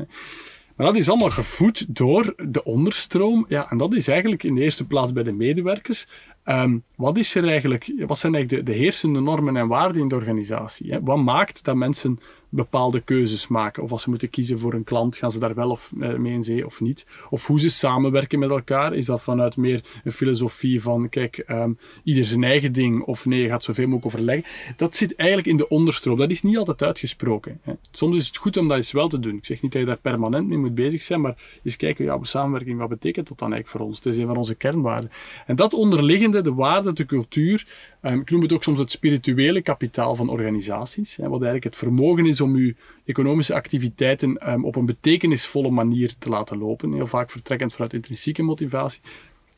Maar 0.76 0.86
dat 0.86 0.96
is 0.96 1.08
allemaal 1.08 1.30
gevoed 1.30 1.96
door 1.96 2.34
de 2.48 2.64
onderstroom. 2.64 3.44
Ja, 3.48 3.70
en 3.70 3.78
dat 3.78 3.94
is 3.94 4.08
eigenlijk 4.08 4.42
in 4.42 4.54
de 4.54 4.62
eerste 4.62 4.86
plaats 4.86 5.12
bij 5.12 5.22
de 5.22 5.32
medewerkers. 5.32 6.06
Um, 6.44 6.84
wat, 6.96 7.16
is 7.16 7.34
er 7.34 7.48
eigenlijk, 7.48 7.92
wat 8.06 8.18
zijn 8.18 8.34
eigenlijk 8.34 8.66
de, 8.66 8.72
de 8.72 8.78
heersende 8.78 9.20
normen 9.20 9.56
en 9.56 9.68
waarden 9.68 10.02
in 10.02 10.08
de 10.08 10.14
organisatie? 10.14 10.98
Wat 11.02 11.18
maakt 11.18 11.64
dat 11.64 11.76
mensen 11.76 12.18
bepaalde 12.54 13.00
keuzes 13.00 13.48
maken. 13.48 13.82
Of 13.82 13.92
als 13.92 14.02
ze 14.02 14.10
moeten 14.10 14.30
kiezen 14.30 14.58
voor 14.58 14.74
een 14.74 14.84
klant, 14.84 15.16
gaan 15.16 15.32
ze 15.32 15.38
daar 15.38 15.54
wel 15.54 15.70
of, 15.70 15.92
eh, 16.00 16.14
mee 16.14 16.32
in 16.32 16.42
zee 16.42 16.66
of 16.66 16.80
niet. 16.80 17.06
Of 17.30 17.46
hoe 17.46 17.60
ze 17.60 17.70
samenwerken 17.70 18.38
met 18.38 18.50
elkaar. 18.50 18.94
Is 18.94 19.06
dat 19.06 19.22
vanuit 19.22 19.56
meer 19.56 19.84
een 20.04 20.12
filosofie 20.12 20.82
van, 20.82 21.08
kijk, 21.08 21.44
um, 21.48 21.78
ieder 22.04 22.24
zijn 22.24 22.44
eigen 22.44 22.72
ding, 22.72 23.02
of 23.02 23.26
nee, 23.26 23.42
je 23.42 23.48
gaat 23.48 23.64
zoveel 23.64 23.86
mogelijk 23.86 24.06
overleggen. 24.14 24.44
Dat 24.76 24.96
zit 24.96 25.14
eigenlijk 25.14 25.48
in 25.48 25.56
de 25.56 25.68
onderstroom. 25.68 26.16
Dat 26.16 26.30
is 26.30 26.42
niet 26.42 26.56
altijd 26.56 26.82
uitgesproken. 26.82 27.60
Hè. 27.62 27.72
Soms 27.90 28.16
is 28.16 28.26
het 28.26 28.36
goed 28.36 28.56
om 28.56 28.68
dat 28.68 28.76
eens 28.76 28.92
wel 28.92 29.08
te 29.08 29.20
doen. 29.20 29.36
Ik 29.36 29.44
zeg 29.44 29.62
niet 29.62 29.72
dat 29.72 29.80
je 29.80 29.86
daar 29.86 29.96
permanent 29.96 30.48
mee 30.48 30.58
moet 30.58 30.74
bezig 30.74 31.02
zijn, 31.02 31.20
maar 31.20 31.36
eens 31.62 31.76
kijken, 31.76 32.04
ja, 32.04 32.18
samenwerking, 32.22 32.78
wat 32.78 32.88
betekent 32.88 33.28
dat 33.28 33.38
dan 33.38 33.52
eigenlijk 33.52 33.78
voor 33.78 33.88
ons? 33.88 34.04
Het 34.04 34.14
is 34.14 34.20
een 34.20 34.26
van 34.26 34.36
onze 34.36 34.54
kernwaarden. 34.54 35.10
En 35.46 35.56
dat 35.56 35.72
onderliggende, 35.72 36.40
de 36.40 36.54
waarde, 36.54 36.92
de 36.92 37.06
cultuur, 37.06 37.66
um, 38.02 38.20
ik 38.20 38.30
noem 38.30 38.42
het 38.42 38.52
ook 38.52 38.62
soms 38.62 38.78
het 38.78 38.90
spirituele 38.90 39.62
kapitaal 39.62 40.16
van 40.16 40.28
organisaties. 40.28 41.16
Hè, 41.16 41.22
wat 41.22 41.32
eigenlijk 41.42 41.64
het 41.64 41.76
vermogen 41.76 42.26
is 42.26 42.40
om 42.42 42.54
uw 42.54 42.72
economische 43.04 43.54
activiteiten 43.54 44.50
um, 44.52 44.64
op 44.64 44.76
een 44.76 44.86
betekenisvolle 44.86 45.70
manier 45.70 46.14
te 46.18 46.28
laten 46.28 46.58
lopen. 46.58 46.92
Heel 46.92 47.06
vaak 47.06 47.30
vertrekkend 47.30 47.72
vanuit 47.72 47.92
intrinsieke 47.92 48.42
motivatie. 48.42 49.00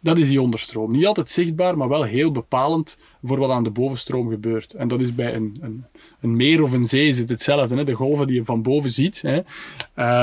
Dat 0.04 0.18
is 0.18 0.28
die 0.28 0.40
onderstroom. 0.40 0.92
Niet 0.92 1.06
altijd 1.06 1.30
zichtbaar, 1.30 1.76
maar 1.76 1.88
wel 1.88 2.02
heel 2.02 2.32
bepalend 2.32 2.98
voor 3.22 3.38
wat 3.38 3.50
aan 3.50 3.64
de 3.64 3.70
bovenstroom 3.70 4.30
gebeurt. 4.30 4.72
En 4.72 4.88
dat 4.88 5.00
is 5.00 5.14
bij 5.14 5.34
een, 5.34 5.56
een, 5.60 5.84
een 6.20 6.36
meer 6.36 6.62
of 6.62 6.72
een 6.72 6.84
zee 6.84 7.12
zit 7.12 7.28
hetzelfde. 7.28 7.76
Hè. 7.76 7.84
De 7.84 7.92
golven 7.92 8.26
die 8.26 8.36
je 8.36 8.44
van 8.44 8.62
boven 8.62 8.90
ziet, 8.90 9.22
hè, 9.22 9.40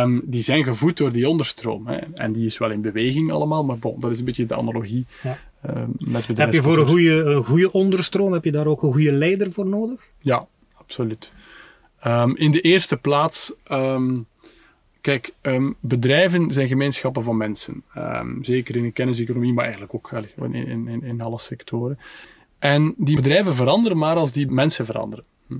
um, 0.02 0.21
die 0.26 0.41
zijn 0.41 0.63
gevoed 0.63 0.97
door 0.97 1.12
die 1.12 1.30
onderstroom. 1.30 1.88
Hè. 1.88 1.97
En 1.97 2.32
die 2.32 2.45
is 2.45 2.58
wel 2.58 2.71
in 2.71 2.82
beweging 2.82 3.32
allemaal, 3.32 3.63
maar 3.63 3.78
bon, 3.78 4.00
dat 4.00 4.12
is 4.12 4.19
een 4.19 4.26
beetje 4.26 4.45
de 4.45 4.56
analogie 4.56 5.06
ja. 5.24 5.38
uh, 5.69 5.84
met 5.97 6.38
Heb 6.38 6.54
je 6.54 6.62
voor 6.62 6.78
een 6.78 6.88
goede, 6.88 7.24
een 7.24 7.43
goede 7.43 7.71
onderstroom, 7.71 8.34
heb 8.34 8.43
je 8.43 8.52
daar 8.52 8.67
ook 8.67 8.84
een 8.84 8.93
goede 8.93 9.13
leider 9.13 9.52
voor 9.52 9.65
nodig? 9.65 10.10
Ja, 10.19 10.47
absoluut. 10.74 11.32
Um, 12.08 12.38
in 12.38 12.52
de 12.52 12.62
eerste 12.62 12.98
plaats, 12.98 13.54
um, 13.72 14.26
kijk, 15.02 15.34
um, 15.42 15.76
bedrijven 15.80 16.52
zijn 16.52 16.68
gemeenschappen 16.68 17.24
van 17.24 17.38
mensen. 17.38 17.84
zeker 18.42 18.76
in 18.76 18.84
de 18.84 18.92
kenniseconomie, 18.92 19.54
maar 19.54 19.64
eigenlijk 19.64 19.94
ook 19.94 20.12
in, 20.12 20.54
in, 20.54 20.88
in, 20.88 21.04
in 21.04 21.22
alle 21.22 21.40
sectoren. 21.40 22.00
En 22.60 22.94
die 22.98 23.16
bedrijven 23.16 23.56
veranderen 23.56 23.98
maar 23.98 24.16
als 24.16 24.34
die 24.34 24.48
mensen 24.48 24.86
veranderen. 24.86 25.26
Hm. 25.48 25.56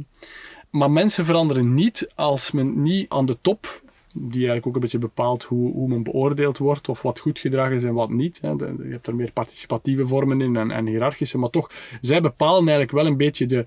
Maar 0.70 0.92
mensen 0.92 1.26
veranderen 1.26 1.74
niet 1.74 2.12
als 2.16 2.52
men 2.52 2.82
niet 2.82 3.10
aan 3.10 3.26
de 3.26 3.38
top 3.42 3.82
die 4.14 4.34
eigenlijk 4.34 4.68
ook 4.68 4.76
een 4.76 4.82
beetje 4.82 4.98
bepaalt 4.98 5.44
hoe, 5.44 5.72
hoe 5.72 5.88
men 5.88 6.04
beoordeeld 6.04 6.58
wordt 6.58 6.90
of 6.90 7.02
wat 7.02 7.20
goed 7.20 7.40
gedrag 7.40 7.70
is 7.70 7.84
en 7.84 7.94
wat 7.94 8.10
niet. 8.10 8.42
Hè. 8.42 8.50
je 8.50 8.88
hebt 8.90 9.08
er 9.08 9.16
meer 9.16 9.32
participatieve 9.32 10.08
vormen 10.08 10.42
in 10.42 10.56
en, 10.56 10.72
en 10.72 10.86
hiërarchische, 10.86 11.38
maar 11.38 11.50
toch, 11.50 11.72
zij 12.02 12.22
bepalen 12.22 12.60
eigenlijk 12.60 12.92
wel 12.92 13.06
een 13.06 13.18
beetje 13.18 13.46
de, 13.46 13.66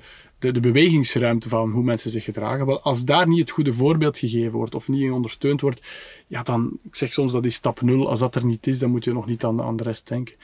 de, 0.52 0.61
bewegingsruimte 0.61 1.48
van 1.48 1.70
hoe 1.70 1.83
mensen 1.83 2.11
zich 2.11 2.24
gedragen. 2.24 2.66
Wel, 2.66 2.80
als 2.80 3.04
daar 3.04 3.28
niet 3.28 3.38
het 3.38 3.50
goede 3.50 3.72
voorbeeld 3.72 4.18
gegeven 4.18 4.52
wordt 4.52 4.74
of 4.74 4.88
niet 4.88 5.11
ondersteund 5.11 5.61
wordt, 5.61 5.80
ja, 6.26 6.42
dan, 6.42 6.78
ik 6.83 6.94
zeg 6.94 7.12
soms 7.12 7.33
dat 7.33 7.44
is 7.44 7.54
stap 7.54 7.80
nul. 7.80 8.09
Als 8.09 8.18
dat 8.18 8.35
er 8.35 8.44
niet 8.44 8.66
is, 8.66 8.78
dan 8.78 8.90
moet 8.90 9.04
je 9.04 9.12
nog 9.12 9.26
niet 9.26 9.44
aan 9.44 9.76
de 9.76 9.83
rest 9.83 10.09
denken. 10.09 10.35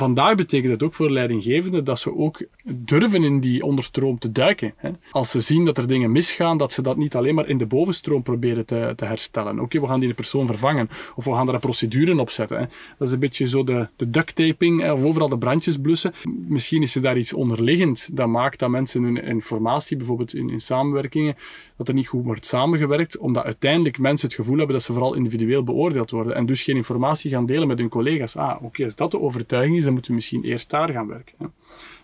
Vandaag 0.00 0.34
betekent 0.34 0.72
het 0.72 0.82
ook 0.82 0.94
voor 0.94 1.10
leidinggevenden 1.10 1.84
dat 1.84 1.98
ze 1.98 2.16
ook 2.16 2.42
durven 2.64 3.24
in 3.24 3.40
die 3.40 3.64
onderstroom 3.64 4.18
te 4.18 4.32
duiken. 4.32 4.74
Hè. 4.76 4.90
Als 5.10 5.30
ze 5.30 5.40
zien 5.40 5.64
dat 5.64 5.78
er 5.78 5.88
dingen 5.88 6.12
misgaan, 6.12 6.58
dat 6.58 6.72
ze 6.72 6.82
dat 6.82 6.96
niet 6.96 7.14
alleen 7.14 7.34
maar 7.34 7.48
in 7.48 7.58
de 7.58 7.66
bovenstroom 7.66 8.22
proberen 8.22 8.66
te, 8.66 8.92
te 8.96 9.04
herstellen. 9.04 9.60
Oké, 9.60 9.80
we 9.80 9.86
gaan 9.86 10.00
die 10.00 10.14
persoon 10.14 10.46
vervangen 10.46 10.90
of 11.14 11.24
we 11.24 11.32
gaan 11.32 11.48
er 11.48 11.54
een 11.54 11.60
procedure 11.60 12.20
op 12.20 12.30
zetten. 12.30 12.58
Hè. 12.58 12.64
Dat 12.98 13.08
is 13.08 13.14
een 13.14 13.20
beetje 13.20 13.48
zo 13.48 13.64
de, 13.64 13.88
de 13.96 14.10
duct 14.10 14.34
taping 14.34 14.90
of 14.90 15.04
overal 15.04 15.28
de 15.28 15.38
brandjes 15.38 15.76
blussen. 15.76 16.14
Misschien 16.48 16.82
is 16.82 16.94
er 16.94 17.02
daar 17.02 17.18
iets 17.18 17.32
onderliggend 17.32 18.08
dat 18.12 18.28
maakt 18.28 18.58
dat 18.58 18.70
mensen 18.70 19.02
hun 19.02 19.24
informatie, 19.24 19.96
bijvoorbeeld 19.96 20.34
in, 20.34 20.50
in 20.50 20.60
samenwerkingen, 20.60 21.36
dat 21.76 21.88
er 21.88 21.94
niet 21.94 22.08
goed 22.08 22.24
wordt 22.24 22.46
samengewerkt, 22.46 23.18
omdat 23.18 23.44
uiteindelijk 23.44 23.98
mensen 23.98 24.28
het 24.28 24.36
gevoel 24.36 24.56
hebben 24.56 24.74
dat 24.74 24.84
ze 24.84 24.92
vooral 24.92 25.14
individueel 25.14 25.62
beoordeeld 25.62 26.10
worden 26.10 26.34
en 26.34 26.46
dus 26.46 26.62
geen 26.62 26.76
informatie 26.76 27.30
gaan 27.30 27.46
delen 27.46 27.68
met 27.68 27.78
hun 27.78 27.88
collega's. 27.88 28.36
Ah, 28.36 28.62
oké, 28.62 28.84
als 28.84 28.96
dat 28.96 29.10
de 29.10 29.20
overtuiging 29.20 29.76
is, 29.76 29.88
dan 29.90 29.98
moeten 29.98 30.10
we 30.10 30.16
misschien 30.16 30.42
eerst 30.42 30.70
daar 30.70 30.88
gaan 30.88 31.06
werken. 31.06 31.34
Hè. 31.38 31.46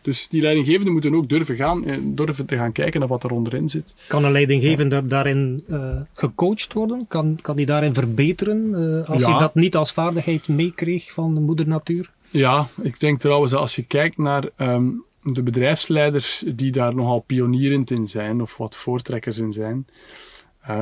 Dus 0.03 0.29
die 0.29 0.43
leidinggevenden 0.43 0.93
moeten 0.93 1.15
ook 1.15 1.29
durven 1.29 1.57
gaan, 1.57 1.87
eh, 1.87 1.97
durven 2.03 2.47
te 2.47 2.57
gaan 2.57 2.73
kijken 2.73 3.01
naar 3.01 3.09
wat 3.09 3.25
er 3.25 3.31
onderin 3.31 3.69
zit. 3.69 3.95
Kan 4.09 4.25
een 4.25 4.33
leidinggevende 4.33 5.03
daarin 5.03 5.65
uh, 5.69 6.01
gecoacht 6.13 6.73
worden? 6.73 7.05
Kan, 7.09 7.39
kan 7.43 7.57
die 7.57 7.67
daarin 7.67 7.95
verbeteren 7.95 8.71
uh, 8.75 9.09
als 9.09 9.25
hij 9.25 9.39
dat 9.39 9.55
niet 9.55 9.77
als 9.77 9.93
vaardigheid 9.93 10.49
meekreeg 10.49 11.13
van 11.13 11.35
de 11.35 11.41
moeder 11.41 11.69
natuur? 11.69 12.11
Ja, 12.31 12.69
ik 12.83 13.01
denk 13.01 13.21
trouwens 13.21 13.55
als 13.55 13.77
je 13.77 13.83
kijkt 13.83 14.17
naar 14.17 14.49
um, 14.57 15.05
de 15.23 15.43
bedrijfsleiders 15.43 16.45
die 16.47 16.73
daar 16.73 16.95
nogal 16.95 17.21
pionierend 17.21 17.91
in 17.91 18.07
zijn 18.07 18.43
of 18.43 18.57
wat 18.57 18.77
voortrekkers 18.77 19.39
in 19.39 19.53
zijn. 19.53 19.87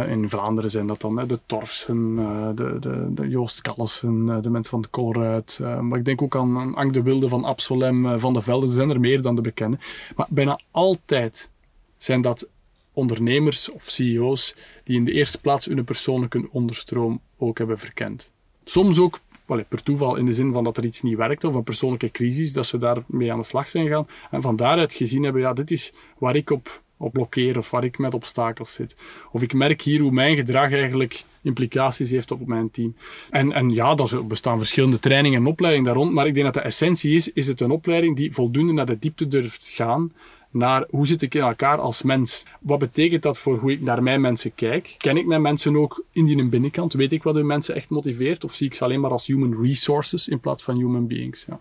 In 0.06 0.30
Vlaanderen 0.30 0.70
zijn 0.70 0.86
dat 0.86 1.00
dan 1.00 1.26
de 1.26 1.40
Torfsen, 1.46 2.16
uh, 2.18 2.48
de, 2.54 2.76
de, 2.78 3.14
de, 3.14 3.28
Joost 3.28 3.60
Callesen, 3.60 4.26
uh, 4.26 4.36
de 4.40 4.50
mensen 4.50 4.70
van 4.70 4.82
de 4.82 4.90
Colruyt. 4.90 5.58
maar 5.80 5.98
ik 5.98 6.04
denk 6.04 6.22
ook 6.22 6.36
aan, 6.36 6.58
aan 6.58 6.74
Ank 6.74 6.92
de 6.92 7.02
Wilde 7.02 7.28
van 7.28 7.44
Absolem, 7.44 8.20
Van 8.20 8.32
de 8.32 8.42
Velde. 8.42 8.66
Er 8.66 8.72
zijn 8.72 8.90
er 8.90 9.00
meer 9.00 9.22
dan 9.22 9.34
de 9.34 9.40
bekende. 9.40 9.78
Maar 10.16 10.26
bijna 10.30 10.60
altijd 10.70 11.50
zijn 11.98 12.22
dat 12.22 12.48
ondernemers 12.92 13.70
of 13.70 13.82
CEO's 13.82 14.56
die 14.84 14.96
in 14.96 15.04
de 15.04 15.12
eerste 15.12 15.40
plaats 15.40 15.66
hun 15.66 15.84
persoonlijke 15.84 16.48
onderstroom 16.50 17.20
ook 17.38 17.58
hebben 17.58 17.78
verkend. 17.78 18.32
Soms 18.64 18.98
ook 18.98 19.20
per 19.46 19.82
toeval 19.82 20.16
in 20.16 20.24
de 20.24 20.32
zin 20.32 20.52
van 20.52 20.64
dat 20.64 20.76
er 20.76 20.84
iets 20.84 21.02
niet 21.02 21.16
werkt 21.16 21.44
of 21.44 21.54
een 21.54 21.62
persoonlijke 21.62 22.10
crisis, 22.10 22.52
dat 22.52 22.66
ze 22.66 22.78
daarmee 22.78 23.32
aan 23.32 23.38
de 23.38 23.44
slag 23.44 23.70
zijn 23.70 23.88
gaan. 23.88 24.06
En 24.30 24.42
van 24.42 24.56
daaruit 24.56 24.94
gezien 24.94 25.22
hebben, 25.22 25.42
ja, 25.42 25.52
dit 25.52 25.70
is 25.70 25.92
waar 26.18 26.36
ik 26.36 26.50
op, 26.50 26.82
op 27.04 27.12
blokkeer 27.12 27.58
of 27.58 27.70
waar 27.70 27.84
ik 27.84 27.98
met 27.98 28.14
obstakels 28.14 28.72
zit. 28.72 28.96
Of 29.32 29.42
ik 29.42 29.52
merk 29.52 29.82
hier 29.82 30.00
hoe 30.00 30.10
mijn 30.10 30.36
gedrag 30.36 30.72
eigenlijk 30.72 31.24
implicaties 31.42 32.10
heeft 32.10 32.30
op 32.30 32.46
mijn 32.46 32.70
team. 32.70 32.94
En, 33.30 33.52
en 33.52 33.70
ja, 33.70 33.96
er 33.96 34.26
bestaan 34.26 34.58
verschillende 34.58 34.98
trainingen 34.98 35.40
en 35.40 35.46
opleidingen 35.46 35.86
daar 35.86 35.96
rond, 35.96 36.12
maar 36.12 36.26
ik 36.26 36.34
denk 36.34 36.44
dat 36.46 36.54
de 36.54 36.68
essentie 36.68 37.14
is, 37.14 37.32
is 37.32 37.46
het 37.46 37.60
een 37.60 37.70
opleiding 37.70 38.16
die 38.16 38.32
voldoende 38.32 38.72
naar 38.72 38.86
de 38.86 38.98
diepte 38.98 39.28
durft 39.28 39.68
gaan 39.68 40.12
naar 40.54 40.86
hoe 40.90 41.06
zit 41.06 41.22
ik 41.22 41.34
in 41.34 41.40
elkaar 41.40 41.78
als 41.78 42.02
mens. 42.02 42.44
Wat 42.60 42.78
betekent 42.78 43.22
dat 43.22 43.38
voor 43.38 43.58
hoe 43.58 43.72
ik 43.72 43.80
naar 43.80 44.02
mijn 44.02 44.20
mensen 44.20 44.54
kijk? 44.54 44.94
Ken 44.98 45.16
ik 45.16 45.26
mijn 45.26 45.42
mensen 45.42 45.76
ook 45.76 46.04
in 46.12 46.24
die 46.24 46.48
binnenkant? 46.48 46.92
Weet 46.92 47.12
ik 47.12 47.22
wat 47.22 47.34
hun 47.34 47.46
mensen 47.46 47.74
echt 47.74 47.88
motiveert? 47.88 48.44
Of 48.44 48.52
zie 48.52 48.66
ik 48.66 48.74
ze 48.74 48.84
alleen 48.84 49.00
maar 49.00 49.10
als 49.10 49.26
human 49.26 49.62
resources 49.62 50.28
in 50.28 50.40
plaats 50.40 50.62
van 50.62 50.76
human 50.76 51.06
beings? 51.06 51.44
Ja. 51.48 51.60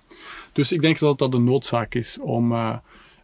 Dus 0.52 0.72
ik 0.72 0.82
denk 0.82 1.00
dat 1.00 1.20
dat 1.20 1.34
een 1.34 1.44
noodzaak 1.44 1.96
is 1.96 2.18
om... 2.22 2.52
Uh, 2.52 2.76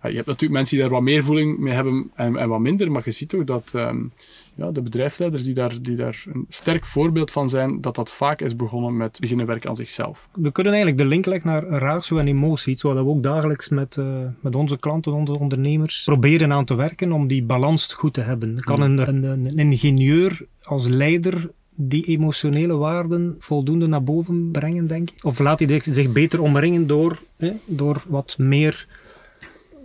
je 0.01 0.15
hebt 0.15 0.25
natuurlijk 0.27 0.51
mensen 0.59 0.75
die 0.77 0.85
daar 0.85 0.95
wat 0.95 1.03
meer 1.03 1.23
voeling 1.23 1.57
mee 1.57 1.73
hebben 1.73 2.11
en, 2.15 2.35
en 2.35 2.49
wat 2.49 2.59
minder, 2.59 2.91
maar 2.91 3.01
je 3.05 3.11
ziet 3.11 3.33
ook 3.33 3.47
dat 3.47 3.71
um, 3.75 4.11
ja, 4.55 4.71
de 4.71 4.81
bedrijfsleiders 4.81 5.43
die 5.43 5.53
daar, 5.53 5.81
die 5.81 5.95
daar 5.95 6.23
een 6.33 6.45
sterk 6.49 6.85
voorbeeld 6.85 7.31
van 7.31 7.49
zijn, 7.49 7.81
dat 7.81 7.95
dat 7.95 8.13
vaak 8.13 8.41
is 8.41 8.55
begonnen 8.55 8.97
met 8.97 9.19
beginnen 9.19 9.45
werken 9.45 9.69
aan 9.69 9.75
zichzelf. 9.75 10.27
We 10.33 10.51
kunnen 10.51 10.73
eigenlijk 10.73 11.01
de 11.01 11.09
link 11.09 11.25
leggen 11.25 11.49
naar 11.49 11.63
ratio 11.63 12.17
en 12.17 12.27
emotie, 12.27 12.73
iets 12.73 12.81
waar 12.81 12.95
we 12.95 13.09
ook 13.09 13.23
dagelijks 13.23 13.69
met, 13.69 13.95
uh, 13.95 14.05
met 14.39 14.55
onze 14.55 14.79
klanten, 14.79 15.13
onze 15.13 15.39
ondernemers, 15.39 16.03
proberen 16.03 16.51
aan 16.51 16.65
te 16.65 16.75
werken 16.75 17.11
om 17.11 17.27
die 17.27 17.43
balans 17.43 17.93
goed 17.93 18.13
te 18.13 18.21
hebben. 18.21 18.59
Kan 18.59 18.81
een, 18.81 19.07
een, 19.07 19.23
een 19.23 19.71
ingenieur 19.71 20.45
als 20.63 20.87
leider 20.87 21.49
die 21.75 22.05
emotionele 22.05 22.75
waarden 22.75 23.35
voldoende 23.39 23.87
naar 23.87 24.03
boven 24.03 24.51
brengen, 24.51 24.87
denk 24.87 25.09
ik? 25.09 25.25
Of 25.25 25.39
laat 25.39 25.59
hij 25.59 25.79
zich 25.83 26.11
beter 26.11 26.41
omringen 26.41 26.87
door, 26.87 27.21
door 27.65 28.03
wat 28.07 28.35
meer 28.37 28.87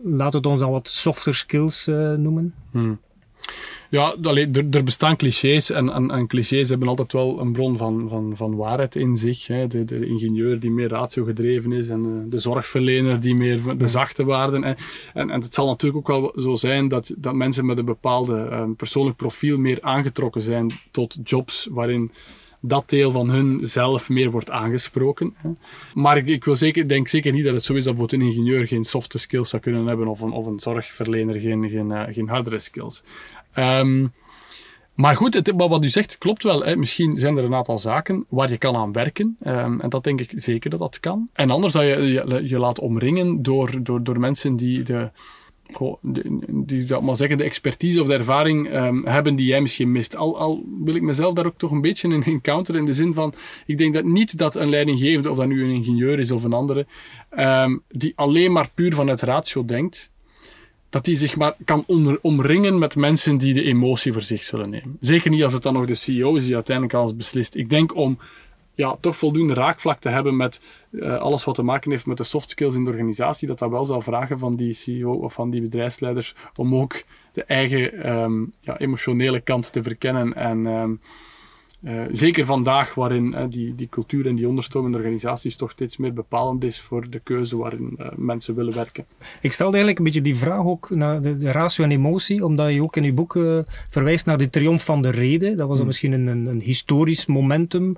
laten 0.05 0.31
we 0.31 0.37
het 0.37 0.47
ons 0.47 0.61
dan 0.61 0.71
wat 0.71 0.89
softer 0.89 1.35
skills 1.35 1.87
noemen. 2.17 2.55
Hmm. 2.71 2.99
Ja, 3.95 4.15
er, 4.23 4.65
er, 4.71 4.85
bestaan 4.85 5.17
clichés 5.17 5.71
en, 5.71 5.93
en, 5.93 6.11
en, 6.11 6.27
clichés 6.27 6.69
hebben 6.69 6.89
altijd 6.89 7.13
wel 7.13 7.41
een 7.41 7.53
bron 7.53 7.77
van, 7.77 8.07
van, 8.09 8.33
van 8.37 8.57
waarheid 8.57 8.97
in 8.97 9.17
zich. 9.17 9.47
Hè. 9.47 9.67
De, 9.67 9.85
de, 9.85 10.07
ingenieur 10.07 10.61
die 10.61 10.71
meer 10.71 10.89
ratio 10.89 11.25
gedreven 11.25 11.73
is 11.73 11.89
en 11.89 12.03
de, 12.03 12.29
de 12.29 12.39
zorgverlener 12.39 13.21
die 13.21 13.35
meer 13.35 13.79
de 13.79 13.87
zachte 13.87 14.25
waarden. 14.25 14.65
En, 14.65 14.77
en, 15.15 15.31
en, 15.31 15.41
het 15.41 15.55
zal 15.55 15.67
natuurlijk 15.67 16.11
ook 16.11 16.35
wel 16.35 16.43
zo 16.43 16.55
zijn 16.55 16.89
dat, 16.89 17.15
dat 17.19 17.35
mensen 17.35 17.67
met 17.67 17.79
een 17.79 17.85
bepaalde 17.85 18.49
um, 18.53 18.77
persoonlijk 18.77 19.17
profiel 19.17 19.59
meer 19.59 19.79
aangetrokken 19.81 20.43
zijn 20.43 20.71
tot 20.91 21.17
jobs 21.25 21.69
waarin 21.71 22.11
dat 22.67 22.91
deel 22.91 23.11
van 23.11 23.31
hun 23.31 23.59
zelf 23.63 24.09
meer 24.09 24.31
wordt 24.31 24.51
aangesproken. 24.51 25.35
Maar 25.95 26.17
ik, 26.17 26.27
ik 26.27 26.45
wil 26.45 26.57
zeker, 26.57 26.89
denk 26.89 27.09
zeker 27.09 27.33
niet 27.33 27.45
dat 27.45 27.55
het 27.55 27.65
zo 27.65 27.75
is 27.75 27.85
dat 27.85 28.13
een 28.13 28.21
ingenieur 28.21 28.67
geen 28.67 28.85
softe 28.85 29.19
skills 29.19 29.49
zou 29.49 29.63
kunnen 29.63 29.87
hebben 29.87 30.07
of 30.07 30.21
een, 30.21 30.33
of 30.33 30.47
een 30.47 30.61
zorgverlener 30.61 31.41
geen, 31.41 31.69
geen, 31.69 31.91
uh, 31.91 32.03
geen 32.11 32.29
hardere 32.29 32.59
skills. 32.59 33.03
Um, 33.59 34.13
maar 34.95 35.17
goed, 35.17 35.35
het, 35.35 35.53
wat 35.57 35.85
u 35.85 35.89
zegt 35.89 36.19
klopt 36.19 36.43
wel. 36.43 36.65
Hè. 36.65 36.77
Misschien 36.77 37.19
zijn 37.19 37.37
er 37.37 37.45
een 37.45 37.55
aantal 37.55 37.79
zaken 37.79 38.25
waar 38.29 38.51
je 38.51 38.59
kan 38.59 38.77
aan 38.77 38.93
werken. 38.93 39.37
Um, 39.47 39.81
en 39.81 39.89
dat 39.89 40.05
denk 40.05 40.21
ik 40.21 40.33
zeker 40.35 40.71
dat 40.71 40.79
dat 40.79 41.01
kan. 41.01 41.29
En 41.33 41.51
anders 41.51 41.73
dat 41.73 41.83
je 41.83 41.89
je, 41.89 42.49
je 42.49 42.59
laat 42.59 42.79
omringen 42.79 43.43
door, 43.43 43.83
door, 43.83 44.03
door 44.03 44.21
mensen 44.21 44.57
die 44.57 44.83
de, 44.83 45.11
die, 46.51 46.83
zou 46.83 47.05
maar 47.05 47.17
zeggen, 47.17 47.39
de 47.39 47.45
expertise 47.45 48.01
of 48.01 48.07
de 48.07 48.15
ervaring 48.15 48.75
um, 48.75 49.07
hebben 49.07 49.35
die 49.35 49.47
jij 49.47 49.61
misschien 49.61 49.93
mist. 49.93 50.17
Al, 50.17 50.39
al 50.39 50.65
wil 50.85 50.95
ik 50.95 51.03
mezelf 51.03 51.35
daar 51.35 51.47
ook 51.47 51.59
toch 51.59 51.71
een 51.71 51.81
beetje 51.81 52.09
in 52.09 52.23
encounteren 52.23 52.81
in 52.81 52.87
de 52.87 52.93
zin 52.93 53.15
van, 53.15 53.35
ik 53.67 53.79
denk 53.79 53.95
dat 53.95 54.05
niet 54.05 54.39
dat 54.39 54.55
een 54.55 54.69
leidinggevende, 54.69 55.31
of 55.31 55.37
dat 55.37 55.47
nu 55.47 55.65
een 55.65 55.75
ingenieur 55.75 56.19
is 56.19 56.31
of 56.31 56.45
een 56.45 56.53
andere, 56.53 56.87
um, 57.39 57.83
die 57.89 58.13
alleen 58.17 58.53
maar 58.53 58.71
puur 58.75 58.95
vanuit 58.95 59.21
ratio 59.21 59.65
denkt, 59.65 60.13
dat 60.91 61.07
hij 61.07 61.15
zich 61.15 61.37
maar 61.37 61.57
kan 61.65 61.85
omringen 62.21 62.79
met 62.79 62.97
mensen 62.97 63.39
die 63.39 63.55
de 63.55 63.63
emotie 63.63 64.13
voor 64.13 64.23
zich 64.23 64.43
zullen 64.43 64.71
nemen. 64.71 64.97
Zeker 65.01 65.31
niet 65.31 65.43
als 65.43 65.53
het 65.53 65.63
dan 65.63 65.73
nog 65.73 65.87
de 65.87 65.95
CEO 65.95 66.35
is 66.35 66.45
die 66.45 66.55
uiteindelijk 66.55 66.97
alles 66.97 67.17
beslist. 67.17 67.55
Ik 67.55 67.71
denk 67.71 67.97
om 67.97 68.19
ja, 68.75 68.97
toch 69.01 69.17
voldoende 69.17 69.55
raakvlak 69.55 70.01
te 70.01 70.09
hebben 70.09 70.37
met 70.37 70.61
uh, 70.91 71.17
alles 71.17 71.45
wat 71.45 71.55
te 71.55 71.63
maken 71.63 71.91
heeft 71.91 72.07
met 72.07 72.17
de 72.17 72.25
soft 72.25 72.51
skills 72.51 72.75
in 72.75 72.85
de 72.85 72.91
organisatie, 72.91 73.49
dat 73.49 73.59
dat 73.59 73.71
wel 73.71 73.85
zal 73.85 74.01
vragen 74.01 74.39
van 74.39 74.57
die 74.57 74.75
CEO 74.75 75.13
of 75.13 75.33
van 75.33 75.51
die 75.51 75.61
bedrijfsleiders 75.61 76.35
om 76.57 76.75
ook 76.75 77.03
de 77.33 77.45
eigen 77.45 78.13
um, 78.17 78.53
ja, 78.61 78.79
emotionele 78.79 79.41
kant 79.41 79.73
te 79.73 79.83
verkennen 79.83 80.35
en 80.35 80.67
um, 80.67 81.01
uh, 81.85 82.03
zeker 82.13 82.45
vandaag, 82.45 82.95
waarin 82.95 83.27
uh, 83.27 83.41
die, 83.49 83.75
die 83.75 83.89
cultuur 83.89 84.27
en 84.27 84.35
die 84.35 84.49
onderstroom 84.49 84.95
organisaties 84.95 85.57
toch 85.57 85.71
steeds 85.71 85.97
meer 85.97 86.13
bepalend 86.13 86.65
is 86.65 86.81
voor 86.81 87.11
de 87.11 87.19
keuze 87.19 87.57
waarin 87.57 87.99
mensen 88.17 88.55
willen 88.55 88.75
werken. 88.75 89.05
Ik 89.41 89.53
stelde 89.53 89.77
eigenlijk 89.77 89.99
een 89.99 90.05
beetje 90.05 90.33
die 90.33 90.37
vraag 90.37 90.65
ook 90.65 90.91
naar 90.91 91.23
de, 91.23 91.37
de 91.37 91.51
ratio 91.51 91.85
en 91.85 91.91
emotie, 91.91 92.45
omdat 92.45 92.73
je 92.73 92.83
ook 92.83 92.97
in 92.97 93.03
je 93.03 93.13
boek 93.13 93.39
verwijst 93.89 94.27
naar 94.27 94.39
de 94.39 94.51
triomf 94.51 94.85
van 94.85 95.03
de 95.03 95.11
reden. 95.11 95.57
Dat 95.57 95.69
was 95.69 95.77
hmm. 95.77 95.87
misschien 95.87 96.13
een, 96.13 96.27
een, 96.27 96.47
een, 96.47 96.61
historisch 96.61 97.27
momentum. 97.27 97.97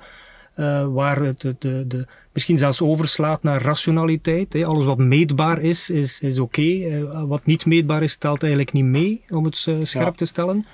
Waar 0.92 1.22
het 1.22 1.40
de, 1.40 1.84
de, 1.86 2.06
misschien 2.32 2.58
zelfs 2.58 2.82
overslaat 2.82 3.42
naar 3.42 3.62
rationaliteit. 3.62 4.52
Hè. 4.52 4.64
Alles 4.64 4.84
wat 4.84 4.98
meetbaar 4.98 5.62
is, 5.62 5.90
is, 5.90 6.20
is 6.20 6.38
oké. 6.38 7.00
wat 7.26 7.46
niet 7.46 7.66
meetbaar 7.66 8.02
is, 8.02 8.16
telt 8.16 8.42
eigenlijk 8.42 8.72
niet 8.72 8.84
mee, 8.84 9.22
om 9.28 9.44
het 9.44 9.56
scherp 9.56 9.92
ja. 9.92 10.10
te 10.10 10.24
stellen. 10.24 10.66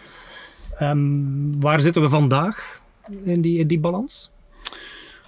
Um, 0.80 1.60
waar 1.60 1.80
zitten 1.80 2.02
we 2.02 2.08
vandaag? 2.08 2.80
in 3.24 3.40
die, 3.40 3.58
in 3.58 3.66
die 3.66 3.78
balans? 3.78 4.30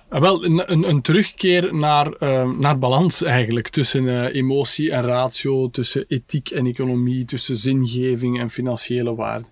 Ah, 0.08 0.20
wel, 0.20 0.44
een, 0.44 0.72
een, 0.72 0.88
een, 0.88 1.02
terugkeer 1.02 1.74
naar, 1.74 2.14
uh, 2.20 2.50
naar 2.50 2.78
balans 2.78 3.22
eigenlijk 3.22 3.68
tussen 3.68 4.02
uh, 4.02 4.34
emotie 4.34 4.92
en 4.92 5.02
ratio, 5.02 5.70
tussen 5.70 6.04
ethiek 6.08 6.50
en 6.50 6.66
economie, 6.66 7.24
tussen 7.24 7.56
zingeving 7.56 8.40
en 8.40 8.50
financiële 8.50 9.14
waarde. 9.14 9.46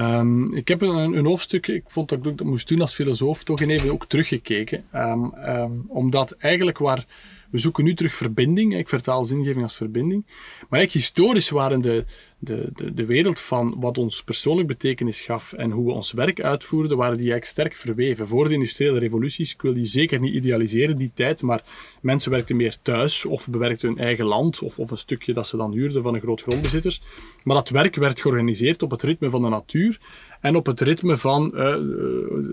Um, 0.00 0.54
ik 0.54 0.68
heb 0.68 0.80
een, 0.80 1.16
een, 1.16 1.26
hoofdstuk, 1.26 1.66
ik 1.66 1.82
vond 1.86 2.08
dat 2.08 2.26
ik 2.26 2.36
dat 2.36 2.46
moest 2.46 2.68
doen 2.68 2.80
als 2.80 2.94
filosoof, 2.94 3.44
toch 3.44 3.60
even 3.60 3.90
ook 3.90 4.06
teruggekeken. 4.06 4.84
Um, 4.94 5.84
omdat 5.88 6.30
eigenlijk 6.30 6.78
waar 6.78 7.06
we 7.50 7.58
zoeken 7.58 7.84
nu 7.84 7.94
terug 7.94 8.14
verbinding. 8.14 8.76
Ik 8.76 8.88
vertaal 8.88 9.24
zingeving 9.24 9.62
als 9.62 9.76
verbinding. 9.76 10.24
Maar 10.26 10.78
eigenlijk 10.78 10.92
historisch 10.92 11.50
waren 11.50 11.80
de, 11.80 12.04
de, 12.38 12.70
de, 12.74 12.94
de 12.94 13.04
wereld 13.04 13.40
van 13.40 13.74
wat 13.78 13.98
ons 13.98 14.22
persoonlijk 14.22 14.68
betekenis 14.68 15.20
gaf 15.20 15.52
en 15.52 15.70
hoe 15.70 15.86
we 15.86 15.92
ons 15.92 16.12
werk 16.12 16.40
uitvoerden, 16.40 16.96
waren 16.96 17.16
die 17.16 17.30
eigenlijk 17.30 17.52
sterk 17.52 17.74
verweven. 17.74 18.28
Voor 18.28 18.48
de 18.48 18.54
industriële 18.54 18.98
revoluties, 18.98 19.52
ik 19.52 19.62
wil 19.62 19.74
die 19.74 19.86
zeker 19.86 20.20
niet 20.20 20.34
idealiseren, 20.34 20.96
die 20.96 21.10
tijd, 21.14 21.42
maar 21.42 21.62
mensen 22.00 22.30
werkten 22.30 22.56
meer 22.56 22.76
thuis 22.82 23.24
of 23.24 23.48
bewerkten 23.48 23.88
hun 23.88 23.98
eigen 23.98 24.24
land 24.24 24.62
of, 24.62 24.78
of 24.78 24.90
een 24.90 24.96
stukje 24.98 25.32
dat 25.32 25.46
ze 25.46 25.56
dan 25.56 25.72
huurden 25.72 26.02
van 26.02 26.14
een 26.14 26.20
groot 26.20 26.42
grondbezitter. 26.42 26.98
Maar 27.44 27.56
dat 27.56 27.68
werk 27.68 27.94
werd 27.94 28.20
georganiseerd 28.20 28.82
op 28.82 28.90
het 28.90 29.02
ritme 29.02 29.30
van 29.30 29.42
de 29.42 29.48
natuur 29.48 29.98
en 30.40 30.56
op 30.56 30.66
het 30.66 30.80
ritme 30.80 31.16
van 31.16 31.52
uh, 31.54 31.60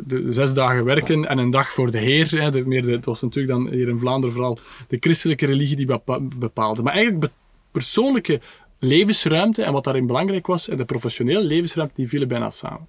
de 0.05 0.25
zes 0.29 0.53
dagen 0.53 0.83
werken 0.83 1.25
en 1.25 1.37
een 1.37 1.49
dag 1.49 1.73
voor 1.73 1.91
de 1.91 1.99
Heer. 1.99 2.41
Hè, 2.41 2.49
de, 2.49 2.65
meer 2.65 2.89
het 2.89 3.05
was 3.05 3.21
natuurlijk 3.21 3.53
dan 3.53 3.73
hier 3.73 3.87
in 3.87 3.99
Vlaanderen 3.99 4.35
vooral 4.35 4.59
de 4.87 4.97
christelijke 4.99 5.45
religie 5.45 5.75
die 5.75 5.99
bepaalde. 6.37 6.83
Maar 6.83 6.93
eigenlijk 6.93 7.31
persoonlijke 7.71 8.39
levensruimte 8.79 9.63
en 9.63 9.73
wat 9.73 9.83
daarin 9.83 10.07
belangrijk 10.07 10.47
was, 10.47 10.69
en 10.69 10.77
de 10.77 10.85
professionele 10.85 11.43
levensruimte, 11.43 11.93
die 11.95 12.07
vielen 12.07 12.27
bijna 12.27 12.51
samen. 12.51 12.87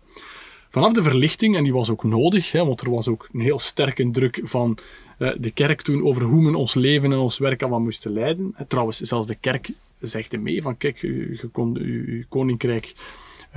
Vanaf 0.69 0.93
de 0.93 1.03
verlichting, 1.03 1.57
en 1.57 1.63
die 1.63 1.73
was 1.73 1.91
ook 1.91 2.05
nodig, 2.05 2.53
hè, 2.53 2.65
want 2.65 2.81
er 2.81 2.91
was 2.91 3.09
ook 3.09 3.29
een 3.33 3.41
heel 3.41 3.59
sterke 3.59 4.11
druk 4.11 4.41
van 4.43 4.79
uh, 5.19 5.33
de 5.39 5.51
kerk 5.51 5.83
toen 5.83 6.05
over 6.05 6.23
hoe 6.23 6.43
men 6.43 6.55
ons 6.55 6.75
leven 6.75 7.13
en 7.13 7.19
ons 7.19 7.39
werk 7.39 7.63
allemaal 7.63 7.81
moesten 7.81 8.13
leiden. 8.13 8.55
trouwens, 8.69 8.99
zelfs 9.01 9.27
de 9.27 9.37
kerk 9.41 9.71
zegde 10.01 10.39
mee 10.39 10.63
van, 10.63 10.77
kijk, 10.77 11.01
je 11.01 11.49
kon 11.53 11.77
uw 11.79 12.23
koninkrijk 12.29 12.95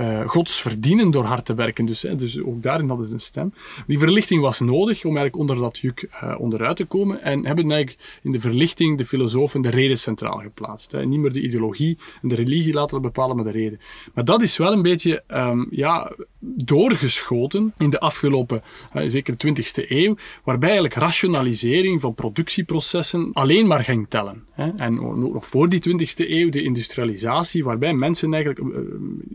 uh, 0.00 0.28
gods 0.28 0.60
verdienen 0.60 1.10
door 1.10 1.24
hard 1.24 1.44
te 1.44 1.54
werken. 1.54 1.84
Dus, 1.84 2.02
hè, 2.02 2.16
dus 2.16 2.42
ook 2.42 2.62
daarin 2.62 2.88
hadden 2.88 3.06
ze 3.06 3.12
een 3.12 3.20
stem. 3.20 3.54
Die 3.86 3.98
verlichting 3.98 4.40
was 4.40 4.60
nodig 4.60 5.04
om 5.04 5.16
eigenlijk 5.16 5.36
onder 5.36 5.56
dat 5.56 5.78
juk 5.78 6.08
uh, 6.22 6.34
onderuit 6.38 6.76
te 6.76 6.84
komen. 6.84 7.22
En 7.22 7.46
hebben 7.46 7.70
eigenlijk 7.70 8.20
in 8.22 8.32
de 8.32 8.40
verlichting 8.40 8.98
de 8.98 9.06
filosofen 9.06 9.62
de 9.62 9.70
reden 9.70 9.98
centraal 9.98 10.38
geplaatst. 10.38 10.92
Hè. 10.92 11.04
Niet 11.04 11.20
meer 11.20 11.32
de 11.32 11.42
ideologie 11.42 11.98
en 12.22 12.28
de 12.28 12.34
religie 12.34 12.72
laten 12.72 13.02
bepalen, 13.02 13.36
maar 13.36 13.44
de 13.44 13.50
reden. 13.50 13.80
Maar 14.14 14.24
dat 14.24 14.42
is 14.42 14.56
wel 14.56 14.72
een 14.72 14.82
beetje 14.82 15.22
um, 15.28 15.66
ja, 15.70 16.12
doorgeschoten 16.40 17.72
in 17.78 17.90
de 17.90 18.00
afgelopen, 18.00 18.62
uh, 18.94 19.02
zeker 19.06 19.34
20e 19.46 19.88
eeuw, 19.88 20.16
waarbij 20.44 20.68
eigenlijk 20.68 21.00
rationalisering 21.00 22.00
van 22.00 22.14
productieprocessen 22.14 23.30
alleen 23.32 23.66
maar 23.66 23.84
ging 23.84 24.06
tellen. 24.08 24.44
Hè. 24.52 24.70
En 24.76 24.94
nog 25.32 25.46
voor 25.46 25.68
die 25.68 25.80
20e 25.88 26.28
eeuw 26.30 26.50
de 26.50 26.62
industrialisatie, 26.62 27.64
waarbij 27.64 27.92
mensen 27.92 28.34
eigenlijk 28.34 28.74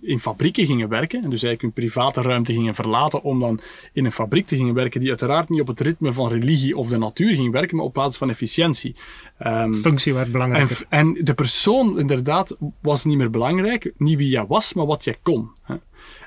in 0.01 0.19
fabrieken 0.19 0.55
gingen 0.56 0.89
werken. 0.89 1.24
En 1.24 1.30
dus 1.30 1.44
eigenlijk 1.44 1.62
hun 1.62 1.86
private 1.86 2.22
ruimte 2.22 2.54
gingen 2.54 2.76
verlaten 2.76 3.24
om 3.24 3.39
dan 3.39 3.60
in 3.94 4.06
een 4.06 4.12
fabriek 4.12 4.48
te 4.48 4.56
gingen 4.56 4.74
werken 4.74 5.00
die 5.00 5.10
uiteraard 5.10 5.50
niet 5.50 5.62
op 5.62 5.68
het 5.68 5.80
ritme 5.80 6.13
van 6.13 6.30
religie 6.30 6.78
of 6.78 6.89
de 6.89 6.98
natuur 6.98 7.36
ging 7.36 7.52
werken, 7.52 7.76
maar 7.76 7.86
op 7.86 7.94
basis 7.94 8.18
van 8.18 8.30
efficiëntie. 8.30 8.96
Um, 9.39 9.74
Functie 9.74 10.13
werd 10.13 10.32
belangrijk. 10.32 10.70
En, 10.70 10.86
en, 10.89 11.24
de 11.24 11.34
persoon 11.34 12.00
inderdaad 12.00 12.58
was 12.82 13.06
niet 13.06 13.18
meer 13.18 13.30
belangrijk. 13.30 13.94
Niet 13.98 14.18
wie 14.18 14.30
jij 14.30 14.46
was, 14.46 14.74
maar 14.74 14.86
wat 14.86 15.04
jij 15.04 15.18
kon. 15.22 15.50
Hè. 15.63 15.76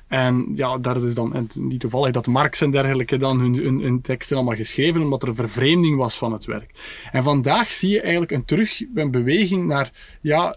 En 0.08 0.52
ja, 0.54 0.78
daar 0.78 0.96
is 1.04 1.14
dan 1.14 1.34
en 1.34 1.48
niet 1.54 1.80
toevallig 1.80 2.12
dat 2.12 2.26
Marx 2.26 2.60
en 2.60 2.70
dergelijke 2.70 3.16
dan 3.16 3.40
hun, 3.40 3.54
hun, 3.54 3.80
hun, 3.80 4.00
teksten 4.00 4.36
allemaal 4.36 4.56
geschreven, 4.56 5.02
omdat 5.02 5.22
er 5.22 5.28
een 5.28 5.34
vervreemding 5.34 5.96
was 5.96 6.18
van 6.18 6.32
het 6.32 6.44
werk. 6.44 6.70
En 7.12 7.22
vandaag 7.22 7.72
zie 7.72 7.90
je 7.90 8.00
eigenlijk 8.00 8.32
een 8.32 8.44
terug, 8.44 8.82
een 8.94 9.10
beweging 9.10 9.66
naar, 9.66 9.92
ja, 10.20 10.56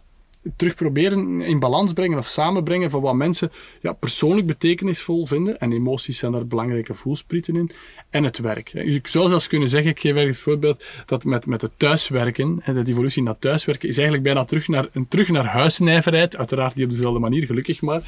terug 0.56 0.76
proberen 0.76 1.42
in 1.42 1.60
balans 1.60 1.94
brengen 1.94 2.18
of 2.18 2.28
samenbrengen 2.28 2.92
van 2.92 3.02
wat 3.02 3.16
mensen 3.16 3.52
ja, 3.82 3.94
persoonlijk 3.94 4.48
betekenisvol 4.48 5.26
vinden. 5.26 5.60
En 5.60 5.72
emoties 5.72 6.18
zijn 6.18 6.32
daar 6.32 6.48
belangrijke 6.48 6.94
voelsprieten 6.94 7.56
in. 7.56 7.72
En 8.10 8.24
het 8.24 8.40
werk. 8.40 8.74
Ik 8.74 9.08
zou 9.08 9.28
zelfs 9.28 9.48
kunnen 9.48 9.70
zeggen, 9.70 9.92
ik 9.92 10.00
geef 10.00 10.16
ergens 10.16 10.36
het 10.36 10.46
voorbeeld, 10.46 10.84
dat 11.06 11.24
met, 11.24 11.46
met 11.46 11.62
het 11.62 11.72
thuiswerken, 11.78 12.62
de 12.66 12.84
evolutie 12.86 13.24
naar 13.24 13.40
thuiswerken, 13.40 13.90
is 13.90 13.98
eigenlijk 13.98 14.28
bijna 14.28 14.46
terug 14.46 14.68
naar, 14.68 14.88
een 14.92 15.08
terug 15.08 15.30
naar 15.30 15.46
huisnijverheid. 15.46 16.38
Uiteraard 16.38 16.76
niet 16.76 16.86
op 16.86 16.92
dezelfde 16.92 17.20
manier, 17.20 17.46
gelukkig 17.46 17.82
maar. 17.82 18.02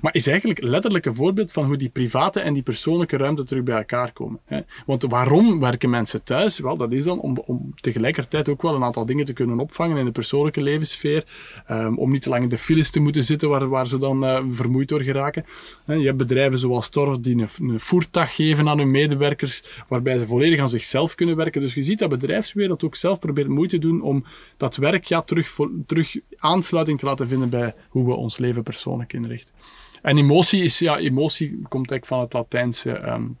Maar 0.00 0.14
is 0.14 0.26
eigenlijk 0.26 0.62
letterlijk 0.62 1.06
een 1.06 1.14
voorbeeld 1.14 1.52
van 1.52 1.64
hoe 1.64 1.76
die 1.76 1.88
private 1.88 2.40
en 2.40 2.54
die 2.54 2.62
persoonlijke 2.62 3.16
ruimte 3.16 3.44
terug 3.44 3.62
bij 3.62 3.76
elkaar 3.76 4.12
komen. 4.12 4.40
Want 4.86 5.02
waarom 5.02 5.60
werken 5.60 5.90
mensen 5.90 6.24
thuis? 6.24 6.58
Wel, 6.58 6.76
dat 6.76 6.92
is 6.92 7.04
dan 7.04 7.20
om, 7.20 7.42
om 7.46 7.74
tegelijkertijd 7.80 8.48
ook 8.48 8.62
wel 8.62 8.74
een 8.74 8.84
aantal 8.84 9.06
dingen 9.06 9.24
te 9.24 9.32
kunnen 9.32 9.58
opvangen 9.58 9.96
in 9.96 10.04
de 10.04 10.10
persoonlijke 10.10 10.62
levenssfeer. 10.62 11.24
Um, 11.70 11.98
om 11.98 12.10
niet 12.10 12.22
te 12.22 12.28
lang 12.28 12.42
in 12.42 12.48
de 12.48 12.58
files 12.58 12.90
te 12.90 13.00
moeten 13.00 13.24
zitten 13.24 13.48
waar, 13.48 13.68
waar 13.68 13.88
ze 13.88 13.98
dan 13.98 14.24
uh, 14.24 14.44
vermoeid 14.48 14.88
door 14.88 15.00
geraken. 15.00 15.44
je 15.86 15.92
hebt 15.92 16.16
bedrijven 16.16 16.58
zoals 16.58 16.88
Torf 16.88 17.18
die 17.18 17.36
een, 17.36 17.48
een 17.68 17.80
voertuig 17.80 18.34
geven 18.34 18.68
aan 18.68 18.78
hun 18.78 18.90
medewerkers, 18.90 19.62
waarbij 19.88 20.18
ze 20.18 20.26
volledig 20.26 20.60
aan 20.60 20.68
zichzelf 20.68 21.14
kunnen 21.14 21.36
werken. 21.36 21.60
Dus 21.60 21.74
je 21.74 21.82
ziet 21.82 21.98
dat 21.98 22.08
bedrijfswereld 22.08 22.84
ook 22.84 22.94
zelf 22.94 23.18
probeert 23.18 23.48
moeite 23.48 23.78
doen 23.78 24.02
om 24.02 24.24
dat 24.56 24.76
werk 24.76 25.04
ja, 25.04 25.22
terug, 25.22 25.56
terug 25.86 26.16
aansluiting 26.36 26.98
te 26.98 27.06
laten 27.06 27.28
vinden 27.28 27.48
bij 27.48 27.74
hoe 27.88 28.06
we 28.06 28.14
ons 28.14 28.38
leven 28.38 28.62
persoonlijk 28.62 29.12
inrichten. 29.12 29.54
En 30.02 30.18
emotie 30.18 30.62
is, 30.62 30.78
ja, 30.78 30.98
emotie 30.98 31.48
komt 31.68 31.90
eigenlijk 31.90 32.06
van 32.06 32.20
het 32.20 32.32
Latijnse 32.32 33.08
um, 33.08 33.36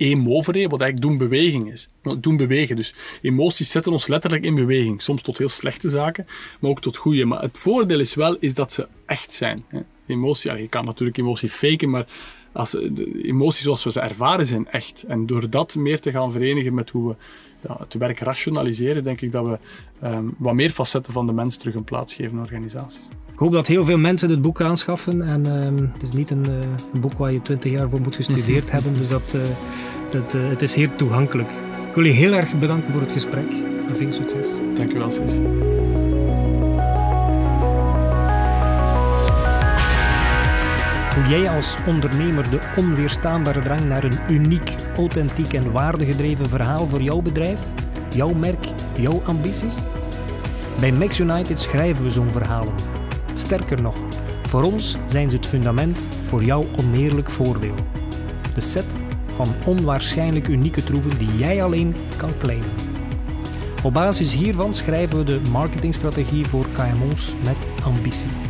emovere, 0.00 0.68
wat 0.68 0.80
eigenlijk 0.80 1.10
doen 1.10 1.28
beweging 1.28 1.72
is. 1.72 1.88
Doen 2.18 2.36
bewegen. 2.36 2.76
Dus 2.76 2.94
emoties 3.22 3.70
zetten 3.70 3.92
ons 3.92 4.06
letterlijk 4.06 4.44
in 4.44 4.54
beweging. 4.54 5.02
Soms 5.02 5.22
tot 5.22 5.38
heel 5.38 5.48
slechte 5.48 5.88
zaken, 5.88 6.26
maar 6.60 6.70
ook 6.70 6.80
tot 6.80 6.96
goede. 6.96 7.24
Maar 7.24 7.42
het 7.42 7.58
voordeel 7.58 8.00
is 8.00 8.14
wel 8.14 8.36
is 8.36 8.54
dat 8.54 8.72
ze 8.72 8.88
echt 9.06 9.32
zijn. 9.32 9.64
Hè. 9.68 9.80
Emotie, 10.06 10.52
je 10.52 10.68
kan 10.68 10.84
natuurlijk 10.84 11.18
emotie 11.18 11.48
faken, 11.48 11.90
maar 11.90 12.06
als, 12.52 12.70
de 12.70 13.22
emoties 13.22 13.62
zoals 13.62 13.84
we 13.84 13.90
ze 13.90 14.00
ervaren 14.00 14.46
zijn 14.46 14.68
echt. 14.68 15.02
En 15.02 15.26
door 15.26 15.50
dat 15.50 15.74
meer 15.74 16.00
te 16.00 16.10
gaan 16.10 16.32
verenigen 16.32 16.74
met 16.74 16.90
hoe 16.90 17.08
we 17.08 17.14
ja, 17.60 17.76
het 17.78 17.94
werk 17.94 18.18
rationaliseren, 18.18 19.02
denk 19.02 19.20
ik 19.20 19.32
dat 19.32 19.46
we 19.46 19.58
um, 20.06 20.34
wat 20.38 20.54
meer 20.54 20.70
facetten 20.70 21.12
van 21.12 21.26
de 21.26 21.32
mens 21.32 21.56
terug 21.56 21.74
een 21.74 21.84
plaats 21.84 22.14
geven 22.14 22.32
in 22.32 22.42
organisaties. 22.42 23.08
Ik 23.32 23.46
hoop 23.46 23.52
dat 23.52 23.66
heel 23.66 23.84
veel 23.84 23.98
mensen 23.98 24.30
het 24.30 24.42
boek 24.42 24.60
aanschaffen. 24.60 25.22
En 25.22 25.66
um, 25.66 25.90
het 25.92 26.02
is 26.02 26.12
niet 26.12 26.30
een, 26.30 26.44
uh, 26.48 26.58
een, 26.94 27.00
boek 27.00 27.12
waar 27.12 27.32
je 27.32 27.40
twintig 27.40 27.72
jaar 27.72 27.90
voor 27.90 28.00
moet 28.00 28.14
gestudeerd 28.14 28.70
hebben. 28.70 28.94
Dus 28.94 29.08
dat, 29.08 29.34
uh, 29.36 29.42
het, 30.10 30.34
uh, 30.34 30.48
het 30.48 30.62
is 30.62 30.74
heel 30.74 30.94
toegankelijk. 30.96 31.50
Ik 31.88 31.94
wil 31.94 32.04
je 32.04 32.12
heel 32.12 32.32
erg 32.32 32.58
bedanken 32.58 32.92
voor 32.92 33.00
het 33.00 33.12
gesprek. 33.12 33.52
En 33.88 33.96
veel 33.96 34.12
succes. 34.12 34.48
Dank 34.74 34.92
u 34.92 34.98
wel, 34.98 35.10
Sis. 35.10 35.40
Jij 41.28 41.50
als 41.50 41.76
ondernemer 41.86 42.50
de 42.50 42.60
onweerstaanbare 42.76 43.60
drang 43.60 43.84
naar 43.84 44.04
een 44.04 44.18
uniek, 44.28 44.74
authentiek 44.96 45.52
en 45.52 45.72
waardegedreven 45.72 46.48
verhaal 46.48 46.86
voor 46.86 47.02
jouw 47.02 47.20
bedrijf, 47.20 47.60
jouw 48.14 48.34
merk, 48.34 48.66
jouw 49.00 49.22
ambities? 49.24 49.74
Bij 50.80 50.92
Max 50.92 51.18
United 51.18 51.60
schrijven 51.60 52.04
we 52.04 52.10
zo'n 52.10 52.30
verhalen. 52.30 52.74
Sterker 53.34 53.82
nog, 53.82 53.96
voor 54.42 54.62
ons 54.62 54.96
zijn 55.06 55.30
ze 55.30 55.36
het 55.36 55.46
fundament 55.46 56.06
voor 56.22 56.44
jouw 56.44 56.64
oneerlijk 56.78 57.30
voordeel. 57.30 57.74
De 58.54 58.60
set 58.60 58.96
van 59.34 59.54
onwaarschijnlijk 59.66 60.48
unieke 60.48 60.84
troeven 60.84 61.18
die 61.18 61.36
jij 61.36 61.62
alleen 61.62 61.96
kan 62.16 62.30
claimen. 62.38 62.70
Op 63.82 63.92
basis 63.92 64.34
hiervan 64.34 64.74
schrijven 64.74 65.18
we 65.18 65.24
de 65.24 65.40
marketingstrategie 65.50 66.46
voor 66.46 66.66
KMO's 66.72 67.34
met 67.44 67.58
ambitie. 67.84 68.49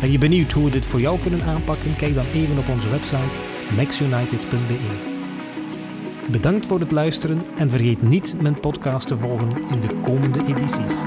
Ben 0.00 0.10
je 0.10 0.18
benieuwd 0.18 0.52
hoe 0.52 0.64
we 0.64 0.70
dit 0.70 0.86
voor 0.86 1.00
jou 1.00 1.18
kunnen 1.20 1.42
aanpakken? 1.42 1.96
Kijk 1.96 2.14
dan 2.14 2.26
even 2.34 2.58
op 2.58 2.68
onze 2.68 2.88
website 2.88 3.40
maxunited.be. 3.76 4.78
Bedankt 6.30 6.66
voor 6.66 6.80
het 6.80 6.92
luisteren 6.92 7.42
en 7.56 7.70
vergeet 7.70 8.02
niet 8.02 8.34
mijn 8.42 8.60
podcast 8.60 9.08
te 9.08 9.16
volgen 9.16 9.48
in 9.72 9.80
de 9.80 10.00
komende 10.02 10.40
edities. 10.46 11.02